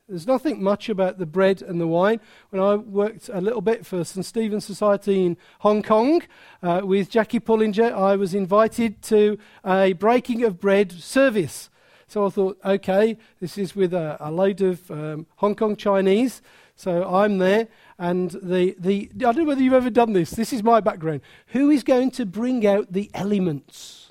There's 0.09 0.27
nothing 0.27 0.61
much 0.61 0.89
about 0.89 1.19
the 1.19 1.27
bread 1.27 1.63
and 1.63 1.81
the 1.81 1.87
wine. 1.87 2.21
When 2.51 2.61
I 2.61 2.75
worked 2.75 3.31
a 3.33 3.41
little 3.41 3.61
bit 3.61 3.87
for 3.87 4.03
St. 4.03 4.27
Stephen's 4.27 4.65
Society 4.65 5.25
in 5.25 5.37
Hong 5.61 5.85
Kong 5.85 6.23
uh, 6.65 6.81
with 6.83 7.11
Jackie 7.11 7.39
Pullinger, 7.39 7.93
I 7.93 8.17
was 8.17 8.35
invited 8.35 9.03
to 9.03 9.39
a 9.65 9.93
breaking 9.93 10.43
of 10.43 10.59
bread 10.59 10.91
service. 10.91 11.71
So 12.11 12.27
I 12.27 12.29
thought, 12.31 12.59
okay, 12.65 13.17
this 13.39 13.57
is 13.57 13.77
with 13.77 13.95
a, 13.95 14.17
a 14.19 14.33
load 14.33 14.63
of 14.63 14.91
um, 14.91 15.27
Hong 15.37 15.55
Kong 15.55 15.77
Chinese. 15.77 16.43
So 16.75 17.09
I'm 17.09 17.39
there, 17.39 17.69
and 18.01 18.33
the, 18.43 18.75
the, 18.81 19.09
I 19.15 19.31
don't 19.31 19.37
know 19.37 19.45
whether 19.45 19.63
you've 19.63 19.75
ever 19.75 19.91
done 19.91 20.13
this. 20.13 20.33
This 20.33 20.53
is 20.53 20.65
my 20.65 20.81
background. 20.81 21.21
Who 21.49 21.71
is 21.71 21.85
going 21.85 22.11
to 22.13 22.27
bring 22.27 22.67
out 22.67 22.93
the 22.93 23.13
elements? 23.15 24.11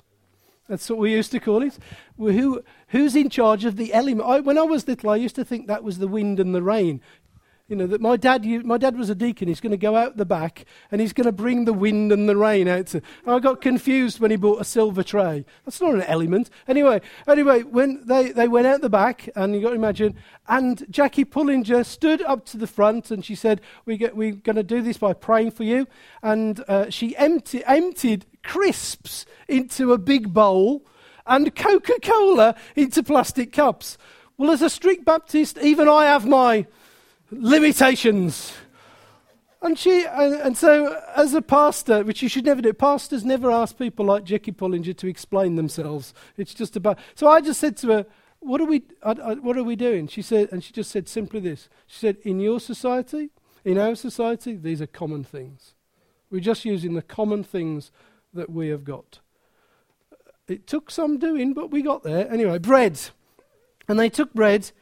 That's 0.66 0.88
what 0.88 0.98
we 0.98 1.12
used 1.12 1.30
to 1.32 1.40
call 1.40 1.62
it. 1.62 1.78
Who, 2.16 2.62
who's 2.88 3.14
in 3.14 3.28
charge 3.28 3.66
of 3.66 3.76
the 3.76 3.92
element? 3.92 4.26
I, 4.26 4.40
when 4.40 4.56
I 4.56 4.62
was 4.62 4.88
little, 4.88 5.10
I 5.10 5.16
used 5.16 5.34
to 5.34 5.44
think 5.44 5.66
that 5.66 5.84
was 5.84 5.98
the 5.98 6.08
wind 6.08 6.40
and 6.40 6.54
the 6.54 6.62
rain. 6.62 7.02
You 7.70 7.76
know, 7.76 7.86
that 7.86 8.00
my 8.00 8.16
dad, 8.16 8.44
my 8.66 8.78
dad 8.78 8.98
was 8.98 9.10
a 9.10 9.14
deacon. 9.14 9.46
He's 9.46 9.60
going 9.60 9.70
to 9.70 9.76
go 9.76 9.94
out 9.94 10.16
the 10.16 10.24
back 10.24 10.64
and 10.90 11.00
he's 11.00 11.12
going 11.12 11.26
to 11.26 11.32
bring 11.32 11.66
the 11.66 11.72
wind 11.72 12.10
and 12.10 12.28
the 12.28 12.36
rain 12.36 12.66
out. 12.66 12.88
To, 12.88 13.00
I 13.24 13.38
got 13.38 13.60
confused 13.60 14.18
when 14.18 14.32
he 14.32 14.36
bought 14.36 14.60
a 14.60 14.64
silver 14.64 15.04
tray. 15.04 15.44
That's 15.64 15.80
not 15.80 15.94
an 15.94 16.02
element. 16.02 16.50
Anyway, 16.66 17.00
anyway, 17.28 17.62
when 17.62 18.04
they, 18.06 18.32
they 18.32 18.48
went 18.48 18.66
out 18.66 18.80
the 18.80 18.90
back, 18.90 19.28
and 19.36 19.54
you 19.54 19.60
got 19.60 19.68
to 19.68 19.76
imagine, 19.76 20.16
and 20.48 20.84
Jackie 20.90 21.24
Pullinger 21.24 21.86
stood 21.86 22.22
up 22.22 22.44
to 22.46 22.56
the 22.56 22.66
front 22.66 23.12
and 23.12 23.24
she 23.24 23.36
said, 23.36 23.60
we 23.84 23.96
get, 23.96 24.16
We're 24.16 24.32
going 24.32 24.56
to 24.56 24.64
do 24.64 24.82
this 24.82 24.98
by 24.98 25.12
praying 25.12 25.52
for 25.52 25.62
you. 25.62 25.86
And 26.24 26.64
uh, 26.66 26.90
she 26.90 27.16
empty, 27.16 27.64
emptied 27.66 28.26
crisps 28.42 29.26
into 29.46 29.92
a 29.92 29.98
big 29.98 30.34
bowl 30.34 30.84
and 31.24 31.54
Coca 31.54 32.00
Cola 32.02 32.56
into 32.74 33.04
plastic 33.04 33.52
cups. 33.52 33.96
Well, 34.36 34.50
as 34.50 34.60
a 34.60 34.70
strict 34.70 35.04
Baptist, 35.04 35.56
even 35.58 35.86
I 35.88 36.06
have 36.06 36.26
my 36.26 36.66
limitations. 37.30 38.52
And 39.62 39.78
she, 39.78 40.06
and, 40.06 40.34
and, 40.34 40.56
so 40.56 41.02
as 41.14 41.34
a 41.34 41.42
pastor, 41.42 42.02
which 42.02 42.22
you 42.22 42.28
should 42.30 42.46
never 42.46 42.62
do, 42.62 42.72
pastors 42.72 43.24
never 43.24 43.50
ask 43.50 43.76
people 43.76 44.06
like 44.06 44.24
Jackie 44.24 44.52
Pullinger 44.52 44.96
to 44.96 45.06
explain 45.06 45.56
themselves. 45.56 46.14
It's 46.38 46.54
just 46.54 46.76
about. 46.76 46.98
So 47.14 47.28
I 47.28 47.42
just 47.42 47.60
said 47.60 47.76
to 47.78 47.88
her, 47.88 48.06
"What 48.38 48.62
are 48.62 48.64
we? 48.64 48.84
I, 49.02 49.10
I, 49.10 49.34
what 49.34 49.58
are 49.58 49.64
we 49.64 49.76
doing?" 49.76 50.06
She 50.08 50.22
said, 50.22 50.48
and 50.50 50.64
she 50.64 50.72
just 50.72 50.90
said 50.90 51.08
simply 51.08 51.40
this. 51.40 51.68
She 51.86 51.98
said, 51.98 52.16
"In 52.22 52.40
your 52.40 52.58
society, 52.58 53.28
in 53.62 53.76
our 53.76 53.94
society, 53.94 54.56
these 54.56 54.80
are 54.80 54.86
common 54.86 55.24
things. 55.24 55.74
We're 56.30 56.40
just 56.40 56.64
using 56.64 56.94
the 56.94 57.02
common 57.02 57.44
things 57.44 57.92
that 58.32 58.48
we 58.48 58.68
have 58.68 58.84
got." 58.84 59.20
It 60.48 60.66
took 60.66 60.90
some 60.90 61.18
doing, 61.18 61.52
but 61.52 61.70
we 61.70 61.82
got 61.82 62.02
there. 62.02 62.30
Anyway, 62.32 62.58
bread, 62.58 62.98
and 63.88 64.00
they 64.00 64.08
took 64.08 64.32
bread 64.32 64.72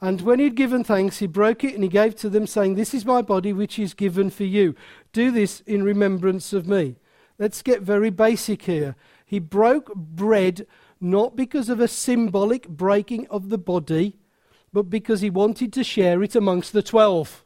and 0.00 0.20
when 0.20 0.38
he'd 0.38 0.56
given 0.56 0.84
thanks, 0.84 1.18
he 1.18 1.26
broke 1.26 1.64
it 1.64 1.74
and 1.74 1.82
he 1.82 1.88
gave 1.88 2.16
to 2.16 2.28
them, 2.28 2.46
saying, 2.46 2.74
This 2.74 2.92
is 2.92 3.06
my 3.06 3.22
body 3.22 3.52
which 3.52 3.78
is 3.78 3.94
given 3.94 4.30
for 4.30 4.44
you. 4.44 4.74
Do 5.12 5.30
this 5.30 5.60
in 5.60 5.82
remembrance 5.82 6.52
of 6.52 6.66
me. 6.66 6.96
Let's 7.38 7.62
get 7.62 7.82
very 7.82 8.10
basic 8.10 8.62
here. 8.62 8.94
He 9.24 9.38
broke 9.38 9.94
bread 9.94 10.66
not 11.00 11.36
because 11.36 11.68
of 11.68 11.80
a 11.80 11.88
symbolic 11.88 12.68
breaking 12.68 13.26
of 13.28 13.48
the 13.48 13.58
body, 13.58 14.18
but 14.72 14.84
because 14.84 15.20
he 15.20 15.30
wanted 15.30 15.72
to 15.72 15.84
share 15.84 16.22
it 16.22 16.34
amongst 16.34 16.72
the 16.72 16.82
twelve. 16.82 17.44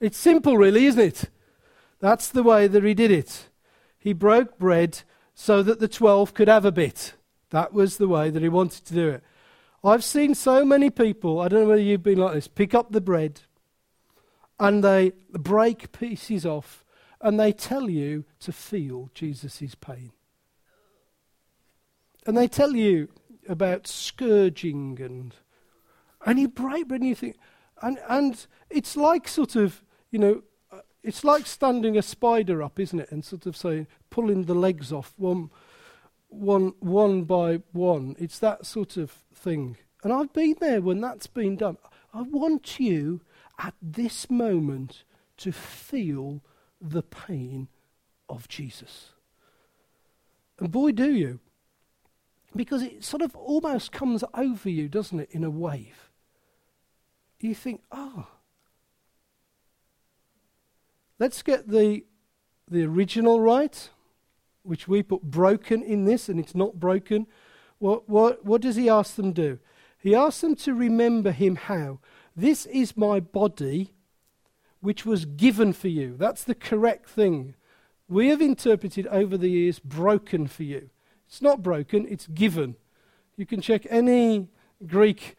It's 0.00 0.18
simple, 0.18 0.56
really, 0.56 0.86
isn't 0.86 1.00
it? 1.00 1.30
That's 1.98 2.28
the 2.28 2.42
way 2.42 2.66
that 2.66 2.84
he 2.84 2.94
did 2.94 3.10
it. 3.10 3.48
He 3.98 4.12
broke 4.12 4.58
bread 4.58 5.02
so 5.34 5.62
that 5.62 5.80
the 5.80 5.88
twelve 5.88 6.34
could 6.34 6.48
have 6.48 6.64
a 6.64 6.72
bit. 6.72 7.14
That 7.50 7.72
was 7.72 7.96
the 7.96 8.08
way 8.08 8.30
that 8.30 8.42
he 8.42 8.48
wanted 8.48 8.84
to 8.86 8.94
do 8.94 9.08
it. 9.08 9.22
I've 9.82 10.04
seen 10.04 10.34
so 10.34 10.64
many 10.64 10.90
people, 10.90 11.40
I 11.40 11.48
don't 11.48 11.62
know 11.62 11.68
whether 11.68 11.82
you've 11.82 12.02
been 12.02 12.18
like 12.18 12.34
this, 12.34 12.48
pick 12.48 12.74
up 12.74 12.92
the 12.92 13.00
bread 13.00 13.40
and 14.58 14.84
they 14.84 15.12
break 15.32 15.92
pieces 15.92 16.44
off 16.44 16.84
and 17.20 17.40
they 17.40 17.52
tell 17.52 17.88
you 17.88 18.24
to 18.40 18.52
feel 18.52 19.10
Jesus' 19.14 19.74
pain. 19.74 20.12
And 22.26 22.36
they 22.36 22.48
tell 22.48 22.76
you 22.76 23.08
about 23.48 23.86
scourging 23.86 25.00
and 25.00 25.34
and 26.26 26.38
you 26.38 26.48
break 26.48 26.86
bread 26.86 27.00
and 27.00 27.08
you 27.08 27.14
think 27.14 27.36
and 27.80 27.98
and 28.08 28.46
it's 28.68 28.96
like 28.96 29.26
sort 29.26 29.56
of 29.56 29.82
you 30.10 30.18
know 30.18 30.42
it's 31.02 31.24
like 31.24 31.46
standing 31.46 31.96
a 31.96 32.02
spider 32.02 32.62
up, 32.62 32.78
isn't 32.78 33.00
it? 33.00 33.10
And 33.10 33.24
sort 33.24 33.46
of 33.46 33.56
saying 33.56 33.86
pulling 34.10 34.44
the 34.44 34.54
legs 34.54 34.92
off 34.92 35.14
one 35.16 35.50
one, 36.30 36.72
one 36.80 37.24
by 37.24 37.60
one. 37.72 38.16
It's 38.18 38.38
that 38.38 38.64
sort 38.64 38.96
of 38.96 39.10
thing. 39.34 39.76
And 40.02 40.12
I've 40.12 40.32
been 40.32 40.56
there 40.60 40.80
when 40.80 41.00
that's 41.00 41.26
been 41.26 41.56
done. 41.56 41.76
I 42.14 42.22
want 42.22 42.80
you 42.80 43.20
at 43.58 43.74
this 43.82 44.30
moment 44.30 45.04
to 45.38 45.52
feel 45.52 46.42
the 46.80 47.02
pain 47.02 47.68
of 48.28 48.48
Jesus. 48.48 49.12
And 50.58 50.70
boy, 50.70 50.92
do 50.92 51.12
you. 51.12 51.40
Because 52.54 52.82
it 52.82 53.04
sort 53.04 53.22
of 53.22 53.36
almost 53.36 53.92
comes 53.92 54.24
over 54.34 54.68
you, 54.68 54.88
doesn't 54.88 55.20
it, 55.20 55.28
in 55.30 55.44
a 55.44 55.50
wave. 55.50 56.10
You 57.40 57.54
think, 57.54 57.82
ah. 57.92 58.12
Oh. 58.16 58.26
Let's 61.18 61.42
get 61.42 61.68
the, 61.68 62.04
the 62.68 62.84
original 62.84 63.40
right, 63.40 63.90
which 64.62 64.88
we 64.88 65.02
put 65.02 65.22
broken 65.22 65.82
in 65.82 66.04
this, 66.04 66.28
and 66.28 66.38
it's 66.38 66.54
not 66.54 66.78
broken. 66.78 67.26
What, 67.78 68.08
what, 68.08 68.44
what 68.44 68.60
does 68.60 68.76
he 68.76 68.88
ask 68.88 69.16
them 69.16 69.34
to 69.34 69.42
do? 69.42 69.58
He 69.98 70.14
asks 70.14 70.40
them 70.40 70.56
to 70.56 70.74
remember 70.74 71.30
him 71.30 71.56
how? 71.56 72.00
This 72.36 72.66
is 72.66 72.96
my 72.96 73.20
body, 73.20 73.92
which 74.80 75.04
was 75.04 75.24
given 75.24 75.72
for 75.72 75.88
you. 75.88 76.16
That's 76.16 76.44
the 76.44 76.54
correct 76.54 77.08
thing. 77.08 77.54
We 78.08 78.28
have 78.28 78.40
interpreted 78.40 79.06
over 79.08 79.36
the 79.36 79.50
years 79.50 79.78
broken 79.78 80.46
for 80.46 80.62
you. 80.62 80.90
It's 81.26 81.42
not 81.42 81.62
broken, 81.62 82.06
it's 82.08 82.26
given. 82.26 82.76
You 83.36 83.46
can 83.46 83.60
check 83.60 83.86
any 83.88 84.48
Greek 84.86 85.36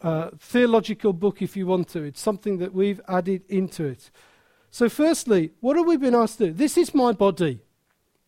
uh, 0.00 0.30
theological 0.38 1.12
book 1.12 1.42
if 1.42 1.56
you 1.56 1.66
want 1.66 1.88
to. 1.88 2.02
It's 2.02 2.20
something 2.20 2.58
that 2.58 2.72
we've 2.72 3.00
added 3.08 3.42
into 3.48 3.84
it. 3.84 4.10
So, 4.70 4.88
firstly, 4.88 5.52
what 5.60 5.76
have 5.76 5.86
we 5.86 5.96
been 5.96 6.14
asked 6.14 6.38
to 6.38 6.46
do? 6.46 6.52
This 6.52 6.76
is 6.76 6.94
my 6.94 7.12
body. 7.12 7.60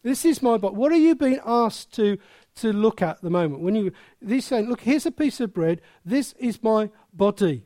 This 0.02 0.24
is 0.24 0.42
my 0.42 0.56
body. 0.58 0.76
What 0.76 0.92
are 0.92 0.96
you 0.96 1.14
being 1.14 1.40
asked 1.44 1.92
to, 1.94 2.18
to 2.56 2.72
look 2.72 3.02
at, 3.02 3.16
at 3.16 3.22
the 3.22 3.30
moment? 3.30 3.62
When 3.62 3.74
you 3.74 3.92
he's 4.26 4.44
saying, 4.44 4.68
look, 4.68 4.80
here's 4.82 5.06
a 5.06 5.10
piece 5.10 5.40
of 5.40 5.52
bread. 5.52 5.80
This 6.04 6.34
is 6.38 6.62
my 6.62 6.90
body. 7.12 7.64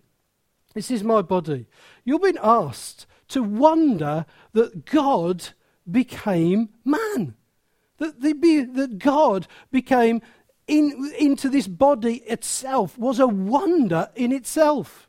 This 0.74 0.90
is 0.90 1.04
my 1.04 1.22
body. 1.22 1.66
You're 2.04 2.18
being 2.18 2.38
asked 2.42 3.06
to 3.28 3.42
wonder 3.42 4.26
that 4.52 4.86
God 4.86 5.48
became 5.90 6.70
man. 6.84 7.34
That, 7.98 8.20
the, 8.20 8.32
that 8.74 8.98
God 8.98 9.46
became 9.70 10.22
in, 10.66 11.12
into 11.18 11.48
this 11.48 11.68
body 11.68 12.16
itself 12.26 12.98
was 12.98 13.18
a 13.18 13.26
wonder 13.26 14.10
in 14.14 14.32
itself. 14.32 15.08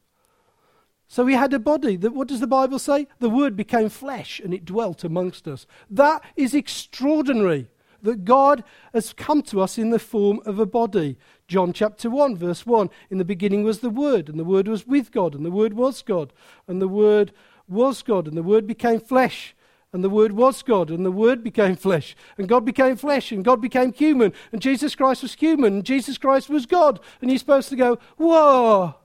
So 1.13 1.27
he 1.27 1.35
had 1.35 1.53
a 1.53 1.59
body. 1.59 1.95
That, 1.95 2.15
what 2.15 2.27
does 2.27 2.39
the 2.39 2.47
Bible 2.47 2.79
say? 2.79 3.05
The 3.19 3.29
Word 3.29 3.55
became 3.55 3.89
flesh 3.89 4.41
and 4.43 4.51
it 4.51 4.65
dwelt 4.65 5.03
amongst 5.03 5.47
us. 5.47 5.67
That 5.87 6.23
is 6.35 6.55
extraordinary 6.55 7.69
that 8.01 8.25
God 8.25 8.63
has 8.95 9.13
come 9.13 9.43
to 9.43 9.61
us 9.61 9.77
in 9.77 9.91
the 9.91 9.99
form 9.99 10.41
of 10.43 10.57
a 10.57 10.65
body. 10.65 11.19
John 11.47 11.71
chapter 11.71 12.09
1, 12.09 12.35
verse 12.37 12.65
1 12.65 12.89
In 13.11 13.19
the 13.19 13.25
beginning 13.25 13.63
was 13.63 13.81
the 13.81 13.91
Word, 13.91 14.27
and 14.27 14.39
the 14.39 14.43
Word 14.43 14.67
was 14.67 14.87
with 14.87 15.11
God, 15.11 15.35
and 15.35 15.45
the 15.45 15.51
Word 15.51 15.75
was 15.75 16.01
God, 16.01 16.33
and 16.67 16.81
the 16.81 16.87
Word 16.87 17.31
was 17.67 18.01
God, 18.01 18.27
and 18.27 18.35
the 18.35 18.41
Word 18.41 18.65
became 18.65 18.99
flesh 18.99 19.55
and 19.93 20.03
the 20.03 20.09
Word 20.09 20.31
was 20.31 20.63
God, 20.63 20.89
and 20.89 21.05
the 21.05 21.11
Word 21.11 21.43
became 21.43 21.75
flesh, 21.75 22.15
and 22.39 22.49
God 22.49 22.65
became 22.65 22.95
flesh, 22.95 23.31
and 23.31 23.45
God 23.45 23.61
became 23.61 23.93
human, 23.93 24.33
and 24.51 24.59
Jesus 24.59 24.95
Christ 24.95 25.21
was 25.21 25.35
human, 25.35 25.73
and 25.73 25.85
Jesus 25.85 26.17
Christ 26.17 26.49
was 26.49 26.65
God. 26.65 26.99
And 27.21 27.29
you're 27.29 27.37
supposed 27.37 27.69
to 27.69 27.75
go, 27.75 27.99
Whoa! 28.17 28.95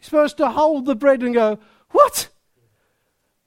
You're 0.00 0.04
supposed 0.04 0.38
to 0.38 0.48
hold 0.48 0.86
the 0.86 0.94
bread 0.94 1.22
and 1.22 1.34
go, 1.34 1.58
What? 1.90 2.28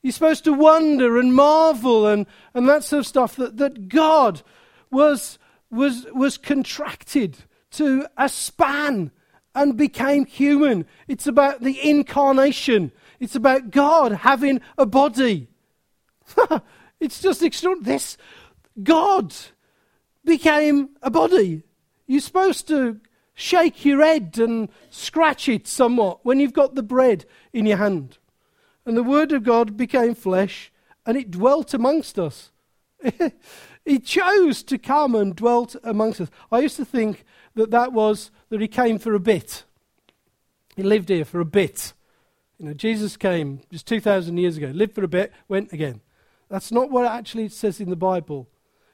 You're 0.03 0.13
supposed 0.13 0.43
to 0.43 0.53
wonder 0.53 1.17
and 1.17 1.33
marvel 1.33 2.05
and, 2.05 2.27
and 2.53 2.69
that 2.69 2.83
sort 2.83 2.99
of 2.99 3.07
stuff 3.07 3.37
that, 3.37 3.57
that 3.57 3.87
God 3.87 4.41
was, 4.91 5.39
was, 5.71 6.05
was 6.13 6.37
contracted 6.37 7.37
to 7.71 8.05
a 8.17 8.27
span 8.27 9.11
and 9.55 9.77
became 9.77 10.25
human. 10.25 10.85
It's 11.07 11.25
about 11.25 11.61
the 11.61 11.79
incarnation, 11.89 12.91
it's 13.19 13.35
about 13.35 13.71
God 13.71 14.11
having 14.11 14.61
a 14.77 14.85
body. 14.85 15.47
it's 16.99 17.21
just 17.21 17.41
extraordinary. 17.41 17.95
This 17.95 18.17
God 18.81 19.33
became 20.25 20.89
a 21.01 21.09
body. 21.09 21.63
You're 22.07 22.19
supposed 22.19 22.67
to 22.67 22.99
shake 23.33 23.85
your 23.85 24.03
head 24.03 24.37
and 24.37 24.69
scratch 24.89 25.49
it 25.49 25.67
somewhat 25.67 26.19
when 26.23 26.39
you've 26.39 26.53
got 26.53 26.75
the 26.75 26.83
bread 26.83 27.25
in 27.51 27.65
your 27.65 27.77
hand. 27.77 28.17
And 28.85 28.97
the 28.97 29.03
Word 29.03 29.31
of 29.31 29.43
God 29.43 29.77
became 29.77 30.15
flesh 30.15 30.71
and 31.05 31.17
it 31.17 31.31
dwelt 31.31 31.73
amongst 31.73 32.19
us. 32.19 32.51
he 33.85 33.99
chose 33.99 34.63
to 34.63 34.77
come 34.77 35.15
and 35.15 35.35
dwelt 35.35 35.75
amongst 35.83 36.21
us. 36.21 36.29
I 36.51 36.59
used 36.59 36.77
to 36.77 36.85
think 36.85 37.25
that 37.55 37.71
that 37.71 37.91
was 37.91 38.31
that 38.49 38.61
he 38.61 38.67
came 38.67 38.99
for 38.99 39.13
a 39.13 39.19
bit. 39.19 39.63
He 40.75 40.83
lived 40.83 41.09
here 41.09 41.25
for 41.25 41.39
a 41.39 41.45
bit. 41.45 41.93
You 42.57 42.67
know, 42.67 42.73
Jesus 42.73 43.17
came 43.17 43.61
just 43.71 43.87
2,000 43.87 44.37
years 44.37 44.57
ago, 44.57 44.67
lived 44.67 44.95
for 44.95 45.03
a 45.03 45.07
bit, 45.07 45.31
went 45.47 45.73
again. 45.73 46.01
That's 46.49 46.71
not 46.71 46.91
what 46.91 47.05
actually 47.05 47.45
it 47.45 47.51
says 47.51 47.79
in 47.79 47.89
the 47.89 47.95
Bible. 47.95 48.47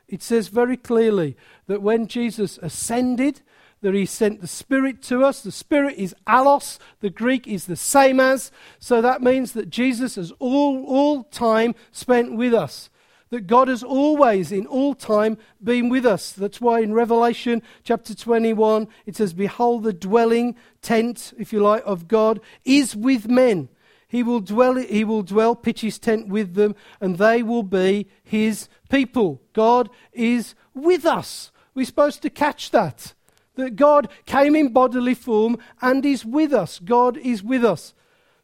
It 0.07 0.23
says 0.23 0.47
very 0.47 0.77
clearly 0.77 1.37
that 1.67 1.81
when 1.81 2.07
Jesus 2.07 2.57
ascended, 2.61 3.41
that 3.81 3.93
he 3.93 4.05
sent 4.05 4.41
the 4.41 4.47
Spirit 4.47 5.01
to 5.03 5.23
us. 5.23 5.41
The 5.41 5.51
Spirit 5.51 5.95
is 5.97 6.15
allos, 6.27 6.79
the 6.99 7.09
Greek 7.09 7.47
is 7.47 7.65
the 7.65 7.75
same 7.75 8.19
as. 8.19 8.51
So 8.79 9.01
that 9.01 9.21
means 9.21 9.53
that 9.53 9.69
Jesus 9.69 10.15
has 10.15 10.31
all, 10.39 10.85
all 10.85 11.23
time 11.23 11.75
spent 11.91 12.35
with 12.35 12.53
us. 12.53 12.89
That 13.29 13.47
God 13.47 13.67
has 13.67 13.83
always, 13.83 14.51
in 14.51 14.65
all 14.65 14.95
time, 14.95 15.37
been 15.63 15.87
with 15.89 16.05
us. 16.05 16.31
That's 16.31 16.59
why 16.59 16.79
in 16.79 16.93
Revelation 16.93 17.61
chapter 17.83 18.15
21, 18.15 18.87
it 19.05 19.15
says, 19.15 19.33
Behold, 19.33 19.83
the 19.83 19.93
dwelling 19.93 20.55
tent, 20.81 21.33
if 21.37 21.53
you 21.53 21.59
like, 21.59 21.83
of 21.85 22.07
God 22.07 22.41
is 22.65 22.95
with 22.95 23.27
men 23.27 23.69
he 24.09 24.23
will 24.23 24.39
dwell, 24.39 24.75
he 24.75 25.03
will 25.03 25.21
dwell, 25.21 25.55
pitch 25.55 25.81
his 25.81 25.99
tent 25.99 26.27
with 26.27 26.55
them, 26.55 26.75
and 26.99 27.19
they 27.19 27.43
will 27.43 27.63
be 27.63 28.07
his 28.23 28.67
people. 28.89 29.39
God 29.53 29.87
is 30.11 30.55
with 30.73 31.05
us. 31.05 31.51
We're 31.75 31.85
supposed 31.85 32.23
to 32.23 32.31
catch 32.31 32.71
that. 32.71 33.13
That 33.59 33.75
God 33.75 34.07
came 34.25 34.55
in 34.55 34.71
bodily 34.71 35.13
form 35.13 35.57
and 35.81 36.05
is 36.05 36.23
with 36.23 36.53
us. 36.53 36.79
God 36.79 37.17
is 37.17 37.43
with 37.43 37.65
us. 37.65 37.93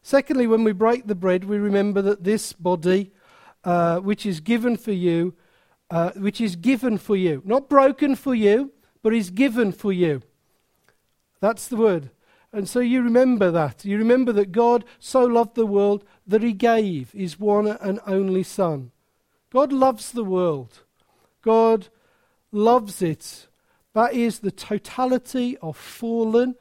Secondly, 0.02 0.46
when 0.46 0.62
we 0.62 0.72
break 0.72 1.06
the 1.06 1.14
bread, 1.14 1.44
we 1.44 1.56
remember 1.56 2.02
that 2.02 2.22
this 2.22 2.52
body, 2.52 3.12
uh, 3.64 3.98
which 4.00 4.26
is 4.26 4.40
given 4.40 4.76
for 4.76 4.92
you, 4.92 5.34
uh, 5.90 6.10
which 6.16 6.38
is 6.38 6.54
given 6.54 6.98
for 6.98 7.16
you, 7.16 7.40
not 7.46 7.70
broken 7.70 8.14
for 8.14 8.34
you, 8.34 8.72
but 9.02 9.14
is 9.14 9.30
given 9.30 9.72
for 9.72 9.90
you. 9.90 10.20
That's 11.40 11.66
the 11.66 11.76
word. 11.76 12.10
And 12.52 12.68
so 12.68 12.80
you 12.80 13.00
remember 13.00 13.50
that. 13.50 13.86
You 13.86 13.96
remember 13.96 14.32
that 14.32 14.52
God 14.52 14.84
so 14.98 15.24
loved 15.24 15.54
the 15.54 15.64
world 15.64 16.04
that 16.26 16.42
he 16.42 16.52
gave 16.52 17.12
his 17.12 17.40
one 17.40 17.68
and 17.68 18.00
only 18.06 18.42
Son. 18.42 18.90
God 19.50 19.72
loves 19.72 20.12
the 20.12 20.24
world. 20.24 20.82
God 21.40 21.88
loves 22.52 23.00
it. 23.00 23.46
That 23.96 24.12
is 24.12 24.40
the 24.40 24.50
totality 24.50 25.56
of 25.62 25.74
fallen, 25.74 26.56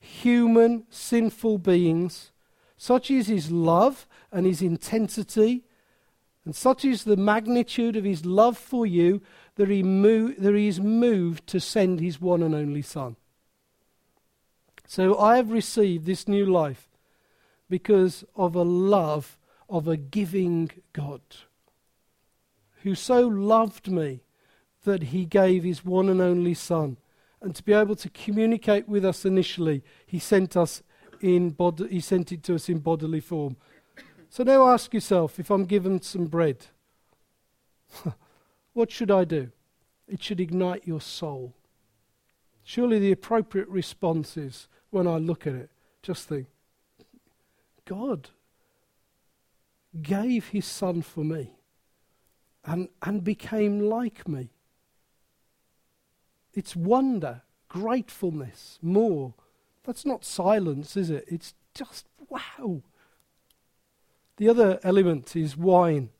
human, 0.00 0.86
sinful 0.90 1.58
beings. 1.58 2.32
Such 2.76 3.12
is 3.12 3.28
his 3.28 3.48
love 3.48 4.08
and 4.32 4.44
his 4.44 4.60
intensity, 4.60 5.62
and 6.44 6.52
such 6.52 6.84
is 6.84 7.04
the 7.04 7.16
magnitude 7.16 7.94
of 7.94 8.02
his 8.02 8.26
love 8.26 8.58
for 8.58 8.86
you 8.86 9.22
that 9.54 9.68
he, 9.68 9.84
mo- 9.84 10.34
that 10.36 10.56
he 10.56 10.66
is 10.66 10.80
moved 10.80 11.46
to 11.46 11.60
send 11.60 12.00
his 12.00 12.20
one 12.20 12.42
and 12.42 12.56
only 12.56 12.82
Son. 12.82 13.14
So 14.88 15.16
I 15.16 15.36
have 15.36 15.52
received 15.52 16.06
this 16.06 16.26
new 16.26 16.44
life 16.44 16.88
because 17.68 18.24
of 18.34 18.56
a 18.56 18.62
love 18.62 19.38
of 19.68 19.86
a 19.86 19.96
giving 19.96 20.72
God 20.92 21.20
who 22.82 22.96
so 22.96 23.28
loved 23.28 23.88
me 23.88 24.24
that 24.84 25.04
he 25.04 25.24
gave 25.24 25.64
his 25.64 25.84
one 25.84 26.08
and 26.08 26.20
only 26.20 26.54
Son. 26.54 26.96
And 27.40 27.54
to 27.54 27.62
be 27.62 27.72
able 27.72 27.96
to 27.96 28.10
communicate 28.10 28.88
with 28.88 29.04
us 29.04 29.24
initially, 29.24 29.82
he 30.06 30.18
sent 30.18 30.56
us 30.56 30.82
in 31.20 31.50
bod- 31.50 31.88
he 31.90 32.00
sent 32.00 32.32
it 32.32 32.42
to 32.44 32.54
us 32.54 32.68
in 32.68 32.78
bodily 32.78 33.20
form. 33.20 33.56
So 34.28 34.44
now 34.44 34.68
ask 34.68 34.94
yourself 34.94 35.38
if 35.38 35.50
I'm 35.50 35.64
given 35.64 36.00
some 36.02 36.26
bread, 36.26 36.66
what 38.72 38.90
should 38.90 39.10
I 39.10 39.24
do? 39.24 39.50
It 40.06 40.22
should 40.22 40.40
ignite 40.40 40.86
your 40.86 41.00
soul. 41.00 41.54
Surely 42.62 42.98
the 42.98 43.12
appropriate 43.12 43.68
response 43.68 44.36
is 44.36 44.68
when 44.90 45.06
I 45.06 45.16
look 45.16 45.46
at 45.46 45.54
it, 45.54 45.70
just 46.02 46.28
think 46.28 46.46
God 47.84 48.28
gave 50.00 50.48
his 50.48 50.66
son 50.66 51.02
for 51.02 51.24
me 51.24 51.50
and, 52.64 52.88
and 53.02 53.24
became 53.24 53.80
like 53.80 54.28
me. 54.28 54.50
It's 56.52 56.74
wonder, 56.74 57.42
gratefulness, 57.68 58.78
more. 58.82 59.34
That's 59.84 60.04
not 60.04 60.24
silence, 60.24 60.96
is 60.96 61.10
it? 61.10 61.24
It's 61.28 61.54
just 61.74 62.06
wow. 62.28 62.82
The 64.36 64.48
other 64.48 64.80
element 64.82 65.36
is 65.36 65.56
wine. 65.56 66.10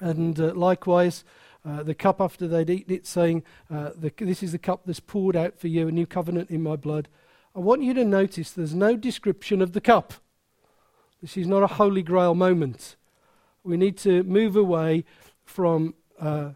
And 0.00 0.38
uh, 0.38 0.54
likewise, 0.54 1.24
uh, 1.64 1.82
the 1.82 1.94
cup 1.94 2.20
after 2.20 2.46
they'd 2.46 2.70
eaten 2.70 2.94
it, 2.94 3.06
saying, 3.06 3.42
uh, 3.70 3.90
the, 3.96 4.12
This 4.18 4.42
is 4.42 4.52
the 4.52 4.58
cup 4.58 4.82
that's 4.84 5.00
poured 5.00 5.36
out 5.36 5.58
for 5.58 5.68
you, 5.68 5.88
a 5.88 5.92
new 5.92 6.06
covenant 6.06 6.50
in 6.50 6.62
my 6.62 6.76
blood. 6.76 7.08
I 7.54 7.60
want 7.60 7.82
you 7.82 7.94
to 7.94 8.04
notice 8.04 8.52
there's 8.52 8.74
no 8.74 8.96
description 8.96 9.60
of 9.60 9.72
the 9.72 9.80
cup. 9.80 10.14
This 11.20 11.36
is 11.36 11.48
not 11.48 11.64
a 11.64 11.74
holy 11.74 12.02
grail 12.02 12.34
moment. 12.34 12.96
We 13.64 13.76
need 13.76 13.98
to 13.98 14.22
move 14.22 14.54
away 14.54 15.04
from 15.44 15.94
uh, 16.20 16.50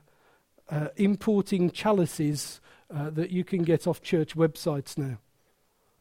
uh, 0.72 0.88
importing 0.96 1.70
chalices 1.70 2.60
uh, 2.92 3.10
that 3.10 3.30
you 3.30 3.44
can 3.44 3.62
get 3.62 3.86
off 3.86 4.00
church 4.00 4.34
websites 4.34 4.96
now. 4.96 5.18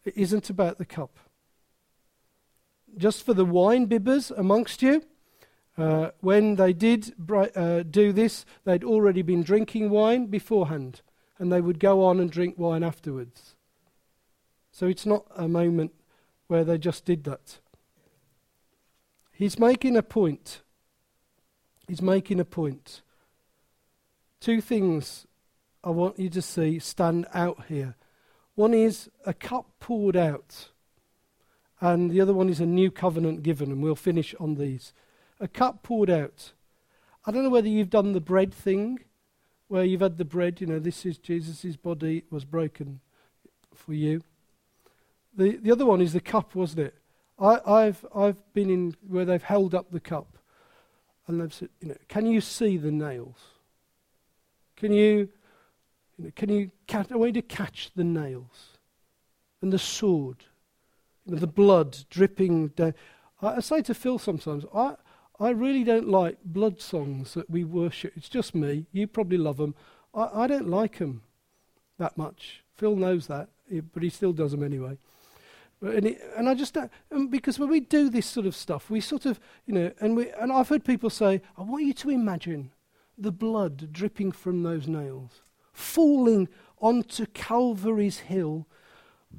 It 0.06 0.16
isn't 0.16 0.50
about 0.50 0.78
the 0.78 0.86
cup. 0.86 1.20
Just 2.98 3.26
for 3.26 3.34
the 3.34 3.46
wine 3.46 3.88
bibbers 3.88 4.32
amongst 4.38 4.82
you, 4.82 5.04
uh, 5.78 6.12
when 6.22 6.56
they 6.56 6.74
did 6.74 7.14
uh, 7.30 7.84
do 7.84 8.14
this, 8.14 8.46
they'd 8.64 8.84
already 8.84 9.22
been 9.22 9.44
drinking 9.44 9.90
wine 9.90 10.28
beforehand, 10.28 11.02
and 11.38 11.52
they 11.52 11.62
would 11.62 11.80
go 11.80 12.04
on 12.04 12.20
and 12.20 12.32
drink 12.32 12.56
wine 12.58 12.84
afterwards. 12.84 13.56
So 14.72 14.88
it's 14.88 15.06
not 15.06 15.26
a 15.36 15.48
moment 15.48 15.92
where 16.48 16.64
they 16.64 16.78
just 16.78 17.06
did 17.06 17.26
that. 17.26 17.60
He's 19.34 19.60
making 19.60 19.98
a 19.98 20.04
point. 20.04 20.62
He's 21.88 22.02
making 22.02 22.40
a 22.40 22.46
point. 22.46 23.02
Two 24.42 24.60
things 24.60 25.28
I 25.84 25.92
want 25.92 26.18
you 26.18 26.28
to 26.32 26.42
see 26.42 26.80
stand 26.80 27.28
out 27.32 27.66
here. 27.70 27.96
One 28.56 28.74
is 28.74 29.10
a 29.24 29.36
cup 29.36 29.68
poured 29.80 30.18
out, 30.18 30.70
and 31.80 32.10
the 32.10 32.22
other 32.22 32.34
one 32.34 32.50
is 32.50 32.60
a 32.60 32.66
new 32.66 32.90
covenant 32.90 33.44
given, 33.44 33.72
and 33.72 33.84
we'll 33.84 33.96
finish 33.96 34.34
on 34.40 34.56
these. 34.56 34.94
A 35.40 35.48
cup 35.48 35.84
poured 35.84 36.10
out. 36.10 36.54
I 37.24 37.32
don't 37.32 37.44
know 37.44 37.50
whether 37.52 37.68
you've 37.68 37.92
done 37.92 38.14
the 38.14 38.20
bread 38.20 38.52
thing, 38.52 39.02
where 39.68 39.84
you've 39.84 40.02
had 40.02 40.18
the 40.18 40.26
bread, 40.26 40.60
you 40.60 40.66
know, 40.66 40.80
this 40.80 41.06
is 41.06 41.20
Jesus' 41.20 41.78
body 41.78 42.24
was 42.32 42.44
broken 42.44 43.00
for 43.76 43.94
you. 43.94 44.24
The, 45.38 45.58
the 45.58 45.72
other 45.72 45.86
one 45.86 46.02
is 46.02 46.14
the 46.14 46.20
cup, 46.20 46.56
wasn't 46.56 46.88
it? 46.88 46.96
I, 47.40 47.60
I've, 47.66 48.06
I've 48.14 48.54
been 48.54 48.72
in 48.72 48.96
where 49.08 49.24
they've 49.24 49.42
held 49.42 49.76
up 49.76 49.92
the 49.92 50.00
cup 50.00 50.40
and 51.28 51.40
they've 51.40 51.54
said, 51.54 51.70
you 51.80 51.90
know, 51.90 51.98
can 52.08 52.26
you 52.26 52.42
see 52.42 52.76
the 52.78 52.92
nails? 52.92 53.38
Can 54.82 54.94
you, 54.94 55.30
can 56.36 56.50
you 56.50 56.72
catch, 56.88 57.12
want 57.12 57.36
you 57.36 57.42
to 57.44 57.48
catch 57.48 57.92
the 57.96 58.04
nails 58.04 58.80
and 59.62 59.72
the 59.72 59.78
sword, 59.78 60.38
you 61.24 61.34
know, 61.36 61.40
the 61.40 61.46
blood 61.46 62.00
dripping 62.10 62.70
down. 62.70 62.96
I, 63.44 63.58
I 63.58 63.60
say 63.60 63.84
to 63.84 63.94
Phil 63.94 64.18
sometimes, 64.18 64.66
I, 64.74 64.96
I 65.40 65.52
really 65.52 65.84
don't 65.84 66.10
like 66.10 66.40
blood 66.44 66.82
songs 66.82 67.36
that 67.36 67.48
we 67.48 67.64
worship. 67.64 68.14
It's 68.16 68.28
just 68.28 68.56
me. 68.56 68.88
You 68.92 69.06
probably 69.06 69.38
love 69.38 69.58
them. 69.58 69.76
I, 70.16 70.30
I 70.34 70.48
don't 70.48 70.68
like 70.68 70.98
them 70.98 71.22
that 72.00 72.18
much. 72.18 72.64
Phil 72.74 72.96
knows 72.96 73.28
that, 73.28 73.50
but 73.94 74.02
he 74.02 74.10
still 74.10 74.34
does 74.34 74.50
them 74.50 74.64
anyway. 74.64 74.98
And, 75.84 76.08
it, 76.08 76.22
and 76.36 76.50
I 76.50 76.56
just 76.56 76.74
don't, 76.74 77.30
because 77.30 77.60
when 77.60 77.70
we 77.70 77.82
do 77.82 78.10
this 78.10 78.26
sort 78.26 78.48
of 78.48 78.56
stuff, 78.56 78.90
we 78.90 79.00
sort 79.00 79.28
of, 79.28 79.40
you 79.68 79.76
know, 79.76 79.92
and, 80.00 80.18
we, 80.18 80.32
and 80.32 80.52
I've 80.52 80.70
heard 80.70 80.84
people 80.84 81.12
say, 81.12 81.40
I 81.56 81.62
want 81.62 81.84
you 81.84 81.94
to 81.94 82.10
imagine 82.10 82.72
the 83.18 83.32
blood 83.32 83.92
dripping 83.92 84.32
from 84.32 84.64
those 84.64 84.88
nails, 84.88 85.42
falling 85.74 86.50
onto 86.80 87.26
Calvary's 87.28 88.20
hill, 88.20 88.68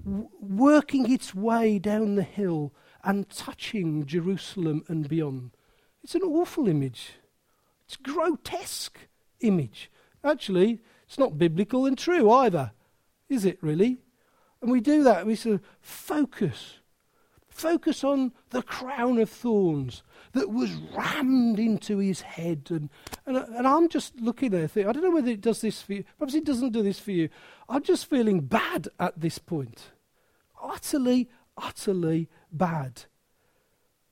w- 0.05 0.29
working 0.41 1.11
its 1.11 1.35
way 1.35 1.79
down 1.79 2.15
the 2.15 2.23
hill 2.23 2.73
and 3.05 3.29
touching 3.29 4.07
Jerusalem 4.07 4.85
and 4.89 5.09
beyond. 5.09 5.51
It's 6.03 6.15
an 6.15 6.23
awful 6.23 6.69
image. 6.69 7.15
It's 7.85 7.97
a 7.97 8.03
grotesque 8.03 8.99
image. 9.41 9.91
Actually, 10.25 10.81
it's 11.05 11.19
not 11.19 11.39
biblical 11.39 11.85
and 11.87 11.99
true 11.99 12.31
either, 12.31 12.73
is 13.29 13.45
it 13.45 13.59
really? 13.61 13.99
And 14.61 14.71
we 14.71 14.81
do 14.81 15.03
that. 15.03 15.27
We 15.27 15.35
sort 15.35 15.57
of 15.57 15.63
focus. 15.81 16.79
Focus 17.49 18.05
on 18.05 18.33
the 18.51 18.63
crown 18.63 19.19
of 19.19 19.29
thorns 19.29 20.03
that 20.33 20.51
was 20.51 20.73
rammed 20.97 21.59
into 21.59 21.99
his 21.99 22.23
head. 22.23 22.69
And, 22.71 22.89
and, 23.27 23.37
and 23.37 23.67
I'm 23.67 23.89
just 23.89 24.19
looking 24.19 24.51
there 24.51 24.67
thinking, 24.67 24.89
I 24.89 24.93
don't 24.93 25.05
know 25.05 25.11
whether 25.11 25.31
it 25.31 25.41
does 25.41 25.61
this 25.61 25.83
for 25.83 25.95
you. 25.95 26.05
Perhaps 26.19 26.35
it 26.35 26.45
doesn't 26.45 26.73
do 26.73 26.83
this 26.83 26.99
for 26.99 27.13
you. 27.13 27.29
I'm 27.69 27.83
just 27.83 28.09
feeling 28.09 28.41
bad 28.41 28.89
at 28.99 29.21
this 29.21 29.39
point. 29.39 29.91
Utterly, 30.63 31.29
utterly 31.57 32.29
bad. 32.51 33.05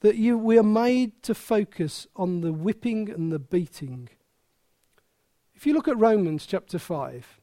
That 0.01 0.17
you, 0.17 0.39
we 0.39 0.59
are 0.59 0.63
made 0.63 1.23
to 1.25 1.35
focus 1.35 2.07
on 2.17 2.41
the 2.41 2.53
whipping 2.53 3.11
and 3.11 3.33
the 3.33 3.39
beating. 3.39 4.09
If 5.55 5.67
you 5.67 5.75
look 5.75 5.89
at 5.89 5.99
Romans 5.99 6.47
chapter 6.47 6.79
5, 6.79 7.41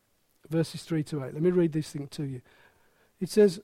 verses 0.49 0.83
3 0.83 1.03
to 1.03 1.23
8, 1.23 1.33
let 1.33 1.43
me 1.43 1.51
read 1.51 1.71
this 1.71 1.91
thing 1.91 2.07
to 2.09 2.23
you. 2.23 2.41
It 3.19 3.29
says, 3.29 3.59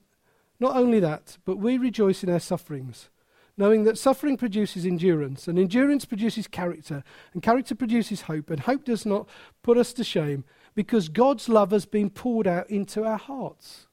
Not 0.59 0.75
only 0.75 0.99
that, 0.99 1.37
but 1.45 1.57
we 1.57 1.77
rejoice 1.77 2.23
in 2.23 2.29
our 2.29 2.39
sufferings, 2.39 3.09
knowing 3.57 3.83
that 3.83 3.97
suffering 3.97 4.37
produces 4.37 4.85
endurance, 4.85 5.47
and 5.47 5.59
endurance 5.59 6.05
produces 6.05 6.47
character, 6.47 7.03
and 7.33 7.43
character 7.43 7.75
produces 7.75 8.21
hope, 8.21 8.49
and 8.49 8.61
hope 8.61 8.83
does 8.83 9.05
not 9.05 9.27
put 9.61 9.77
us 9.77 9.93
to 9.93 10.03
shame, 10.03 10.43
because 10.75 11.09
God's 11.09 11.47
love 11.47 11.71
has 11.71 11.85
been 11.85 12.09
poured 12.09 12.47
out 12.47 12.69
into 12.69 13.03
our 13.03 13.17
hearts. 13.17 13.87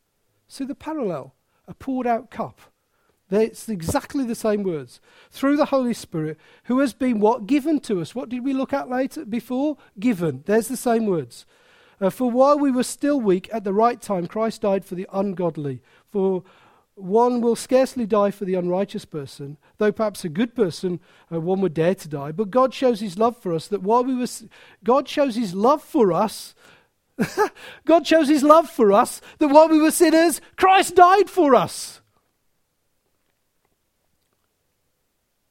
See 0.48 0.64
the 0.64 0.74
parallel? 0.74 1.34
A 1.68 1.74
poured 1.74 2.06
out 2.06 2.30
cup. 2.30 2.60
It's 3.30 3.68
exactly 3.68 4.24
the 4.24 4.34
same 4.34 4.64
words. 4.64 5.00
Through 5.30 5.56
the 5.56 5.66
Holy 5.66 5.94
Spirit, 5.94 6.36
who 6.64 6.80
has 6.80 6.92
been 6.92 7.20
what? 7.20 7.46
Given 7.46 7.78
to 7.80 8.00
us. 8.00 8.14
What 8.14 8.28
did 8.28 8.44
we 8.44 8.52
look 8.52 8.72
at 8.72 8.90
later 8.90 9.24
before? 9.24 9.76
Given. 10.00 10.42
There's 10.46 10.66
the 10.66 10.76
same 10.76 11.06
words. 11.06 11.46
Uh, 12.00 12.10
for 12.10 12.30
while 12.30 12.58
we 12.58 12.72
were 12.72 12.82
still 12.82 13.20
weak, 13.20 13.48
at 13.52 13.62
the 13.62 13.74
right 13.74 14.00
time, 14.00 14.26
Christ 14.26 14.62
died 14.62 14.84
for 14.84 14.96
the 14.96 15.06
ungodly. 15.12 15.82
For 16.10 16.42
one 16.94 17.40
will 17.40 17.56
scarcely 17.56 18.06
die 18.06 18.30
for 18.30 18.44
the 18.44 18.54
unrighteous 18.54 19.04
person, 19.04 19.56
though 19.78 19.92
perhaps 19.92 20.24
a 20.24 20.28
good 20.28 20.54
person, 20.54 21.00
uh, 21.32 21.40
one 21.40 21.60
would 21.60 21.74
dare 21.74 21.94
to 21.94 22.08
die. 22.08 22.32
But 22.32 22.50
God 22.50 22.74
shows 22.74 23.00
his 23.00 23.18
love 23.18 23.36
for 23.36 23.54
us 23.54 23.68
that 23.68 23.82
while 23.82 24.04
we 24.04 24.14
were, 24.14 24.26
God 24.84 25.08
shows 25.08 25.36
his 25.36 25.54
love 25.54 25.82
for 25.82 26.12
us. 26.12 26.54
God 27.84 28.06
shows 28.06 28.28
his 28.28 28.42
love 28.42 28.68
for 28.68 28.92
us 28.92 29.20
that 29.38 29.48
while 29.48 29.68
we 29.68 29.80
were 29.80 29.90
sinners, 29.90 30.40
Christ 30.56 30.96
died 30.96 31.28
for 31.28 31.54
us. 31.54 32.00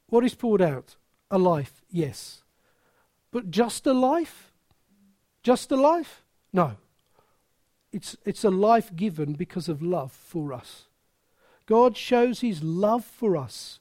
What 0.08 0.26
is 0.26 0.34
poured 0.34 0.62
out? 0.62 0.96
A 1.32 1.38
life, 1.38 1.84
yes. 1.92 2.44
But 3.32 3.52
just 3.52 3.86
a 3.86 3.94
life? 3.94 4.52
Just 5.44 5.72
a 5.72 5.76
life? 5.76 6.24
No. 6.52 6.78
It's, 7.92 8.16
it's 8.26 8.44
a 8.44 8.50
life 8.50 8.96
given 8.96 9.34
because 9.34 9.70
of 9.70 9.82
love 9.82 10.12
for 10.12 10.54
us. 10.54 10.86
God 11.70 11.95
shows 11.95 12.39
his 12.39 12.63
love 12.63 13.05
for 13.05 13.38
us 13.38 13.80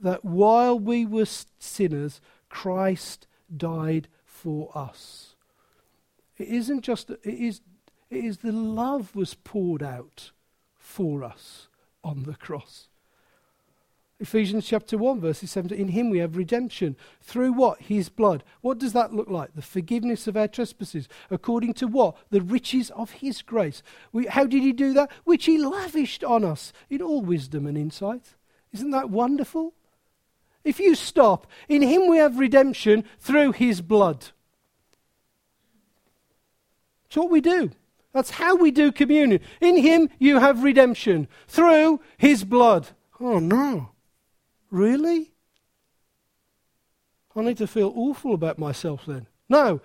that 0.00 0.24
while 0.24 0.76
we 0.76 1.06
were 1.06 1.28
sinners, 1.60 2.20
Christ 2.48 3.28
died 3.56 4.08
for 4.24 4.76
us. 4.76 5.36
It 6.36 6.48
isn't 6.48 6.80
just, 6.80 7.10
it 7.10 7.20
is, 7.22 7.60
it 8.10 8.24
is 8.24 8.38
the 8.38 8.50
love 8.50 9.14
was 9.14 9.34
poured 9.34 9.80
out 9.80 10.32
for 10.76 11.22
us 11.22 11.68
on 12.02 12.24
the 12.24 12.34
cross. 12.34 12.88
Ephesians 14.20 14.66
chapter 14.66 14.96
1, 14.96 15.20
verses 15.20 15.50
17. 15.50 15.78
In 15.78 15.88
him 15.88 16.08
we 16.08 16.18
have 16.18 16.36
redemption. 16.36 16.96
Through 17.20 17.52
what? 17.52 17.80
His 17.82 18.08
blood. 18.08 18.44
What 18.60 18.78
does 18.78 18.92
that 18.92 19.12
look 19.12 19.28
like? 19.28 19.54
The 19.54 19.62
forgiveness 19.62 20.28
of 20.28 20.36
our 20.36 20.46
trespasses. 20.46 21.08
According 21.30 21.74
to 21.74 21.88
what? 21.88 22.16
The 22.30 22.40
riches 22.40 22.90
of 22.90 23.10
his 23.10 23.42
grace. 23.42 23.82
We, 24.12 24.26
how 24.26 24.46
did 24.46 24.62
he 24.62 24.72
do 24.72 24.92
that? 24.92 25.10
Which 25.24 25.46
he 25.46 25.58
lavished 25.58 26.22
on 26.22 26.44
us 26.44 26.72
in 26.88 27.02
all 27.02 27.22
wisdom 27.22 27.66
and 27.66 27.76
insight. 27.76 28.34
Isn't 28.72 28.92
that 28.92 29.10
wonderful? 29.10 29.74
If 30.62 30.78
you 30.78 30.94
stop, 30.94 31.48
in 31.68 31.82
him 31.82 32.08
we 32.08 32.18
have 32.18 32.38
redemption 32.38 33.04
through 33.18 33.52
his 33.52 33.80
blood. 33.80 34.26
It's 37.06 37.16
what 37.16 37.30
we 37.30 37.40
do. 37.40 37.72
That's 38.12 38.30
how 38.30 38.54
we 38.54 38.70
do 38.70 38.92
communion. 38.92 39.40
In 39.60 39.76
him 39.76 40.08
you 40.20 40.38
have 40.38 40.62
redemption 40.62 41.26
through 41.48 42.00
his 42.16 42.44
blood. 42.44 42.88
Oh 43.20 43.40
no. 43.40 43.90
Really? 44.74 45.30
I 47.36 47.42
need 47.42 47.58
to 47.58 47.66
feel 47.68 47.92
awful 47.94 48.34
about 48.34 48.58
myself 48.58 49.04
then. 49.06 49.28
No. 49.48 49.80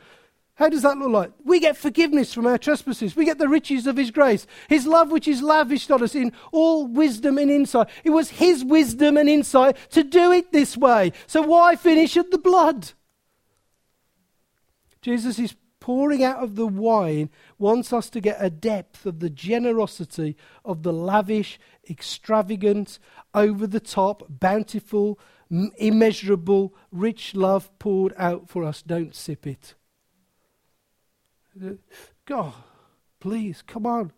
How 0.56 0.68
does 0.68 0.82
that 0.82 0.98
look 0.98 1.12
like? 1.12 1.32
We 1.46 1.60
get 1.60 1.78
forgiveness 1.78 2.34
from 2.34 2.48
our 2.48 2.58
trespasses. 2.58 3.16
We 3.16 3.24
get 3.24 3.38
the 3.38 3.48
riches 3.48 3.86
of 3.86 3.98
His 3.98 4.10
grace. 4.10 4.48
His 4.68 4.88
love, 4.88 5.12
which 5.12 5.28
is 5.28 5.44
lavished 5.44 5.92
on 5.92 6.02
us 6.02 6.16
in 6.16 6.34
all 6.52 6.88
wisdom 6.88 7.38
and 7.38 7.52
insight. 7.52 7.88
It 8.04 8.10
was 8.10 8.32
His 8.32 8.66
wisdom 8.66 9.16
and 9.16 9.30
insight 9.30 9.78
to 9.92 10.04
do 10.04 10.32
it 10.32 10.52
this 10.52 10.76
way. 10.76 11.14
So 11.28 11.44
why 11.44 11.76
finish 11.76 12.18
at 12.18 12.32
the 12.32 12.40
blood? 12.40 12.94
Jesus 15.04 15.38
is 15.38 15.56
pouring 15.90 16.24
out 16.24 16.38
of 16.38 16.56
the 16.56 16.68
wine 16.68 17.32
wants 17.58 17.92
us 17.92 18.12
to 18.12 18.22
get 18.22 18.38
a 18.40 18.48
depth 18.48 19.08
of 19.08 19.20
the 19.22 19.30
generosity 19.30 20.38
of 20.64 20.84
the 20.84 20.94
lavish, 20.94 21.60
extravagant, 21.90 23.00
over 23.34 23.66
the 23.66 23.80
top, 23.80 24.22
bountiful, 24.30 25.18
immeasurable, 25.50 26.76
rich 26.92 27.34
love 27.34 27.72
poured 27.80 28.14
out 28.18 28.48
for 28.48 28.64
us. 28.64 28.84
Don't 28.84 29.16
sip 29.16 29.48
it. 29.48 29.74
God, 32.28 32.54
please, 33.20 33.64
come 33.66 33.88
on. 33.88 34.12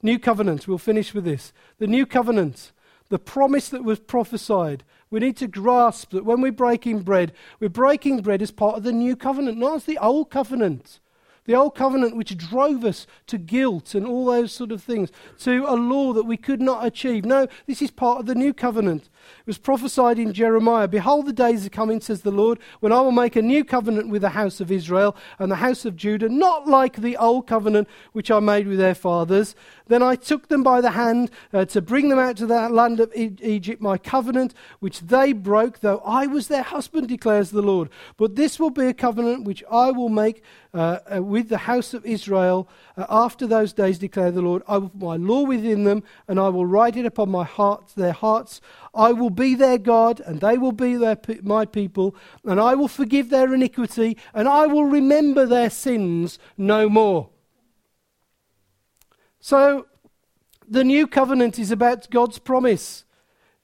New 0.00 0.18
covenant, 0.18 0.66
we'll 0.66 0.78
finish 0.78 1.12
with 1.12 1.26
this. 1.26 1.52
The 1.76 1.86
new 1.86 2.06
covenant, 2.06 2.72
the 3.08 3.18
promise 3.18 3.68
that 3.68 3.84
was 3.84 4.00
prophesied. 4.00 4.84
We 5.10 5.20
need 5.20 5.36
to 5.38 5.46
grasp 5.46 6.10
that 6.10 6.24
when 6.24 6.40
we're 6.40 6.52
breaking 6.52 7.00
bread, 7.00 7.32
we're 7.60 7.68
breaking 7.68 8.22
bread 8.22 8.42
as 8.42 8.50
part 8.50 8.76
of 8.76 8.82
the 8.82 8.92
new 8.92 9.16
covenant, 9.16 9.58
not 9.58 9.76
as 9.76 9.84
the 9.84 9.98
old 9.98 10.30
covenant. 10.30 11.00
The 11.44 11.54
old 11.54 11.74
covenant, 11.74 12.16
which 12.16 12.36
drove 12.38 12.84
us 12.84 13.06
to 13.26 13.36
guilt 13.36 13.94
and 13.94 14.06
all 14.06 14.24
those 14.24 14.50
sort 14.50 14.72
of 14.72 14.82
things, 14.82 15.12
to 15.40 15.66
a 15.68 15.76
law 15.76 16.14
that 16.14 16.24
we 16.24 16.38
could 16.38 16.62
not 16.62 16.86
achieve. 16.86 17.26
No, 17.26 17.46
this 17.66 17.82
is 17.82 17.90
part 17.90 18.18
of 18.20 18.26
the 18.26 18.34
new 18.34 18.54
covenant. 18.54 19.10
It 19.40 19.46
was 19.46 19.58
prophesied 19.58 20.18
in 20.18 20.32
Jeremiah 20.32 20.88
Behold, 20.88 21.26
the 21.26 21.32
days 21.32 21.66
are 21.66 21.70
coming, 21.70 22.00
says 22.00 22.22
the 22.22 22.30
Lord, 22.30 22.58
when 22.80 22.92
I 22.92 23.00
will 23.00 23.12
make 23.12 23.36
a 23.36 23.42
new 23.42 23.64
covenant 23.64 24.08
with 24.08 24.22
the 24.22 24.30
house 24.30 24.60
of 24.60 24.70
Israel 24.70 25.16
and 25.38 25.50
the 25.50 25.56
house 25.56 25.84
of 25.84 25.96
Judah, 25.96 26.28
not 26.28 26.66
like 26.66 26.96
the 26.96 27.16
old 27.16 27.46
covenant 27.46 27.88
which 28.12 28.30
I 28.30 28.40
made 28.40 28.66
with 28.66 28.78
their 28.78 28.94
fathers. 28.94 29.54
Then 29.86 30.02
I 30.02 30.16
took 30.16 30.48
them 30.48 30.62
by 30.62 30.80
the 30.80 30.92
hand 30.92 31.30
uh, 31.52 31.64
to 31.66 31.82
bring 31.82 32.08
them 32.08 32.18
out 32.18 32.36
to 32.38 32.46
the 32.46 32.68
land 32.68 33.00
of 33.00 33.14
e- 33.14 33.36
Egypt, 33.42 33.82
my 33.82 33.98
covenant, 33.98 34.54
which 34.80 35.00
they 35.00 35.32
broke, 35.32 35.80
though 35.80 35.98
I 35.98 36.26
was 36.26 36.48
their 36.48 36.62
husband, 36.62 37.08
declares 37.08 37.50
the 37.50 37.62
Lord. 37.62 37.90
But 38.16 38.36
this 38.36 38.58
will 38.58 38.70
be 38.70 38.86
a 38.86 38.94
covenant 38.94 39.44
which 39.44 39.62
I 39.70 39.90
will 39.90 40.08
make 40.08 40.42
uh, 40.74 40.98
uh, 41.14 41.22
with 41.22 41.48
the 41.48 41.58
house 41.58 41.94
of 41.94 42.04
Israel 42.04 42.68
uh, 42.96 43.06
after 43.08 43.46
those 43.46 43.72
days, 43.72 43.98
declare 43.98 44.30
the 44.30 44.42
Lord. 44.42 44.62
I 44.66 44.78
will 44.78 44.88
put 44.88 45.00
my 45.00 45.16
law 45.16 45.42
within 45.42 45.84
them, 45.84 46.02
and 46.26 46.40
I 46.40 46.48
will 46.48 46.66
write 46.66 46.96
it 46.96 47.06
upon 47.06 47.30
my 47.30 47.44
heart, 47.44 47.92
their 47.96 48.12
hearts. 48.12 48.60
I 48.94 49.12
will 49.12 49.30
be 49.30 49.54
their 49.54 49.78
God, 49.78 50.20
and 50.20 50.40
they 50.40 50.56
will 50.56 50.72
be 50.72 50.96
their, 50.96 51.18
my 51.42 51.64
people, 51.64 52.14
and 52.44 52.60
I 52.60 52.74
will 52.74 52.88
forgive 52.88 53.30
their 53.30 53.52
iniquity, 53.52 54.16
and 54.32 54.48
I 54.48 54.66
will 54.66 54.84
remember 54.84 55.46
their 55.46 55.70
sins 55.70 56.38
no 56.56 56.88
more. 56.88 57.30
So, 59.40 59.86
the 60.66 60.84
new 60.84 61.06
covenant 61.06 61.58
is 61.58 61.70
about 61.70 62.10
God's 62.10 62.38
promise. 62.38 63.04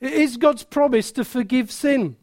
It 0.00 0.12
is 0.12 0.36
God's 0.36 0.64
promise 0.64 1.12
to 1.12 1.24
forgive 1.24 1.70
sin. 1.70 2.16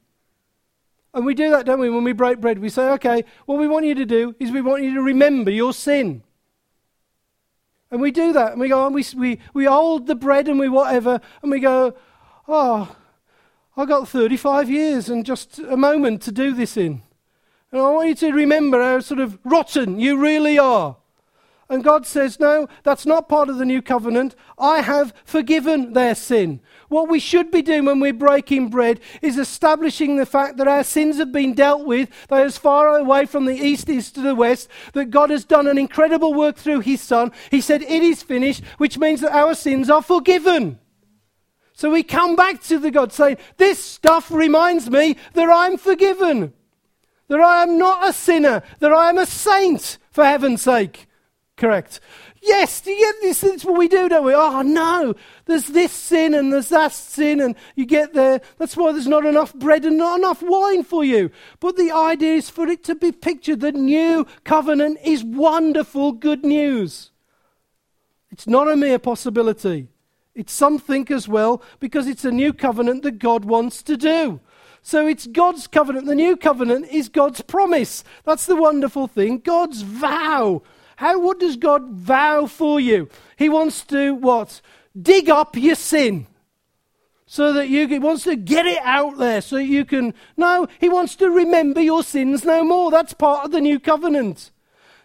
And 1.13 1.25
we 1.25 1.33
do 1.33 1.49
that, 1.51 1.65
don't 1.65 1.79
we? 1.79 1.89
When 1.89 2.03
we 2.03 2.13
break 2.13 2.41
bread, 2.41 2.59
we 2.59 2.69
say, 2.69 2.89
okay, 2.89 3.23
what 3.45 3.57
we 3.57 3.67
want 3.67 3.85
you 3.85 3.95
to 3.95 4.05
do 4.05 4.35
is 4.39 4.51
we 4.51 4.61
want 4.61 4.83
you 4.83 4.93
to 4.95 5.01
remember 5.01 5.49
your 5.49 5.73
sin. 5.73 6.21
And 7.89 8.01
we 8.01 8.11
do 8.11 8.33
that, 8.33 8.51
and 8.51 8.61
we 8.61 8.67
go, 8.67 8.85
and 8.85 8.93
we, 8.93 9.05
we, 9.15 9.39
we 9.53 9.65
hold 9.65 10.07
the 10.07 10.15
bread 10.15 10.49
and 10.49 10.59
we 10.59 10.67
whatever, 10.67 11.21
and 11.41 11.49
we 11.49 11.59
go, 11.59 11.95
oh, 12.47 12.95
I 13.75 13.85
got 13.85 14.09
35 14.09 14.69
years 14.69 15.09
and 15.09 15.25
just 15.25 15.59
a 15.59 15.77
moment 15.77 16.21
to 16.23 16.31
do 16.31 16.53
this 16.53 16.77
in. 16.77 17.03
And 17.71 17.81
I 17.81 17.89
want 17.89 18.07
you 18.09 18.15
to 18.15 18.31
remember 18.31 18.81
how 18.81 18.99
sort 19.01 19.19
of 19.19 19.37
rotten 19.43 19.99
you 19.99 20.17
really 20.17 20.57
are. 20.57 20.97
And 21.69 21.83
God 21.83 22.05
says, 22.05 22.39
No, 22.39 22.67
that's 22.83 23.05
not 23.05 23.27
part 23.27 23.49
of 23.49 23.57
the 23.57 23.65
new 23.65 23.81
covenant. 23.81 24.35
I 24.57 24.81
have 24.81 25.13
forgiven 25.25 25.93
their 25.93 26.15
sin. 26.15 26.61
What 26.87 27.09
we 27.09 27.19
should 27.19 27.51
be 27.51 27.61
doing 27.61 27.85
when 27.85 27.99
we're 27.99 28.13
breaking 28.13 28.69
bread 28.69 29.01
is 29.21 29.37
establishing 29.37 30.15
the 30.15 30.25
fact 30.25 30.55
that 30.57 30.67
our 30.69 30.85
sins 30.85 31.17
have 31.17 31.33
been 31.33 31.53
dealt 31.53 31.85
with. 31.85 32.09
They're 32.29 32.45
as 32.45 32.57
far 32.57 32.97
away 32.97 33.25
from 33.25 33.45
the 33.45 33.57
east 33.57 33.89
as 33.89 34.11
to 34.11 34.21
the 34.21 34.35
west. 34.35 34.69
That 34.93 35.11
God 35.11 35.29
has 35.29 35.43
done 35.43 35.67
an 35.67 35.77
incredible 35.77 36.33
work 36.33 36.55
through 36.55 36.79
His 36.79 37.01
Son. 37.01 37.33
He 37.51 37.59
said, 37.59 37.81
It 37.81 38.01
is 38.01 38.23
finished, 38.23 38.63
which 38.77 38.97
means 38.97 39.19
that 39.19 39.35
our 39.35 39.53
sins 39.53 39.89
are 39.89 40.01
forgiven. 40.01 40.79
So 41.77 41.91
we 41.91 42.01
come 42.01 42.35
back 42.35 42.63
to 42.63 42.79
the 42.79 42.89
God 42.89 43.13
saying, 43.13 43.37
This 43.57 43.77
stuff 43.77 44.31
reminds 44.31 44.89
me 44.89 45.15
that 45.33 45.47
I'm 45.47 45.77
forgiven. 45.77 46.51
That 47.27 47.39
I 47.39 47.61
am 47.61 47.77
not 47.77 48.09
a 48.09 48.13
sinner. 48.13 48.63
That 48.79 48.91
I 48.91 49.09
am 49.09 49.19
a 49.19 49.27
saint, 49.27 49.99
for 50.09 50.25
heaven's 50.25 50.63
sake. 50.63 51.05
Correct. 51.55 51.99
Yes, 52.41 52.81
you 52.83 52.97
get 52.97 53.15
this? 53.21 53.41
That's 53.41 53.63
what 53.63 53.77
we 53.77 53.87
do, 53.87 54.09
don't 54.09 54.25
we? 54.25 54.33
Oh, 54.33 54.63
no, 54.63 55.13
there's 55.45 55.67
this 55.67 55.91
sin 55.91 56.33
and 56.33 56.51
there's 56.51 56.69
that 56.69 56.93
sin, 56.93 57.39
and 57.39 57.53
you 57.75 57.85
get 57.85 58.11
there. 58.15 58.41
That's 58.57 58.75
why 58.75 58.91
there's 58.91 59.05
not 59.05 59.27
enough 59.27 59.53
bread 59.53 59.85
and 59.85 59.99
not 59.99 60.17
enough 60.17 60.41
wine 60.41 60.83
for 60.83 61.05
you. 61.05 61.29
But 61.59 61.77
the 61.77 61.91
idea 61.91 62.33
is 62.33 62.49
for 62.49 62.67
it 62.67 62.83
to 62.85 62.95
be 62.95 63.11
pictured. 63.11 63.59
The 63.59 63.71
new 63.71 64.25
covenant 64.43 64.97
is 65.03 65.23
wonderful 65.23 66.13
good 66.13 66.43
news. 66.43 67.11
It's 68.31 68.47
not 68.47 68.67
a 68.67 68.75
mere 68.75 68.97
possibility, 68.97 69.89
it's 70.37 70.53
something 70.53 71.07
as 71.11 71.27
well 71.27 71.61
because 71.79 72.07
it's 72.07 72.25
a 72.25 72.31
new 72.31 72.53
covenant 72.53 73.03
that 73.03 73.19
God 73.19 73.45
wants 73.45 73.83
to 73.83 73.97
do. 73.97 74.39
So 74.81 75.07
it's 75.07 75.27
God's 75.27 75.67
covenant. 75.67 76.05
The 76.05 76.15
new 76.15 76.37
covenant 76.37 76.87
is 76.91 77.09
God's 77.09 77.41
promise. 77.41 78.03
That's 78.23 78.45
the 78.45 78.55
wonderful 78.55 79.07
thing. 79.07 79.39
God's 79.39 79.81
vow 79.81 80.61
how, 80.97 81.19
what 81.19 81.39
does 81.39 81.57
God 81.57 81.89
vow 81.91 82.47
for 82.47 82.79
you? 82.79 83.07
He 83.37 83.49
wants 83.49 83.83
to 83.85 84.15
what? 84.15 84.61
Dig 84.99 85.29
up 85.29 85.55
your 85.55 85.75
sin. 85.75 86.25
So 87.27 87.53
that 87.53 87.69
you 87.69 87.87
he 87.87 87.99
wants 87.99 88.23
to 88.23 88.35
get 88.35 88.65
it 88.65 88.79
out 88.81 89.17
there 89.17 89.41
so 89.41 89.57
you 89.57 89.85
can. 89.85 90.13
No, 90.37 90.67
he 90.79 90.89
wants 90.89 91.15
to 91.17 91.29
remember 91.29 91.81
your 91.81 92.01
sins 92.01 92.43
no 92.43 92.63
more. 92.63 92.89
That's 92.89 93.13
part 93.13 93.45
of 93.45 93.51
the 93.51 93.61
new 93.61 93.79
covenant. 93.79 94.49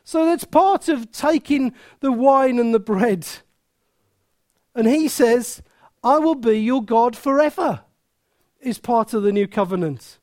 So 0.02 0.24
that's 0.24 0.44
part 0.44 0.88
of 0.88 1.12
taking 1.12 1.74
the 2.00 2.12
wine 2.12 2.58
and 2.58 2.72
the 2.74 2.80
bread. 2.80 3.26
And 4.74 4.86
he 4.86 5.08
says, 5.08 5.62
I 6.02 6.18
will 6.18 6.34
be 6.34 6.58
your 6.58 6.82
God 6.82 7.16
forever, 7.16 7.82
is 8.60 8.78
part 8.78 9.14
of 9.14 9.22
the 9.22 9.32
new 9.32 9.46
covenant. 9.46 10.18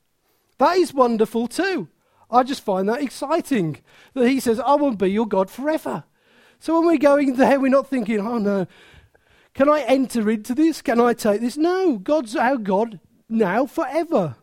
That 0.57 0.77
is 0.77 0.93
wonderful 0.93 1.47
too. 1.47 1.87
I 2.31 2.43
just 2.43 2.63
find 2.63 2.87
that 2.89 3.01
exciting 3.01 3.81
that 4.13 4.27
he 4.27 4.39
says, 4.39 4.59
I 4.59 4.75
will 4.75 4.95
be 4.95 5.09
your 5.09 5.27
God 5.27 5.49
forever. 5.49 6.03
So 6.59 6.77
when 6.77 6.87
we're 6.87 6.97
going 6.97 7.35
there, 7.35 7.59
we're 7.59 7.69
not 7.69 7.87
thinking, 7.87 8.19
oh 8.19 8.37
no, 8.37 8.67
can 9.53 9.69
I 9.69 9.81
enter 9.81 10.29
into 10.29 10.53
this? 10.53 10.81
Can 10.81 10.99
I 10.99 11.13
take 11.13 11.41
this? 11.41 11.57
No, 11.57 11.97
God's 11.97 12.35
our 12.35 12.57
God 12.57 12.99
now 13.27 13.65
forever. 13.65 14.35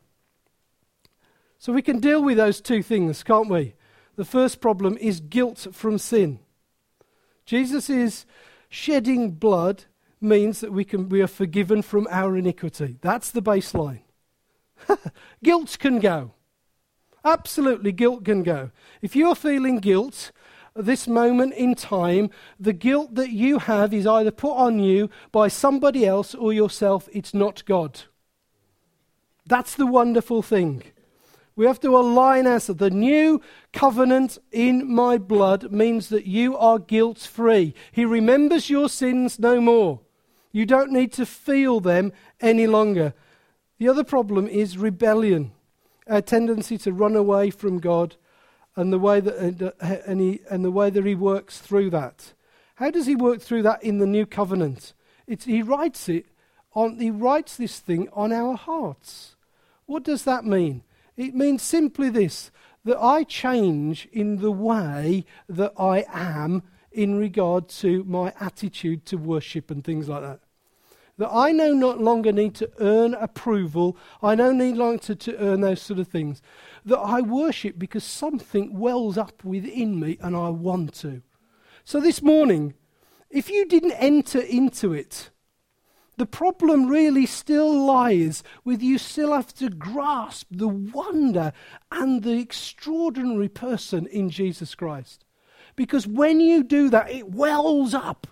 So 1.59 1.73
we 1.73 1.83
can 1.83 2.01
deal 2.01 2.23
with 2.23 2.37
those 2.37 2.61
two 2.61 2.83
things, 2.83 3.23
can't 3.23 3.49
we? 3.49 3.75
The 4.17 4.25
first 4.25 4.61
problem 4.61 4.97
is 4.99 5.21
guilt 5.21 5.69
from 5.73 5.99
sin. 5.99 6.39
Jesus 7.45 7.91
is 7.91 8.25
shedding 8.69 9.33
blood 9.33 9.85
means 10.21 10.61
that 10.61 10.73
we, 10.73 10.85
can, 10.85 11.09
we 11.09 11.21
are 11.21 11.27
forgiven 11.27 11.83
from 11.83 12.07
our 12.11 12.37
iniquity. 12.37 12.99
That's 13.01 13.31
the 13.31 13.43
baseline. 13.43 14.01
guilt 15.43 15.77
can 15.79 16.01
go. 16.01 16.33
Absolutely, 17.25 17.93
guilt 17.93 18.25
can 18.25 18.43
go. 18.43 18.71
If 19.03 19.17
you're 19.17 19.35
feeling 19.35 19.79
guilt 19.79 20.31
at 20.77 20.85
this 20.85 21.09
moment 21.09 21.55
in 21.55 21.75
time, 21.75 22.31
the 22.61 22.73
guilt 22.73 23.15
that 23.17 23.31
you 23.31 23.59
have 23.59 23.93
is 23.93 24.07
either 24.07 24.31
put 24.31 24.55
on 24.55 24.79
you 24.79 25.11
by 25.33 25.49
somebody 25.49 26.07
else 26.07 26.35
or 26.35 26.53
yourself. 26.53 27.09
It's 27.13 27.35
not 27.35 27.65
God. 27.65 28.03
That's 29.47 29.75
the 29.75 29.87
wonderful 29.87 30.43
thing. 30.43 30.83
We 31.57 31.65
have 31.67 31.81
to 31.81 31.97
align 31.97 32.47
ourselves. 32.47 32.79
The 32.79 32.91
new 32.91 33.41
covenant 33.73 34.39
in 34.53 34.93
my 34.93 35.17
blood 35.17 35.73
means 35.73 36.11
that 36.11 36.27
you 36.27 36.57
are 36.57 36.79
guilt 36.79 37.19
free. 37.19 37.75
He 37.93 38.05
remembers 38.05 38.69
your 38.69 38.91
sins 38.91 39.39
no 39.39 39.61
more. 39.61 40.01
You 40.57 40.65
don't 40.65 40.91
need 40.91 41.13
to 41.13 41.27
feel 41.27 41.81
them 41.81 42.15
any 42.41 42.67
longer. 42.67 43.13
The 43.77 43.89
other 43.89 44.05
problem 44.05 44.49
is 44.49 44.79
rebellion 44.79 45.53
our 46.09 46.23
tendency 46.23 46.79
to 46.79 46.95
run 46.95 47.15
away 47.15 47.51
from 47.51 47.79
God 47.79 48.17
and 48.75 48.91
the 48.91 48.99
way 48.99 49.21
that, 49.21 49.63
uh, 49.63 49.97
and, 50.07 50.19
he, 50.19 50.41
and 50.49 50.65
the 50.65 50.71
way 50.71 50.89
that 50.89 51.05
He 51.05 51.15
works 51.15 51.59
through 51.59 51.91
that. 51.91 52.33
How 52.77 52.91
does 52.91 53.05
He 53.05 53.15
work 53.15 53.43
through 53.43 53.65
that 53.65 53.83
in 53.83 53.99
the 53.99 54.07
new 54.07 54.25
covenant? 54.25 54.95
It's, 55.27 55.45
he 55.45 55.61
writes 55.61 56.09
it 56.09 56.25
on, 56.73 57.01
He 57.01 57.11
writes 57.11 57.59
this 57.59 57.79
thing 57.79 58.09
on 58.15 58.33
our 58.33 58.57
hearts. 58.57 59.37
What 59.85 60.05
does 60.05 60.23
that 60.25 60.47
mean? 60.47 60.85
It 61.19 61.35
means 61.35 61.63
simply 61.63 62.09
this 62.09 62.51
that 62.87 62.99
I 62.99 63.25
change 63.25 64.09
in 64.11 64.39
the 64.39 64.53
way 64.53 65.27
that 65.51 65.75
I 65.77 66.07
am 66.11 66.63
in 66.91 67.19
regard 67.19 67.69
to 67.69 68.05
my 68.05 68.33
attitude 68.41 69.05
to 69.05 69.19
worship 69.19 69.71
and 69.71 69.85
things 69.85 70.09
like 70.09 70.23
that 70.23 70.41
that 71.19 71.31
I 71.33 71.53
no 71.53 71.71
longer 71.71 72.33
need 72.33 72.55
to 72.57 72.71
earn 72.79 73.15
approval. 73.15 73.97
I 74.23 74.35
no 74.35 74.53
need 74.53 74.77
longer 74.77 74.99
to, 74.99 75.15
to 75.15 75.39
earn 75.39 75.63
those 75.63 75.81
sort 75.81 75.99
of 75.99 76.09
things. 76.09 76.43
That 76.85 76.99
I 76.99 77.21
worship 77.21 77.79
because 77.79 78.05
something 78.05 78.79
wells 78.79 79.17
up 79.17 79.43
within 79.45 79.99
me 79.99 80.19
and 80.21 80.37
I 80.37 80.51
want 80.51 80.95
to. 80.97 81.23
So 81.85 82.01
this 82.01 82.21
morning, 82.21 82.75
if 83.31 83.49
you 83.49 83.67
didn't 83.67 83.93
enter 83.93 84.41
into 84.41 84.93
it, 84.93 85.31
the 86.19 86.27
problem 86.27 86.87
really 86.87 87.27
still 87.27 87.87
lies 87.87 88.43
with 88.65 88.83
you 88.83 88.99
still 88.99 89.33
have 89.33 89.55
to 89.55 89.69
grasp 89.69 90.47
the 90.51 90.69
wonder 90.69 91.53
and 91.91 92.23
the 92.23 92.39
extraordinary 92.39 93.49
person 93.49 94.07
in 94.07 94.31
Jesus 94.31 94.75
Christ. 94.75 95.25
Because 95.77 96.07
when 96.07 96.41
you 96.41 96.63
do 96.63 96.89
that, 96.89 97.11
it 97.11 97.31
wells 97.31 97.93
up 97.93 98.27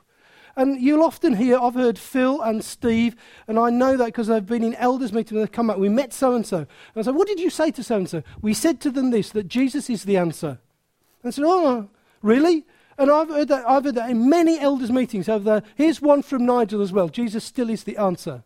and 0.56 0.80
you'll 0.80 1.02
often 1.02 1.34
hear, 1.34 1.58
I've 1.58 1.74
heard 1.74 1.98
Phil 1.98 2.40
and 2.40 2.64
Steve, 2.64 3.16
and 3.48 3.58
I 3.58 3.70
know 3.70 3.96
that 3.96 4.06
because 4.06 4.30
I've 4.30 4.46
been 4.46 4.64
in 4.64 4.74
elders' 4.76 5.12
meetings 5.12 5.32
and 5.32 5.40
they've 5.40 5.52
come 5.52 5.66
back, 5.66 5.78
we 5.78 5.88
met 5.88 6.12
so 6.12 6.34
and 6.34 6.46
so. 6.46 6.58
And 6.58 6.68
I 6.96 7.02
said, 7.02 7.14
What 7.14 7.28
did 7.28 7.40
you 7.40 7.50
say 7.50 7.70
to 7.72 7.82
so 7.82 7.96
and 7.96 8.08
so? 8.08 8.22
We 8.40 8.54
said 8.54 8.80
to 8.82 8.90
them 8.90 9.10
this, 9.10 9.30
that 9.30 9.48
Jesus 9.48 9.90
is 9.90 10.04
the 10.04 10.16
answer. 10.16 10.58
And 11.22 11.28
I 11.28 11.30
said, 11.30 11.44
Oh, 11.46 11.88
Really? 12.22 12.64
And 12.96 13.10
I've 13.10 13.28
heard 13.28 13.48
that, 13.48 13.68
I've 13.68 13.84
heard 13.84 13.96
that 13.96 14.08
in 14.08 14.30
many 14.30 14.58
elders' 14.58 14.90
meetings 14.90 15.28
over 15.28 15.44
there. 15.44 15.62
Here's 15.74 16.00
one 16.00 16.22
from 16.22 16.46
Nigel 16.46 16.80
as 16.80 16.92
well. 16.92 17.08
Jesus 17.08 17.44
still 17.44 17.68
is 17.68 17.84
the 17.84 17.96
answer. 17.96 18.44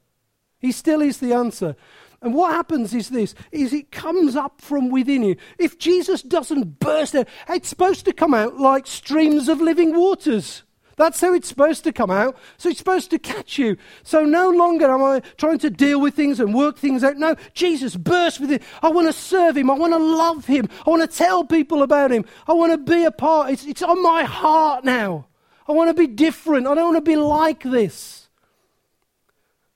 He 0.58 0.72
still 0.72 1.00
is 1.00 1.18
the 1.18 1.32
answer. 1.32 1.76
And 2.20 2.34
what 2.34 2.52
happens 2.52 2.92
is 2.94 3.10
this, 3.10 3.34
is 3.52 3.72
it 3.72 3.92
comes 3.92 4.34
up 4.34 4.60
from 4.60 4.90
within 4.90 5.22
you. 5.22 5.36
If 5.58 5.78
Jesus 5.78 6.22
doesn't 6.22 6.80
burst 6.80 7.14
out, 7.14 7.28
it's 7.48 7.68
supposed 7.68 8.04
to 8.06 8.12
come 8.12 8.34
out 8.34 8.58
like 8.58 8.86
streams 8.86 9.48
of 9.48 9.60
living 9.60 9.94
waters. 9.94 10.64
That's 10.98 11.20
how 11.20 11.32
it's 11.32 11.48
supposed 11.48 11.84
to 11.84 11.92
come 11.92 12.10
out. 12.10 12.36
So 12.56 12.68
it's 12.68 12.78
supposed 12.78 13.10
to 13.10 13.20
catch 13.20 13.56
you. 13.56 13.76
So 14.02 14.24
no 14.24 14.50
longer 14.50 14.90
am 14.90 15.00
I 15.00 15.20
trying 15.36 15.58
to 15.60 15.70
deal 15.70 16.00
with 16.00 16.14
things 16.14 16.40
and 16.40 16.52
work 16.52 16.76
things 16.76 17.04
out. 17.04 17.16
No, 17.16 17.36
Jesus 17.54 17.94
burst 17.94 18.40
with 18.40 18.50
it. 18.50 18.64
I 18.82 18.90
want 18.90 19.06
to 19.06 19.12
serve 19.12 19.56
him. 19.56 19.70
I 19.70 19.74
want 19.74 19.92
to 19.92 19.98
love 19.98 20.46
him. 20.46 20.68
I 20.84 20.90
want 20.90 21.08
to 21.08 21.16
tell 21.16 21.44
people 21.44 21.84
about 21.84 22.10
him. 22.10 22.24
I 22.48 22.52
want 22.52 22.72
to 22.72 22.78
be 22.78 23.04
a 23.04 23.12
part. 23.12 23.50
It's, 23.50 23.64
it's 23.64 23.80
on 23.80 24.02
my 24.02 24.24
heart 24.24 24.84
now. 24.84 25.28
I 25.68 25.72
want 25.72 25.88
to 25.88 25.94
be 25.94 26.08
different. 26.08 26.66
I 26.66 26.74
don't 26.74 26.92
want 26.92 27.04
to 27.04 27.10
be 27.10 27.16
like 27.16 27.62
this. 27.62 28.28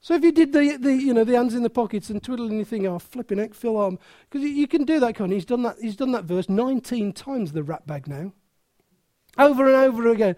So 0.00 0.14
if 0.14 0.24
you 0.24 0.32
did 0.32 0.52
the, 0.52 0.76
the, 0.76 0.92
you 0.92 1.14
know, 1.14 1.22
the 1.22 1.36
hands 1.36 1.54
in 1.54 1.62
the 1.62 1.70
pockets 1.70 2.10
and 2.10 2.20
twiddling 2.20 2.56
your 2.56 2.64
thing, 2.64 2.84
oh, 2.88 2.98
flipping 2.98 3.38
heck, 3.38 3.54
Phil 3.54 3.76
arm. 3.76 4.00
Because 4.28 4.42
you 4.44 4.66
can 4.66 4.82
do 4.82 4.98
that, 4.98 5.14
can 5.14 5.30
He's 5.30 5.44
done 5.44 5.62
that, 5.62 5.76
he's 5.80 5.94
done 5.94 6.10
that 6.12 6.24
verse 6.24 6.48
19 6.48 7.12
times, 7.12 7.52
the 7.52 7.62
rat 7.62 7.86
bag 7.86 8.08
now. 8.08 8.32
Over 9.38 9.68
and 9.68 9.76
over 9.76 10.08
again 10.08 10.34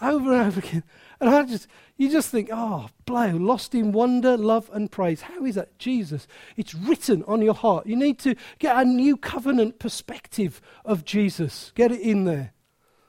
over 0.00 0.32
and 0.32 0.46
over 0.46 0.60
again. 0.60 0.82
And 1.20 1.30
I 1.30 1.44
just, 1.44 1.66
you 1.96 2.10
just 2.10 2.30
think, 2.30 2.48
oh, 2.52 2.88
blow, 3.04 3.30
lost 3.36 3.74
in 3.74 3.92
wonder, 3.92 4.36
love, 4.36 4.70
and 4.72 4.90
praise. 4.90 5.22
How 5.22 5.44
is 5.44 5.54
that? 5.56 5.78
Jesus. 5.78 6.26
It's 6.56 6.74
written 6.74 7.22
on 7.24 7.42
your 7.42 7.54
heart. 7.54 7.86
You 7.86 7.96
need 7.96 8.18
to 8.20 8.34
get 8.58 8.76
a 8.76 8.84
new 8.84 9.16
covenant 9.16 9.78
perspective 9.78 10.60
of 10.84 11.04
Jesus. 11.04 11.72
Get 11.74 11.92
it 11.92 12.00
in 12.00 12.24
there. 12.24 12.52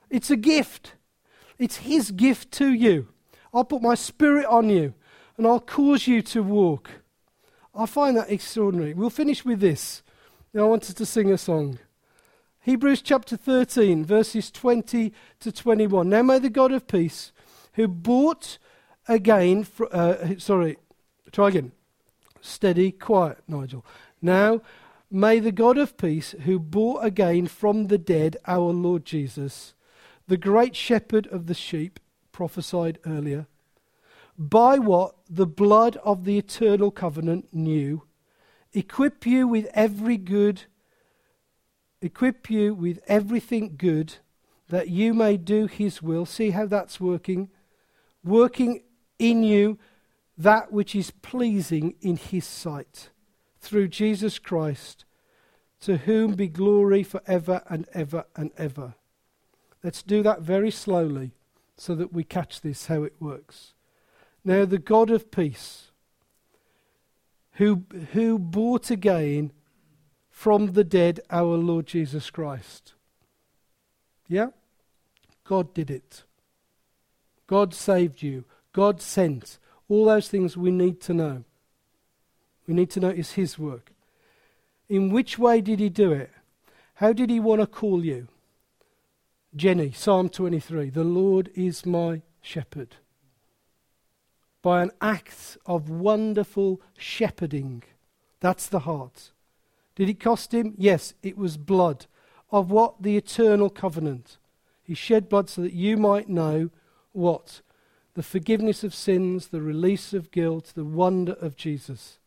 It's 0.10 0.30
a 0.30 0.36
gift, 0.36 0.96
it's 1.58 1.78
His 1.78 2.12
gift 2.12 2.52
to 2.54 2.74
you. 2.74 3.08
I'll 3.54 3.64
put 3.64 3.82
my 3.82 3.96
spirit 3.96 4.46
on 4.46 4.70
you 4.70 4.94
and 5.38 5.48
I'll 5.48 5.60
cause 5.60 6.08
you 6.08 6.22
to 6.24 6.44
walk. 6.44 6.90
I 7.74 7.86
find 7.86 8.18
that 8.18 8.30
extraordinary. 8.30 8.94
We'll 8.94 9.10
finish 9.10 9.46
with 9.46 9.62
this. 9.62 10.04
Now, 10.54 10.66
I 10.66 10.68
wanted 10.68 10.98
to 10.98 11.06
sing 11.06 11.32
a 11.32 11.38
song. 11.38 11.80
Hebrews 12.64 13.02
chapter 13.02 13.38
13, 13.38 14.06
verses 14.06 14.52
20 14.52 15.12
to 15.40 15.52
21. 15.52 16.08
Now 16.08 16.22
may 16.22 16.38
the 16.38 16.48
God 16.48 16.72
of 16.72 16.86
peace, 16.86 17.32
who 17.74 17.88
bought 17.88 18.60
again, 19.08 19.64
fr- 19.64 19.86
uh, 19.92 20.38
sorry, 20.38 20.78
try 21.32 21.48
again. 21.48 21.72
Steady, 22.40 22.92
quiet, 22.92 23.40
Nigel. 23.48 23.84
Now 24.22 24.62
may 25.10 25.40
the 25.40 25.52
God 25.52 25.80
of 25.80 25.98
peace, 25.98 26.36
who 26.44 26.60
brought 26.60 27.04
again 27.04 27.48
from 27.48 27.88
the 27.88 27.98
dead 27.98 28.38
our 28.46 28.72
Lord 28.72 29.06
Jesus, 29.06 29.74
the 30.28 30.38
great 30.38 30.76
shepherd 30.76 31.26
of 31.28 31.48
the 31.48 31.56
sheep, 31.56 32.00
prophesied 32.32 33.00
earlier, 33.08 33.48
by 34.38 34.78
what 34.78 35.16
the 35.28 35.48
blood 35.48 35.98
of 36.04 36.26
the 36.26 36.38
eternal 36.38 36.92
covenant 36.92 37.48
knew, 37.52 38.04
equip 38.72 39.26
you 39.26 39.48
with 39.48 39.68
every 39.74 40.18
good 40.18 40.66
equip 42.02 42.50
you 42.50 42.74
with 42.74 43.00
everything 43.08 43.76
good 43.78 44.16
that 44.70 44.90
you 44.90 45.14
may 45.14 45.38
do 45.38 45.68
his 45.68 46.02
will. 46.02 46.26
See 46.26 46.52
how 46.52 46.66
that's 46.66 47.00
working? 47.00 47.50
Working 48.24 48.84
in 49.20 49.44
you 49.44 49.78
that 50.38 50.72
which 50.72 50.96
is 50.96 51.12
pleasing 51.12 51.96
in 52.02 52.16
his 52.16 52.46
sight 52.46 53.10
through 53.60 53.88
Jesus 53.90 54.40
Christ, 54.40 55.06
to 55.82 55.98
whom 55.98 56.34
be 56.34 56.48
glory 56.48 57.04
for 57.04 57.22
ever 57.28 57.62
and 57.70 57.88
ever 57.94 58.26
and 58.36 58.52
ever. 58.58 58.96
Let's 59.84 60.02
do 60.02 60.24
that 60.24 60.42
very 60.42 60.72
slowly 60.72 61.32
so 61.76 61.96
that 61.96 62.14
we 62.14 62.24
catch 62.24 62.62
this, 62.62 62.88
how 62.88 63.04
it 63.04 63.14
works. 63.20 63.74
Now, 64.44 64.66
the 64.66 64.80
God 64.80 65.10
of 65.10 65.32
peace, 65.32 65.92
who, 67.54 67.84
who 68.14 68.40
brought 68.40 68.90
again 68.90 69.52
from 70.42 70.74
the 70.74 70.84
dead 70.84 71.20
our 71.30 71.56
Lord 71.56 71.86
Jesus 71.86 72.32
Christ. 72.32 72.94
Yeah? 74.28 74.48
God 75.44 75.72
did 75.72 75.92
it. 75.92 76.24
God 77.46 77.76
saved 77.76 78.24
you. 78.24 78.46
God 78.74 79.04
sent. 79.04 79.60
All 79.88 80.06
those 80.06 80.30
things 80.30 80.58
we 80.58 80.72
need 80.72 81.00
to 81.02 81.14
know. 81.14 81.44
We 82.66 82.74
need 82.74 82.90
to 82.90 83.00
know 83.00 83.10
it's 83.10 83.34
His 83.34 83.60
work. 83.60 83.92
In 84.90 85.12
which 85.12 85.38
way 85.38 85.62
did 85.62 85.80
He 85.80 85.90
do 85.90 86.12
it? 86.12 86.32
How 86.96 87.14
did 87.14 87.30
He 87.30 87.40
want 87.40 87.62
to 87.62 87.68
call 87.68 88.04
you? 88.04 88.28
Jenny, 89.56 89.92
Psalm 89.92 90.28
23 90.28 90.90
The 90.90 91.04
Lord 91.04 91.52
is 91.54 91.86
my 91.86 92.24
shepherd. 92.42 92.96
By 94.64 94.82
an 94.82 94.90
act 95.02 95.60
of 95.68 95.92
wonderful 95.92 96.82
shepherding. 96.98 97.84
That's 98.40 98.66
the 98.66 98.80
heart. 98.80 99.30
Did 99.96 100.10
it 100.10 100.20
cost 100.20 100.54
him? 100.54 100.74
Yes, 100.78 101.14
it 101.22 101.38
was 101.38 101.58
blood. 101.58 102.06
Of 102.52 102.72
what? 102.72 103.02
The 103.02 103.18
eternal 103.18 103.70
covenant. 103.70 104.38
He 104.84 104.94
shed 104.94 105.30
blood 105.30 105.50
so 105.50 105.62
that 105.62 105.74
you 105.74 105.98
might 105.98 106.30
know 106.30 106.70
what? 107.12 107.62
The 108.14 108.24
forgiveness 108.24 108.84
of 108.84 108.94
sins, 108.94 109.48
the 109.48 109.62
release 109.62 110.14
of 110.14 110.32
guilt, 110.32 110.74
the 110.76 110.84
wonder 110.84 111.34
of 111.34 111.56
Jesus. 111.56 112.20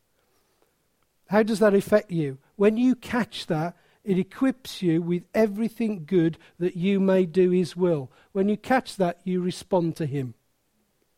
How 1.29 1.43
does 1.43 1.59
that 1.59 1.75
affect 1.75 2.11
you? 2.11 2.39
When 2.57 2.77
you 2.77 2.95
catch 2.95 3.47
that, 3.47 3.77
it 4.05 4.19
equips 4.19 4.83
you 4.83 5.01
with 5.01 5.25
everything 5.35 6.05
good 6.05 6.39
that 6.59 6.77
you 6.77 7.01
may 7.01 7.25
do 7.25 7.51
His 7.51 7.75
will. 7.77 8.11
When 8.33 8.49
you 8.49 8.57
catch 8.57 8.97
that, 8.97 9.21
you 9.25 9.41
respond 9.41 9.97
to 9.97 10.07
Him. 10.07 10.35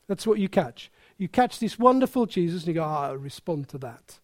That's 0.06 0.26
what 0.26 0.38
you 0.38 0.48
catch. 0.48 0.90
You 1.18 1.28
catch 1.28 1.58
this 1.58 1.78
wonderful 1.78 2.26
Jesus 2.26 2.62
and 2.62 2.68
you 2.68 2.74
go, 2.74 2.84
ah, 2.84 2.98
oh, 2.98 3.10
I'll 3.10 3.16
respond 3.16 3.68
to 3.70 3.78
that. 3.78 4.20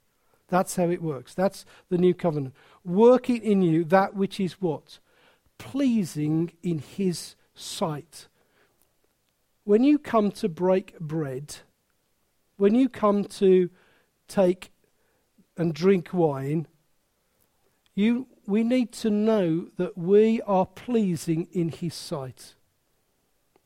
That's 0.53 0.77
how 0.77 0.91
it 0.91 1.01
works. 1.01 1.33
That's 1.33 1.65
the 1.89 1.97
new 1.97 2.13
covenant. 2.13 2.55
Working 2.85 3.43
in 3.43 3.63
you 3.63 3.85
that 3.85 4.15
which 4.15 4.39
is 4.39 4.61
what? 4.61 4.99
Pleasing 5.57 6.53
in 6.63 6.79
his 6.79 7.37
sight. 7.55 8.29
When 9.65 9.83
you 9.83 9.99
come 9.99 10.31
to 10.33 10.51
break 10.51 10.99
bread, 11.01 11.57
when 12.59 12.75
you 12.75 12.91
come 12.91 13.25
to 13.25 13.71
take 14.29 14.73
and 15.57 15.73
drink 15.73 16.13
wine, 16.13 16.67
you, 17.95 18.27
we 18.47 18.63
need 18.63 18.93
to 18.93 19.09
know 19.09 19.69
that 19.79 19.97
we 19.97 20.43
are 20.43 20.67
pleasing 20.67 21.49
in 21.53 21.71
his 21.71 21.95
sight. 21.95 22.57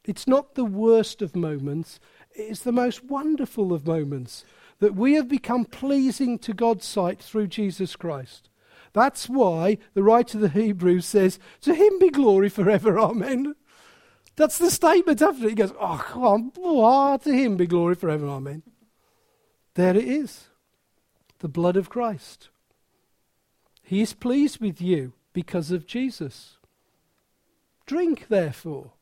It's 0.05 0.29
not 0.29 0.55
the 0.55 0.65
worst 0.65 1.21
of 1.21 1.35
moments, 1.35 1.99
it's 2.31 2.61
the 2.61 2.71
most 2.71 3.03
wonderful 3.03 3.73
of 3.73 3.89
moments 3.89 4.45
that 4.79 4.95
we 4.95 5.15
have 5.15 5.29
become 5.29 5.65
pleasing 5.65 6.39
to 6.41 6.53
God's 6.53 6.85
sight 6.85 7.21
through 7.21 7.49
Jesus 7.49 7.97
Christ. 7.97 8.51
That's 8.93 9.29
why 9.29 9.79
the 9.95 10.03
writer 10.03 10.39
of 10.39 10.43
the 10.43 10.61
Hebrews 10.61 11.05
says, 11.05 11.39
To 11.63 11.75
him 11.75 11.99
be 11.99 12.11
glory 12.11 12.49
forever, 12.49 12.99
amen. 12.99 13.55
That's 14.37 14.59
the 14.59 14.71
statement 14.71 15.23
after 15.23 15.47
it. 15.47 15.51
He 15.51 15.55
goes, 15.55 15.73
Oh, 15.81 16.03
come 16.03 16.53
on, 16.57 17.19
to 17.21 17.33
him 17.33 17.57
be 17.57 17.67
glory 17.67 17.95
forever, 17.95 18.27
amen. 18.27 18.63
There 19.75 19.97
it 19.97 20.05
is 20.05 20.49
the 21.41 21.49
blood 21.49 21.77
of 21.77 21.91
Christ. 21.91 22.49
He 23.83 24.01
is 24.01 24.15
pleased 24.15 24.61
with 24.61 24.81
you 24.81 25.13
because 25.33 25.71
of 25.71 25.87
Jesus. 25.87 26.57
Drink, 27.87 28.27
therefore. 28.29 28.93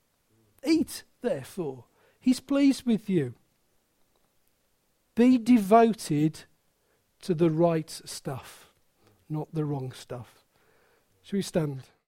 Eat, 0.67 1.05
therefore. 1.23 1.85
He's 2.21 2.41
pleased 2.41 2.85
with 2.85 3.09
you. 3.09 3.35
Be 5.15 5.39
devoted 5.39 6.41
to 7.23 7.35
the 7.35 7.51
right 7.51 7.91
stuff, 7.91 8.71
not 9.29 9.49
the 9.53 9.65
wrong 9.65 9.93
stuff. 9.93 10.45
Shall 11.23 11.39
we 11.39 11.43
stand? 11.43 11.83